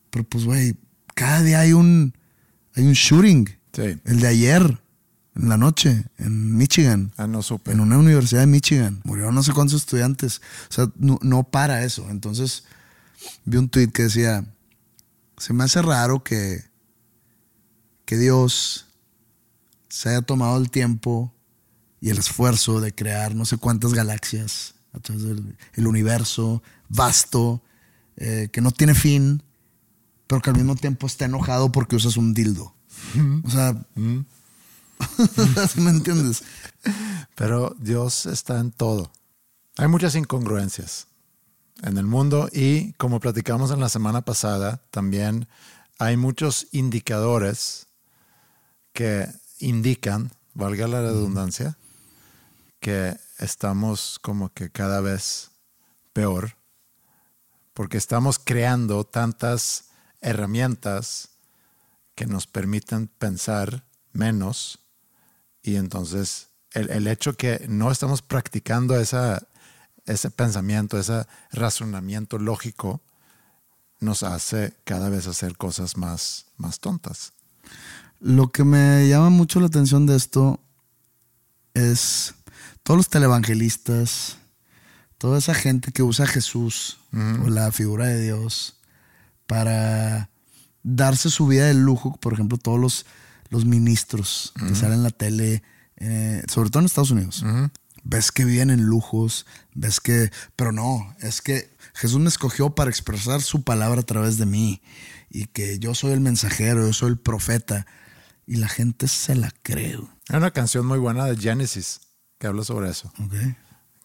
pero 0.10 0.24
pues, 0.24 0.46
güey, 0.46 0.76
cada 1.14 1.42
día 1.44 1.60
hay 1.60 1.74
un, 1.74 2.14
hay 2.76 2.86
un 2.86 2.94
shooting. 2.94 3.50
Sí. 3.74 4.00
El 4.06 4.20
de 4.20 4.28
ayer, 4.28 4.82
en 5.36 5.50
la 5.50 5.58
noche, 5.58 6.06
en 6.18 6.58
Michigan. 6.58 7.14
Ah, 7.18 7.28
no 7.28 7.42
supe. 7.42 7.72
En 7.72 7.80
una 7.80 7.98
universidad 7.98 8.42
de 8.42 8.48
Michigan. 8.48 9.02
Murieron 9.04 9.36
no 9.36 9.44
sé 9.44 9.54
cuántos 9.54 9.78
estudiantes. 9.78 10.42
O 10.70 10.74
sea, 10.74 10.92
no, 10.96 11.20
no 11.22 11.44
para 11.44 11.84
eso. 11.84 12.10
Entonces, 12.10 12.64
vi 13.46 13.58
un 13.58 13.70
tweet 13.70 13.90
que 13.90 14.04
decía: 14.04 14.46
Se 15.38 15.54
me 15.54 15.64
hace 15.64 15.82
raro 15.82 16.24
que, 16.24 16.64
que 18.06 18.18
Dios 18.18 18.88
se 19.90 20.10
haya 20.10 20.22
tomado 20.22 20.58
el 20.58 20.72
tiempo 20.72 21.34
y 22.00 22.10
el 22.10 22.18
esfuerzo 22.18 22.82
de 22.82 22.96
crear 22.96 23.36
no 23.36 23.46
sé 23.46 23.58
cuántas 23.58 23.94
galaxias 23.94 24.74
a 24.94 25.00
través 25.00 25.24
del 25.24 25.58
el 25.74 25.88
universo 25.88 26.62
vasto, 26.89 27.62
eh, 28.18 28.50
que 28.52 28.62
no 28.62 28.72
tiene 28.72 28.94
fin, 28.94 29.44
pero 30.28 30.42
que 30.42 30.50
al 30.50 30.58
mismo 30.58 30.76
tiempo 30.76 31.08
está 31.08 31.26
enojado 31.26 31.72
porque 31.72 31.96
usas 31.96 32.18
un 32.18 32.34
dildo. 32.34 32.74
O 33.44 33.50
sea, 33.50 33.74
¿sí 35.70 35.82
¿me 35.82 35.89
entiendes? 35.89 36.44
Pero 37.36 37.76
Dios 37.80 38.26
está 38.26 38.60
en 38.60 38.72
todo. 38.72 39.12
Hay 39.78 39.88
muchas 39.88 40.16
incongruencias 40.16 41.08
en 41.82 41.98
el 41.98 42.06
mundo 42.06 42.50
y 42.52 42.94
como 42.94 43.20
platicamos 43.20 43.72
en 43.72 43.80
la 43.80 43.89
semana 43.89 44.22
pasada, 44.22 44.84
también 44.92 45.48
hay 45.98 46.18
muchos 46.18 46.68
indicadores 46.72 47.88
que 48.94 49.28
indican, 49.60 50.32
valga 50.54 50.88
la 50.88 51.02
redundancia, 51.02 51.78
que 52.80 53.16
estamos 53.42 54.20
como 54.20 54.54
que 54.54 54.70
cada 54.70 55.02
vez 55.02 55.52
peor 56.14 56.56
porque 57.74 57.98
estamos 57.98 58.39
creando 58.39 59.04
tantas 59.04 59.86
herramientas 60.22 61.30
que 62.16 62.26
nos 62.26 62.48
permiten 62.48 63.08
pensar 63.08 63.86
menos 64.12 64.80
y 65.64 65.76
entonces 65.76 66.50
el, 66.72 66.89
el 66.92 67.08
hecho 67.08 67.34
que 67.34 67.66
no 67.68 67.92
estamos 67.92 68.22
practicando 68.22 69.00
esa, 69.00 69.48
ese 70.06 70.30
pensamiento, 70.30 71.00
ese 71.00 71.26
razonamiento 71.52 72.38
lógico, 72.38 73.02
nos 74.00 74.24
hace 74.24 74.76
cada 74.84 75.10
vez 75.10 75.28
hacer 75.28 75.58
cosas 75.58 75.98
más, 75.98 76.48
más 76.58 76.80
tontas. 76.80 77.34
Lo 78.20 78.52
que 78.52 78.64
me 78.64 79.08
llama 79.08 79.30
mucho 79.30 79.60
la 79.60 79.68
atención 79.68 80.06
de 80.06 80.16
esto 80.16 80.60
es 81.74 82.34
todos 82.84 82.98
los 82.98 83.10
televangelistas, 83.10 84.38
toda 85.18 85.38
esa 85.38 85.54
gente 85.54 85.92
que 85.92 86.04
usa 86.04 86.26
a 86.26 86.28
Jesús 86.28 87.00
o 87.14 87.50
la 87.50 87.72
figura 87.72 88.08
de 88.08 88.22
Dios 88.22 88.78
para 89.46 90.30
darse 90.84 91.30
su 91.30 91.48
vida 91.48 91.68
de 91.68 91.74
lujo, 91.74 92.18
por 92.20 92.34
ejemplo, 92.34 92.58
todos 92.58 92.80
los, 92.80 93.06
los 93.50 93.66
ministros 93.66 94.54
que 94.68 94.76
salen 94.76 95.00
en 95.00 95.04
la 95.04 95.12
tele, 95.12 95.62
eh, 95.98 96.42
sobre 96.50 96.70
todo 96.70 96.80
en 96.80 96.86
Estados 96.86 97.12
Unidos. 97.12 97.44
Ves 98.04 98.32
que 98.32 98.46
viven 98.46 98.72
en 98.72 98.82
lujos, 98.82 99.46
ves 99.76 100.00
que, 100.00 100.32
pero 100.56 100.72
no, 100.72 101.16
es 101.20 101.42
que 101.42 101.70
Jesús 101.94 102.20
me 102.20 102.30
escogió 102.30 102.74
para 102.74 102.90
expresar 102.90 103.44
su 103.44 103.64
palabra 103.64 104.02
a 104.02 104.06
través 104.06 104.38
de 104.38 104.48
mí 104.48 104.82
y 105.30 105.46
que 105.46 105.78
yo 105.78 105.94
soy 105.94 106.14
el 106.14 106.20
mensajero, 106.20 106.88
yo 106.88 106.94
soy 106.94 107.10
el 107.10 107.20
profeta 107.20 107.86
y 108.48 108.56
la 108.56 108.68
gente 108.68 109.08
se 109.08 109.36
la 109.36 109.52
cree. 109.62 110.00
Hay 110.30 110.38
una 110.38 110.50
canción 110.50 110.88
muy 110.88 110.98
buena 110.98 111.26
de 111.26 111.38
Genesis 111.38 112.02
que 112.42 112.48
habla 112.48 112.64
sobre 112.64 112.89
eso, 112.89 113.14
¿ok? 113.24 113.34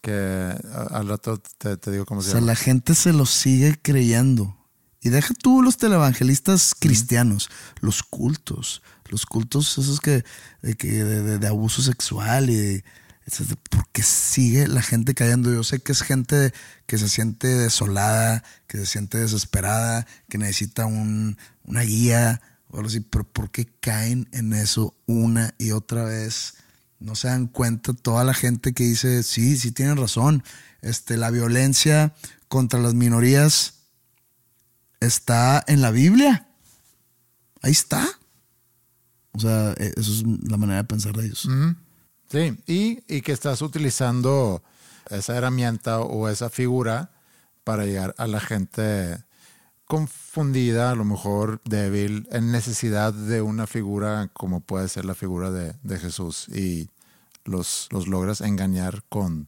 que 0.01 0.55
al 0.91 1.09
rato 1.09 1.41
te, 1.57 1.75
te 1.75 1.91
digo 1.91 2.05
cómo 2.05 2.19
O 2.19 2.23
se 2.23 2.29
sea, 2.29 2.39
llama. 2.39 2.53
la 2.53 2.55
gente 2.55 2.93
se 2.95 3.11
lo 3.11 3.25
sigue 3.25 3.77
creyendo. 3.81 4.55
Y 5.01 5.09
deja 5.09 5.33
tú 5.33 5.61
los 5.63 5.77
televangelistas 5.77 6.73
cristianos, 6.79 7.49
los 7.81 8.03
cultos, 8.03 8.81
los 9.09 9.25
cultos 9.25 9.77
esos 9.77 9.99
que, 9.99 10.23
de, 10.61 10.75
que- 10.75 11.03
de- 11.03 11.21
de- 11.23 11.37
de 11.39 11.47
abuso 11.47 11.81
sexual 11.81 12.49
y 12.49 12.55
de- 12.55 12.83
etcétera, 13.25 13.59
porque 13.69 14.03
sigue 14.03 14.67
la 14.67 14.81
gente 14.81 15.13
cayendo. 15.13 15.51
Yo 15.51 15.63
sé 15.63 15.79
que 15.79 15.91
es 15.91 16.01
gente 16.03 16.53
que 16.85 16.97
se 16.97 17.09
siente 17.09 17.47
desolada, 17.47 18.43
que 18.67 18.77
se 18.77 18.85
siente 18.85 19.17
desesperada, 19.17 20.05
que 20.29 20.37
necesita 20.37 20.85
un- 20.85 21.37
una 21.65 21.81
guía 21.81 22.41
o 22.69 22.77
algo 22.77 22.87
así, 22.87 22.99
pero 23.01 23.23
¿por 23.25 23.49
qué 23.51 23.65
caen 23.81 24.29
en 24.31 24.53
eso 24.53 24.93
una 25.07 25.53
y 25.57 25.71
otra 25.71 26.03
vez? 26.03 26.53
No 26.99 27.15
se 27.15 27.27
dan 27.27 27.47
cuenta 27.47 27.93
toda 27.93 28.23
la 28.23 28.33
gente 28.33 28.73
que 28.73 28.83
dice, 28.83 29.23
sí, 29.23 29.57
sí 29.57 29.71
tienen 29.71 29.97
razón. 29.97 30.43
Este, 30.81 31.17
la 31.17 31.29
violencia 31.29 32.13
contra 32.47 32.79
las 32.79 32.93
minorías 32.93 33.75
está 34.99 35.63
en 35.67 35.81
la 35.81 35.91
Biblia. 35.91 36.47
Ahí 37.61 37.71
está. 37.71 38.07
O 39.33 39.39
sea, 39.39 39.73
eh, 39.77 39.93
eso 39.95 40.11
es 40.11 40.23
la 40.49 40.57
manera 40.57 40.79
de 40.79 40.87
pensar 40.87 41.15
de 41.15 41.25
ellos. 41.25 41.47
Sí, 42.31 42.57
y, 42.65 43.03
y 43.07 43.21
que 43.21 43.31
estás 43.31 43.61
utilizando 43.61 44.63
esa 45.09 45.37
herramienta 45.37 45.99
o 45.99 46.27
esa 46.29 46.49
figura 46.49 47.11
para 47.63 47.85
llegar 47.85 48.15
a 48.17 48.27
la 48.27 48.39
gente 48.39 49.23
confundida, 49.87 50.91
a 50.91 50.95
lo 50.95 51.05
mejor 51.05 51.61
débil, 51.65 52.27
en 52.31 52.51
necesidad 52.51 53.13
de 53.13 53.41
una 53.41 53.67
figura 53.67 54.29
como 54.33 54.59
puede 54.59 54.89
ser 54.89 55.05
la 55.05 55.15
figura 55.15 55.49
de, 55.51 55.75
de 55.83 55.97
Jesús 55.97 56.47
y 56.49 56.89
los, 57.45 57.87
los 57.91 58.07
logras 58.07 58.41
engañar 58.41 59.03
con, 59.09 59.47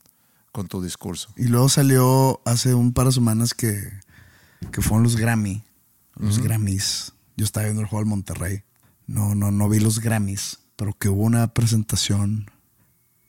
con 0.52 0.68
tu 0.68 0.82
discurso. 0.82 1.30
Y 1.36 1.46
luego 1.46 1.70
salió 1.70 2.42
hace 2.46 2.74
un 2.74 2.94
par 2.94 3.08
de 3.08 3.12
semanas 3.12 3.54
que, 3.54 3.82
que 4.72 4.82
fueron 4.82 5.04
los 5.04 5.16
Grammy. 5.16 5.64
Los 6.16 6.40
Grammys. 6.40 7.14
Yo 7.38 7.46
estaba 7.46 7.66
viendo 7.66 7.82
el 7.82 7.88
juego 7.88 8.04
del 8.04 8.10
Monterrey. 8.10 8.64
No, 9.08 9.36
no, 9.36 9.52
no 9.52 9.70
vi 9.70 9.80
los 9.80 10.00
Grammys, 10.00 10.60
pero 10.76 10.94
que 10.94 11.10
hubo 11.10 11.24
una 11.24 11.54
presentación 11.54 12.52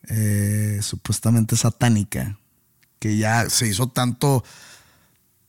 eh, 0.08 0.80
supuestamente 0.82 1.56
satánica 1.56 2.38
que 2.98 3.16
ya 3.16 3.48
se 3.48 3.66
hizo 3.66 3.88
tanto, 3.88 4.44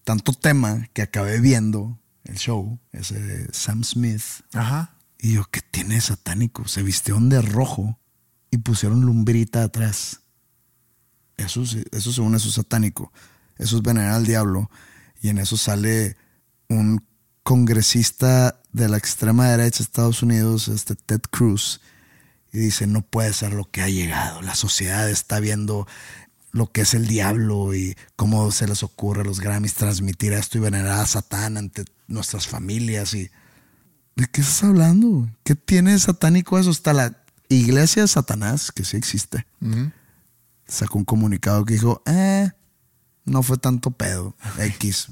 tanto 0.03 0.33
tema 0.33 0.87
que 0.93 1.01
acabé 1.01 1.39
viendo 1.39 1.99
el 2.23 2.35
show, 2.35 2.79
ese 2.91 3.19
de 3.19 3.53
Sam 3.53 3.83
Smith. 3.83 4.23
Ajá. 4.53 4.95
Y 5.19 5.33
yo, 5.33 5.45
¿qué 5.51 5.61
tiene 5.61 6.01
satánico? 6.01 6.67
Se 6.67 6.83
vistieron 6.83 7.29
de 7.29 7.41
rojo 7.41 7.99
y 8.49 8.57
pusieron 8.57 9.01
lumbrita 9.01 9.63
atrás. 9.63 10.21
Eso, 11.37 11.63
eso 11.63 12.11
según 12.11 12.35
eso 12.35 12.49
es 12.49 12.55
satánico. 12.55 13.11
Eso 13.57 13.77
es 13.77 13.83
venerar 13.83 14.13
al 14.13 14.25
diablo. 14.25 14.69
Y 15.21 15.29
en 15.29 15.37
eso 15.37 15.57
sale 15.57 16.17
un 16.67 17.05
congresista 17.43 18.61
de 18.71 18.89
la 18.89 18.97
extrema 18.97 19.49
derecha 19.49 19.79
de 19.79 19.83
Estados 19.83 20.23
Unidos, 20.23 20.67
este 20.67 20.95
Ted 20.95 21.21
Cruz, 21.29 21.81
y 22.53 22.59
dice, 22.59 22.87
no 22.87 23.01
puede 23.01 23.33
ser 23.33 23.53
lo 23.53 23.69
que 23.69 23.81
ha 23.81 23.89
llegado. 23.89 24.41
La 24.41 24.55
sociedad 24.55 25.09
está 25.09 25.39
viendo 25.39 25.87
lo 26.51 26.67
que 26.71 26.81
es 26.81 26.93
el 26.93 27.07
diablo 27.07 27.73
y 27.73 27.95
cómo 28.15 28.51
se 28.51 28.67
les 28.67 28.83
ocurre 28.83 29.21
a 29.21 29.25
los 29.25 29.39
Grammys 29.39 29.73
transmitir 29.73 30.33
esto 30.33 30.57
y 30.57 30.61
venerar 30.61 30.99
a 30.99 31.05
Satán 31.05 31.57
ante 31.57 31.85
nuestras 32.07 32.47
familias. 32.47 33.13
Y, 33.13 33.29
¿De 34.15 34.27
qué 34.27 34.41
estás 34.41 34.63
hablando? 34.63 35.29
¿Qué 35.43 35.55
tiene 35.55 35.97
satánico 35.97 36.59
eso? 36.59 36.69
Hasta 36.69 36.93
la 36.93 37.17
iglesia 37.49 38.03
de 38.03 38.07
Satanás, 38.07 38.71
que 38.71 38.83
sí 38.83 38.97
existe, 38.97 39.45
sacó 40.67 40.97
un 40.97 41.05
comunicado 41.05 41.65
que 41.65 41.73
dijo, 41.73 42.01
eh, 42.05 42.51
no 43.25 43.43
fue 43.43 43.57
tanto 43.57 43.91
pedo, 43.91 44.35
X. 44.59 45.07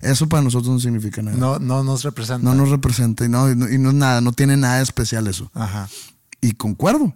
Eso 0.00 0.28
para 0.28 0.42
nosotros 0.42 0.72
no 0.72 0.80
significa 0.80 1.22
nada. 1.22 1.36
No, 1.36 1.58
no 1.58 1.82
nos 1.82 2.02
representa. 2.02 2.42
No 2.42 2.54
nos 2.54 2.70
representa 2.70 3.24
y 3.24 3.28
no, 3.28 3.50
y 3.50 3.56
no, 3.56 3.68
y 3.68 3.78
no 3.78 3.90
es 3.90 3.94
nada, 3.94 4.20
no 4.20 4.32
tiene 4.32 4.56
nada 4.56 4.76
de 4.76 4.82
especial 4.82 5.26
eso. 5.26 5.50
Ajá. 5.54 5.88
y 6.40 6.52
concuerdo. 6.52 7.14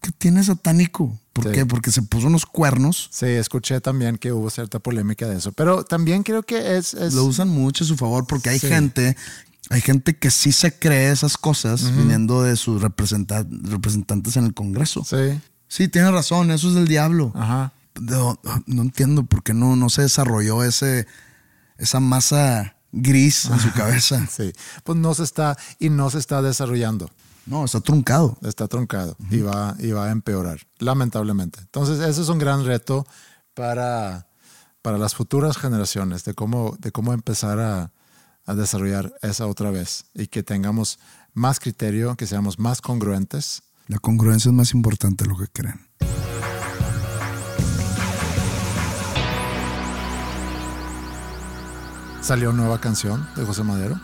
¿Qué 0.00 0.10
tiene 0.12 0.42
satánico? 0.44 1.18
¿Por 1.32 1.44
Sí. 1.46 1.50
qué? 1.52 1.66
Porque 1.66 1.90
se 1.90 2.02
puso 2.02 2.26
unos 2.28 2.46
cuernos. 2.46 3.08
Sí, 3.12 3.26
escuché 3.26 3.80
también 3.80 4.16
que 4.16 4.32
hubo 4.32 4.48
cierta 4.50 4.78
polémica 4.78 5.26
de 5.26 5.36
eso. 5.38 5.52
Pero 5.52 5.84
también 5.84 6.22
creo 6.22 6.42
que 6.42 6.76
es. 6.76 6.94
es- 6.94 7.14
Lo 7.14 7.24
usan 7.24 7.48
mucho 7.48 7.84
a 7.84 7.86
su 7.86 7.96
favor 7.96 8.26
porque 8.26 8.50
hay 8.50 8.58
Sí. 8.58 8.68
gente, 8.68 9.16
hay 9.70 9.80
gente 9.80 10.16
que 10.16 10.30
sí 10.30 10.52
se 10.52 10.78
cree 10.78 11.10
esas 11.10 11.36
cosas 11.36 11.94
viniendo 11.96 12.42
de 12.42 12.56
sus 12.56 12.80
representa- 12.82 13.46
representantes 13.50 14.36
en 14.36 14.44
el 14.46 14.54
Congreso. 14.54 15.04
Sí. 15.04 15.40
Sí, 15.68 15.88
tiene 15.88 16.10
razón, 16.10 16.50
eso 16.50 16.68
es 16.68 16.74
del 16.74 16.88
diablo. 16.88 17.32
Ajá. 17.34 17.72
No, 18.00 18.38
no 18.66 18.82
entiendo 18.82 19.24
por 19.24 19.42
qué 19.42 19.52
no, 19.54 19.74
no 19.76 19.90
se 19.90 20.02
desarrolló 20.02 20.62
ese, 20.62 21.06
esa 21.76 21.98
masa 22.00 22.76
gris 22.92 23.46
en 23.46 23.58
su 23.58 23.72
cabeza. 23.72 24.26
Sí. 24.30 24.52
Pues 24.84 24.96
no 24.98 25.12
se 25.14 25.24
está. 25.24 25.56
Y 25.80 25.90
no 25.90 26.08
se 26.08 26.18
está 26.18 26.40
desarrollando. 26.40 27.10
No, 27.48 27.64
está 27.64 27.80
truncado. 27.80 28.36
Está 28.42 28.68
truncado 28.68 29.16
y, 29.30 29.40
va, 29.40 29.74
y 29.78 29.90
va 29.90 30.06
a 30.06 30.10
empeorar, 30.10 30.60
lamentablemente. 30.78 31.60
Entonces, 31.60 31.98
ese 32.00 32.20
es 32.20 32.28
un 32.28 32.38
gran 32.38 32.66
reto 32.66 33.06
para, 33.54 34.28
para 34.82 34.98
las 34.98 35.14
futuras 35.14 35.56
generaciones 35.56 36.24
de 36.24 36.34
cómo, 36.34 36.76
de 36.78 36.92
cómo 36.92 37.14
empezar 37.14 37.58
a, 37.58 37.92
a 38.44 38.54
desarrollar 38.54 39.14
esa 39.22 39.46
otra 39.46 39.70
vez 39.70 40.04
y 40.14 40.26
que 40.26 40.42
tengamos 40.42 40.98
más 41.32 41.58
criterio, 41.58 42.16
que 42.16 42.26
seamos 42.26 42.58
más 42.58 42.82
congruentes. 42.82 43.62
La 43.86 43.98
congruencia 43.98 44.50
es 44.50 44.54
más 44.54 44.74
importante 44.74 45.24
de 45.24 45.30
lo 45.30 45.38
que 45.38 45.48
creen. 45.48 45.88
Salió 52.20 52.52
nueva 52.52 52.78
canción 52.78 53.26
de 53.36 53.44
José 53.46 53.62
Madero, 53.64 53.98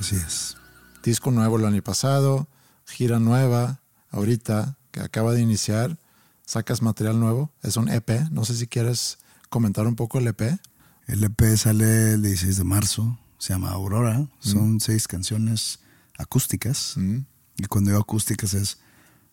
Así 0.00 0.16
es. 0.16 0.56
disco 1.04 1.30
nuevo 1.30 1.56
el 1.56 1.66
año 1.66 1.82
pasado, 1.82 2.48
gira 2.90 3.18
nueva, 3.18 3.80
ahorita 4.10 4.76
que 4.90 5.00
acaba 5.00 5.32
de 5.32 5.40
iniciar, 5.40 5.98
sacas 6.44 6.82
material 6.82 7.18
nuevo, 7.20 7.52
es 7.62 7.76
un 7.76 7.88
EP, 7.88 8.28
no 8.30 8.44
sé 8.44 8.56
si 8.56 8.66
quieres 8.66 9.18
comentar 9.48 9.86
un 9.86 9.96
poco 9.96 10.18
el 10.18 10.26
EP. 10.26 10.58
El 11.06 11.24
EP 11.24 11.56
sale 11.56 12.14
el 12.14 12.22
16 12.22 12.56
de 12.58 12.64
marzo, 12.64 13.18
se 13.38 13.52
llama 13.52 13.70
Aurora, 13.70 14.28
son 14.40 14.80
seis 14.80 15.08
canciones 15.08 15.80
acústicas. 16.18 16.96
Y 17.56 17.64
cuando 17.64 17.90
digo 17.90 18.00
acústicas 18.00 18.54
es 18.54 18.78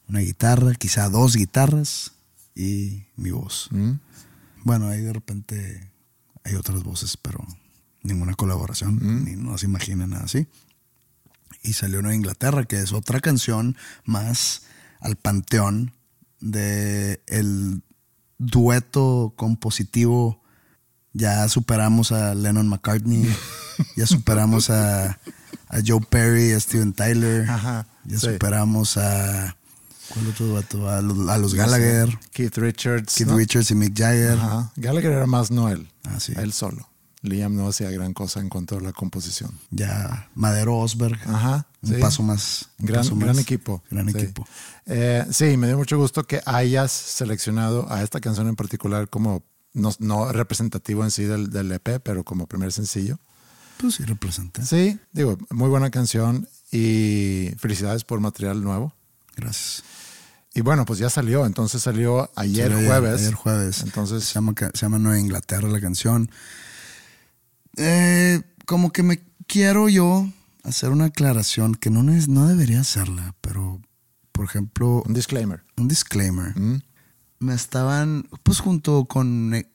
una 0.07 0.19
guitarra, 0.19 0.73
quizá 0.73 1.09
dos 1.09 1.35
guitarras 1.35 2.13
y 2.55 3.03
mi 3.15 3.31
voz. 3.31 3.69
Bueno, 4.63 4.87
ahí 4.87 5.01
de 5.01 5.13
repente 5.13 5.91
hay 6.43 6.55
otras 6.55 6.83
voces, 6.83 7.17
pero 7.17 7.45
ninguna 8.01 8.33
colaboración, 8.33 9.25
ni 9.25 9.35
no 9.35 9.57
se 9.57 9.65
imagina 9.65 10.07
nada 10.07 10.23
así. 10.25 10.47
Y 11.67 11.73
salió 11.73 12.01
Nueva 12.01 12.15
Inglaterra, 12.15 12.63
que 12.63 12.79
es 12.79 12.93
otra 12.93 13.19
canción 13.19 13.75
más 14.05 14.61
al 15.01 15.17
panteón 15.17 15.93
de 16.39 17.21
el 17.27 17.81
dueto 18.37 19.33
compositivo. 19.35 20.41
Ya 21.11 21.47
superamos 21.49 22.11
a 22.11 22.35
Lennon 22.35 22.69
McCartney, 22.69 23.27
ya 23.95 24.05
superamos 24.07 24.69
a, 24.69 25.19
a 25.67 25.79
Joe 25.85 25.99
Perry, 26.09 26.53
a 26.53 26.59
Steven 26.59 26.93
Tyler, 26.93 27.49
Ajá, 27.49 27.87
ya 28.05 28.19
sí. 28.19 28.27
superamos 28.27 28.97
a 28.97 29.57
¿cuál 30.09 30.27
otro 30.27 30.45
dueto? 30.45 30.89
A 30.89 31.01
los, 31.01 31.27
a 31.27 31.37
los 31.37 31.53
Gallagher, 31.53 32.17
Keith 32.31 32.57
Richards. 32.57 33.15
Keith 33.15 33.27
¿no? 33.27 33.35
Richards 33.37 33.71
y 33.71 33.75
Mick 33.75 33.97
Jagger. 33.97 34.37
Ajá. 34.37 34.71
Gallagher 34.75 35.11
era 35.11 35.25
más 35.27 35.51
Noel. 35.51 35.91
Ah, 36.03 36.19
sí. 36.19 36.33
Él 36.37 36.53
solo. 36.53 36.87
Liam 37.27 37.55
no 37.55 37.67
hacía 37.67 37.89
gran 37.91 38.13
cosa 38.13 38.39
en 38.39 38.49
cuanto 38.49 38.77
a 38.77 38.81
la 38.81 38.93
composición. 38.93 39.51
Ya 39.69 40.29
Madero 40.35 40.77
Osberg. 40.77 41.19
Ajá. 41.27 41.67
Un 41.81 41.95
sí. 41.95 42.01
paso 42.01 42.23
más. 42.23 42.69
un 42.79 42.85
Gran, 42.87 43.01
paso 43.03 43.15
gran 43.15 43.35
más. 43.35 43.39
equipo. 43.39 43.83
Gran 43.89 44.11
sí. 44.11 44.17
equipo. 44.17 44.47
Eh, 44.85 45.25
sí, 45.31 45.57
me 45.57 45.67
dio 45.67 45.77
mucho 45.77 45.97
gusto 45.97 46.25
que 46.25 46.41
hayas 46.45 46.91
seleccionado 46.91 47.91
a 47.91 48.01
esta 48.03 48.19
canción 48.19 48.47
en 48.47 48.55
particular 48.55 49.09
como 49.09 49.43
no, 49.73 49.91
no 49.99 50.31
representativo 50.31 51.03
en 51.03 51.11
sí 51.11 51.23
del, 51.23 51.49
del 51.51 51.71
EP, 51.71 52.01
pero 52.03 52.23
como 52.23 52.47
primer 52.47 52.71
sencillo. 52.71 53.19
Pues 53.77 53.95
sí, 53.95 54.03
representa. 54.05 54.65
Sí, 54.65 54.99
digo, 55.11 55.37
muy 55.51 55.69
buena 55.69 55.91
canción 55.91 56.47
y 56.71 57.51
felicidades 57.59 58.03
por 58.03 58.19
material 58.19 58.63
nuevo. 58.63 58.93
Gracias. 59.35 59.83
Y 60.55 60.61
bueno, 60.61 60.85
pues 60.85 60.97
ya 60.97 61.11
salió, 61.11 61.45
entonces 61.45 61.83
salió 61.83 62.31
ayer 62.35 62.71
Salió 62.71 62.87
jueves. 62.87 63.21
Ayer 63.21 63.33
jueves. 63.35 63.83
Entonces, 63.83 64.23
se 64.23 64.33
llama, 64.33 64.53
se 64.57 64.81
llama 64.81 64.97
Nueva 64.97 65.19
Inglaterra 65.19 65.67
la 65.67 65.79
canción. 65.79 66.31
Eh, 67.77 68.41
como 68.65 68.91
que 68.91 69.03
me 69.03 69.21
quiero 69.47 69.89
yo 69.89 70.29
hacer 70.63 70.89
una 70.89 71.05
aclaración 71.05 71.75
que 71.75 71.89
no, 71.89 72.11
es, 72.11 72.27
no 72.27 72.47
debería 72.47 72.81
hacerla, 72.81 73.35
pero 73.41 73.81
por 74.31 74.45
ejemplo, 74.45 75.01
un 75.05 75.13
disclaimer. 75.13 75.63
un 75.77 75.87
disclaimer. 75.87 76.57
Mm. 76.57 76.81
Me 77.39 77.53
estaban, 77.53 78.27
pues 78.43 78.59
junto 78.59 79.05
con, 79.05 79.53
eh, 79.53 79.69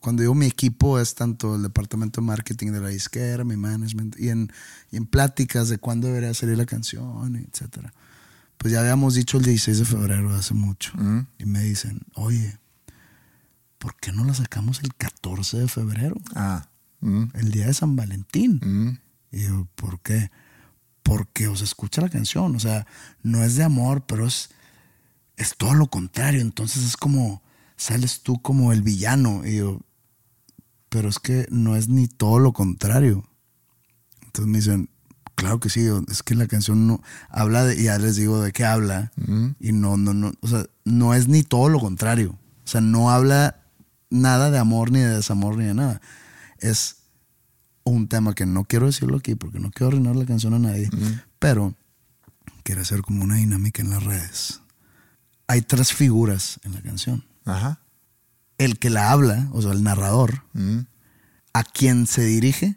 cuando 0.00 0.22
digo 0.22 0.34
mi 0.34 0.46
equipo 0.46 0.98
es 0.98 1.14
tanto 1.14 1.56
el 1.56 1.62
departamento 1.62 2.20
de 2.20 2.26
marketing 2.26 2.72
de 2.72 2.80
la 2.80 2.88
disquera, 2.88 3.44
mi 3.44 3.56
management, 3.56 4.18
y 4.18 4.30
en, 4.30 4.52
y 4.90 4.96
en 4.96 5.06
pláticas 5.06 5.68
de 5.68 5.78
cuándo 5.78 6.08
debería 6.08 6.34
salir 6.34 6.56
la 6.56 6.66
canción, 6.66 7.36
etcétera. 7.36 7.92
Pues 8.56 8.72
ya 8.72 8.80
habíamos 8.80 9.14
dicho 9.14 9.38
el 9.38 9.44
16 9.44 9.78
de 9.78 9.84
febrero 9.84 10.34
hace 10.34 10.54
mucho. 10.54 10.92
Mm. 10.96 11.26
Y 11.38 11.44
me 11.46 11.60
dicen, 11.62 12.00
oye, 12.14 12.58
¿por 13.78 13.96
qué 13.96 14.12
no 14.12 14.24
la 14.24 14.34
sacamos 14.34 14.80
el 14.82 14.94
14 14.94 15.58
de 15.58 15.68
febrero? 15.68 16.16
Ah. 16.34 16.69
Mm, 17.00 17.24
El 17.34 17.50
día 17.50 17.66
de 17.66 17.74
San 17.74 17.96
Valentín. 17.96 18.60
mm. 18.62 18.98
Y 19.32 19.44
yo, 19.44 19.68
¿por 19.76 20.00
qué? 20.00 20.30
Porque 21.02 21.46
os 21.46 21.60
escucha 21.62 22.00
la 22.02 22.08
canción. 22.08 22.56
O 22.56 22.60
sea, 22.60 22.86
no 23.22 23.44
es 23.44 23.54
de 23.54 23.62
amor, 23.62 24.04
pero 24.06 24.26
es, 24.26 24.50
es 25.36 25.56
todo 25.56 25.74
lo 25.74 25.86
contrario. 25.86 26.40
Entonces 26.40 26.84
es 26.84 26.96
como, 26.96 27.42
sales 27.76 28.22
tú 28.22 28.42
como 28.42 28.72
el 28.72 28.82
villano. 28.82 29.46
Y 29.46 29.56
yo, 29.58 29.80
pero 30.88 31.08
es 31.08 31.18
que 31.20 31.46
no 31.50 31.76
es 31.76 31.88
ni 31.88 32.08
todo 32.08 32.40
lo 32.40 32.52
contrario. 32.52 33.24
Entonces 34.24 34.50
me 34.50 34.58
dicen, 34.58 34.90
claro 35.36 35.60
que 35.60 35.70
sí, 35.70 35.86
es 36.10 36.22
que 36.22 36.34
la 36.34 36.46
canción 36.46 36.86
no 36.86 37.02
habla 37.28 37.64
de, 37.64 37.80
y 37.80 37.84
ya 37.84 37.98
les 37.98 38.16
digo 38.16 38.40
de 38.40 38.52
qué 38.52 38.64
habla. 38.64 39.12
Y 39.60 39.72
no, 39.72 39.96
no, 39.96 40.12
no, 40.12 40.32
o 40.40 40.48
sea, 40.48 40.66
no 40.84 41.14
es 41.14 41.28
ni 41.28 41.42
todo 41.42 41.68
lo 41.68 41.80
contrario. 41.80 42.36
O 42.64 42.68
sea, 42.68 42.80
no 42.80 43.10
habla 43.10 43.62
nada 44.10 44.50
de 44.50 44.58
amor, 44.58 44.90
ni 44.90 44.98
de 45.00 45.16
desamor, 45.16 45.56
ni 45.56 45.64
de 45.64 45.74
nada. 45.74 46.00
Es 46.60 46.96
un 47.84 48.08
tema 48.08 48.34
que 48.34 48.46
no 48.46 48.64
quiero 48.64 48.86
decirlo 48.86 49.16
aquí 49.16 49.34
porque 49.34 49.58
no 49.58 49.70
quiero 49.70 49.88
arruinar 49.88 50.16
la 50.16 50.26
canción 50.26 50.54
a 50.54 50.58
nadie, 50.58 50.90
pero 51.38 51.74
quiero 52.62 52.82
hacer 52.82 53.02
como 53.02 53.24
una 53.24 53.36
dinámica 53.36 53.82
en 53.82 53.90
las 53.90 54.04
redes. 54.04 54.60
Hay 55.46 55.62
tres 55.62 55.92
figuras 55.92 56.60
en 56.62 56.74
la 56.74 56.82
canción. 56.82 57.24
Ajá. 57.44 57.80
El 58.58 58.78
que 58.78 58.90
la 58.90 59.10
habla, 59.10 59.48
o 59.52 59.62
sea, 59.62 59.72
el 59.72 59.82
narrador, 59.82 60.44
a 61.52 61.64
quién 61.64 62.06
se 62.06 62.22
dirige 62.24 62.76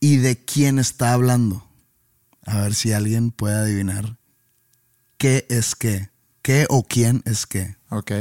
y 0.00 0.16
de 0.16 0.44
quién 0.44 0.78
está 0.78 1.12
hablando. 1.12 1.66
A 2.44 2.60
ver 2.60 2.74
si 2.74 2.92
alguien 2.92 3.30
puede 3.30 3.56
adivinar 3.56 4.16
qué 5.16 5.46
es 5.50 5.74
qué, 5.74 6.10
qué 6.42 6.66
o 6.70 6.82
quién 6.82 7.22
es 7.26 7.46
qué. 7.46 7.76
Ok. 7.90 8.12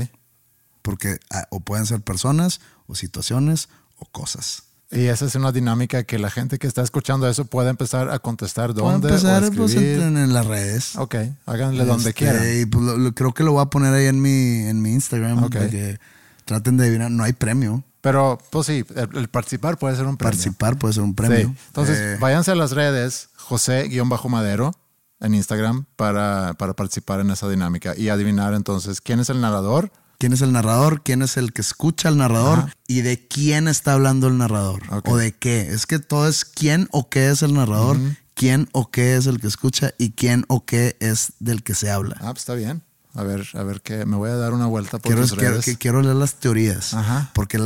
Porque 0.81 1.19
ah, 1.29 1.47
o 1.51 1.59
pueden 1.59 1.85
ser 1.85 2.01
personas 2.01 2.61
o 2.87 2.95
situaciones 2.95 3.69
o 3.97 4.05
cosas. 4.05 4.63
Y 4.89 5.07
esa 5.07 5.25
es 5.25 5.35
una 5.35 5.51
dinámica 5.51 6.03
que 6.05 6.17
la 6.17 6.29
gente 6.31 6.57
que 6.59 6.67
está 6.67 6.81
escuchando 6.81 7.27
eso 7.27 7.43
puede 7.45 7.69
empezar 7.69 8.09
a 8.09 8.19
contestar 8.19 8.73
dónde 8.73 9.09
empezar 9.09 9.43
o 9.43 9.51
pues, 9.51 9.75
en, 9.75 10.15
en 10.17 10.33
las 10.33 10.45
redes. 10.45 10.95
Ok, 10.95 11.15
háganle 11.45 11.83
donde 11.83 12.09
Este, 12.09 12.13
quieran. 12.13 12.43
Y 12.61 12.65
pues, 12.65 12.83
lo- 12.85 12.97
lo- 12.97 13.13
creo 13.13 13.33
que 13.33 13.43
lo 13.43 13.51
voy 13.51 13.61
a 13.63 13.65
poner 13.65 13.93
ahí 13.93 14.05
en 14.05 14.21
mi, 14.21 14.65
en 14.67 14.81
mi 14.81 14.91
Instagram. 14.93 15.43
Ok. 15.43 15.53
para 15.55 15.69
que 15.69 15.99
traten 16.45 16.77
de 16.77 16.85
adivinar. 16.85 17.11
No 17.11 17.23
hay 17.25 17.33
premio. 17.33 17.83
Pero, 17.99 18.37
pues 18.49 18.67
sí, 18.67 18.85
el, 18.95 19.09
el 19.17 19.27
participar 19.27 19.77
puede 19.77 19.97
ser 19.97 20.05
un 20.05 20.15
premio. 20.15 20.31
Participar 20.31 20.77
puede 20.77 20.93
ser 20.93 21.03
un 21.03 21.13
premio. 21.15 21.49
Sí. 21.49 21.55
Entonces, 21.67 21.97
Eh, 21.99 22.17
váyanse 22.21 22.51
a 22.51 22.55
las 22.55 22.71
redes 22.71 23.27
José-Madero 23.35 24.71
en 25.19 25.33
Instagram 25.33 25.85
para, 25.97 26.53
para 26.57 26.73
participar 26.73 27.19
en 27.19 27.31
esa 27.31 27.49
dinámica 27.49 27.93
y 27.97 28.09
adivinar 28.09 28.53
entonces 28.53 29.01
quién 29.01 29.19
es 29.19 29.29
el 29.29 29.41
narrador. 29.41 29.91
¿Quién 30.17 30.33
es 30.33 30.41
el 30.41 30.51
narrador? 30.51 31.03
¿Quién 31.03 31.21
es 31.21 31.37
el 31.37 31.53
que 31.53 31.61
escucha 31.61 32.07
al 32.09 32.17
narrador? 32.17 32.59
Ajá. 32.59 32.73
¿Y 32.87 33.01
de 33.01 33.27
quién 33.27 33.67
está 33.67 33.93
hablando 33.93 34.27
el 34.27 34.37
narrador? 34.37 34.81
¿O 35.05 35.15
de 35.15 35.33
qué? 35.33 35.69
Es 35.69 35.85
que 35.85 35.99
todo 35.99 36.27
es 36.27 36.43
quién 36.43 36.87
o 36.91 37.09
qué 37.09 37.29
es 37.29 37.43
el 37.43 37.53
narrador, 37.53 37.99
quién 38.33 38.67
o 38.71 38.89
qué 38.89 39.15
es 39.15 39.27
el 39.27 39.39
que 39.39 39.47
escucha 39.47 39.91
y 39.99 40.11
quién 40.11 40.45
o 40.47 40.65
qué 40.65 40.97
es 40.99 41.33
del 41.39 41.61
que 41.61 41.75
se 41.75 41.91
habla. 41.91 42.17
Ah, 42.19 42.31
pues 42.31 42.39
está 42.39 42.55
bien. 42.55 42.81
A 43.13 43.23
ver, 43.23 43.47
a 43.53 43.63
ver 43.63 43.81
qué. 43.81 44.05
Me 44.05 44.15
voy 44.15 44.29
a 44.31 44.35
dar 44.35 44.53
una 44.53 44.65
vuelta 44.65 44.97
por 44.97 45.03
quiero, 45.11 45.21
tus 45.21 45.37
redes. 45.37 45.77
quiero 45.79 46.01
leer 46.01 46.15
las 46.15 46.35
teorías. 46.35 46.93
Ajá. 46.95 47.31
Porque 47.33 47.59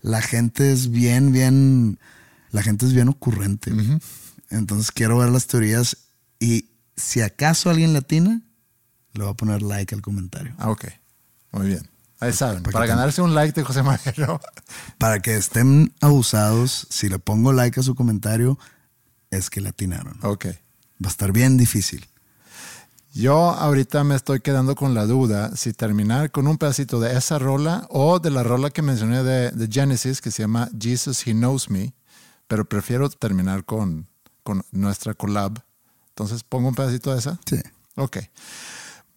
la 0.00 0.22
gente 0.22 0.72
es 0.72 0.90
bien, 0.90 1.32
bien. 1.32 1.98
La 2.52 2.62
gente 2.62 2.86
es 2.86 2.94
bien 2.94 3.08
ocurrente. 3.08 3.72
Entonces 4.48 4.92
quiero 4.92 5.18
ver 5.18 5.28
las 5.28 5.46
teorías 5.46 5.96
y 6.38 6.70
si 6.96 7.20
acaso 7.20 7.68
alguien 7.68 7.92
latina, 7.92 8.42
le 9.12 9.22
voy 9.24 9.32
a 9.32 9.34
poner 9.34 9.62
like 9.62 9.94
al 9.94 10.02
comentario. 10.02 10.54
Ah, 10.58 10.70
ok. 10.70 10.86
Muy 11.52 11.68
bien. 11.68 11.88
Ahí 12.18 12.32
saben. 12.32 12.62
para 12.62 12.86
ganarse 12.86 13.20
un 13.20 13.34
like 13.34 13.52
de 13.52 13.64
José 13.64 13.82
Madero. 13.82 14.40
Para 14.98 15.20
que 15.20 15.36
estén 15.36 15.94
abusados, 16.00 16.86
si 16.88 17.10
le 17.10 17.18
pongo 17.18 17.52
like 17.52 17.78
a 17.78 17.82
su 17.82 17.94
comentario, 17.94 18.58
es 19.30 19.50
que 19.50 19.60
latinaron. 19.60 20.18
ok. 20.22 20.46
Va 21.04 21.08
a 21.08 21.10
estar 21.10 21.30
bien 21.30 21.58
difícil. 21.58 22.06
Yo 23.12 23.50
ahorita 23.50 24.02
me 24.04 24.14
estoy 24.14 24.40
quedando 24.40 24.74
con 24.74 24.94
la 24.94 25.04
duda 25.04 25.54
si 25.56 25.74
terminar 25.74 26.30
con 26.30 26.46
un 26.46 26.56
pedacito 26.56 27.00
de 27.00 27.16
esa 27.16 27.38
rola 27.38 27.86
o 27.90 28.18
de 28.18 28.30
la 28.30 28.42
rola 28.42 28.70
que 28.70 28.82
mencioné 28.82 29.22
de, 29.22 29.50
de 29.50 29.68
Genesis 29.70 30.22
que 30.22 30.30
se 30.30 30.42
llama 30.42 30.70
Jesus 30.78 31.26
He 31.26 31.32
Knows 31.32 31.68
Me, 31.68 31.94
pero 32.46 32.66
prefiero 32.66 33.10
terminar 33.10 33.64
con, 33.64 34.06
con 34.42 34.64
nuestra 34.70 35.12
collab. 35.12 35.62
Entonces, 36.10 36.44
¿pongo 36.44 36.68
un 36.68 36.74
pedacito 36.74 37.12
de 37.12 37.18
esa? 37.18 37.38
Sí. 37.44 37.60
Ok. 37.96 38.18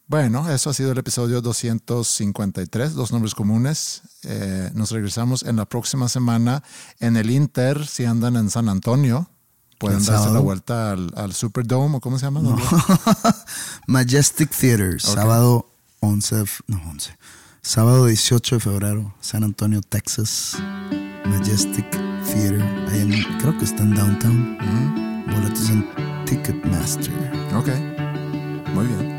Bueno, 0.10 0.50
eso 0.50 0.72
ha 0.72 0.74
sido 0.74 0.92
el 0.92 0.98
episodio 0.98 1.40
253, 1.40 2.96
Dos 2.96 3.12
Nombres 3.12 3.36
Comunes. 3.36 4.02
Eh, 4.24 4.72
nos 4.74 4.90
regresamos 4.90 5.44
en 5.44 5.56
la 5.58 5.66
próxima 5.66 6.10
semana 6.10 6.64
en 7.00 7.16
el 7.16 7.30
Inter, 7.30 7.86
si 7.86 8.06
andan 8.06 8.36
en 8.36 8.50
San 8.50 8.70
Antonio. 8.70 9.30
Pueden 9.78 10.04
darse 10.04 10.32
la 10.32 10.40
vuelta 10.40 10.92
al, 10.94 11.12
al 11.16 11.34
Superdome, 11.34 11.98
¿o 11.98 12.00
cómo 12.02 12.18
se 12.18 12.26
llama? 12.26 12.42
Majestic 13.88 14.50
Theater, 14.50 15.00
sábado 15.00 15.70
11, 16.00 16.36
de 16.38 16.42
f- 16.44 16.64
no 16.68 16.82
11, 16.90 17.16
sábado 17.62 18.06
18 18.08 18.56
de 18.56 18.60
febrero, 18.62 19.14
San 19.22 19.44
Antonio, 19.44 19.82
Texas. 19.88 20.58
Majestic 21.26 21.86
Theater, 22.26 22.62
ahí 22.92 23.02
en, 23.02 23.38
creo 23.38 23.56
que 23.60 23.64
está 23.66 23.84
en 23.84 23.94
Downtown. 23.94 24.58
Boletos 25.28 25.70
en 25.70 25.88
Ticketmaster. 26.26 27.14
Ok, 27.56 27.70
muy 28.74 28.88
bien. 28.88 29.19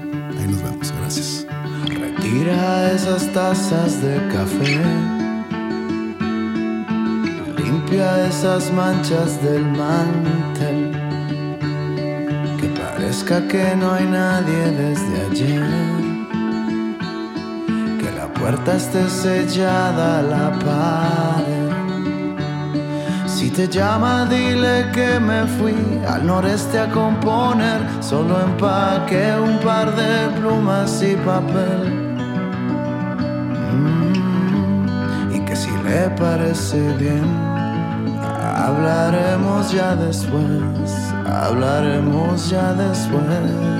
Nos 0.50 0.62
vemos, 0.62 0.92
gracias. 0.98 1.46
Retira 1.86 2.92
esas 2.92 3.32
tazas 3.32 4.02
de 4.02 4.16
café. 4.32 4.80
Limpia 7.56 8.26
esas 8.26 8.72
manchas 8.72 9.40
del 9.42 9.64
mantel. 9.64 10.90
Que 12.58 12.68
parezca 12.80 13.46
que 13.46 13.76
no 13.76 13.92
hay 13.92 14.06
nadie 14.06 14.70
desde 14.72 15.20
ayer. 15.30 15.62
Que 18.00 18.10
la 18.16 18.26
puerta 18.34 18.76
esté 18.76 19.08
sellada 19.08 20.22
la 20.22 20.50
pared. 20.58 21.59
Si 23.30 23.48
te 23.48 23.68
llama, 23.68 24.26
dile 24.26 24.90
que 24.92 25.20
me 25.20 25.46
fui 25.46 25.74
al 26.06 26.26
noreste 26.26 26.78
a 26.78 26.90
componer. 26.90 27.80
Solo 28.00 28.40
empaqué 28.40 29.34
un 29.40 29.58
par 29.60 29.94
de 29.94 30.28
plumas 30.36 31.00
y 31.02 31.14
papel. 31.14 31.80
Mm, 33.72 35.34
y 35.34 35.40
que 35.44 35.54
si 35.54 35.70
le 35.84 36.10
parece 36.18 36.80
bien, 36.98 37.24
hablaremos 38.66 39.70
ya 39.70 39.94
después. 39.94 40.92
Hablaremos 41.24 42.50
ya 42.50 42.74
después. 42.74 43.79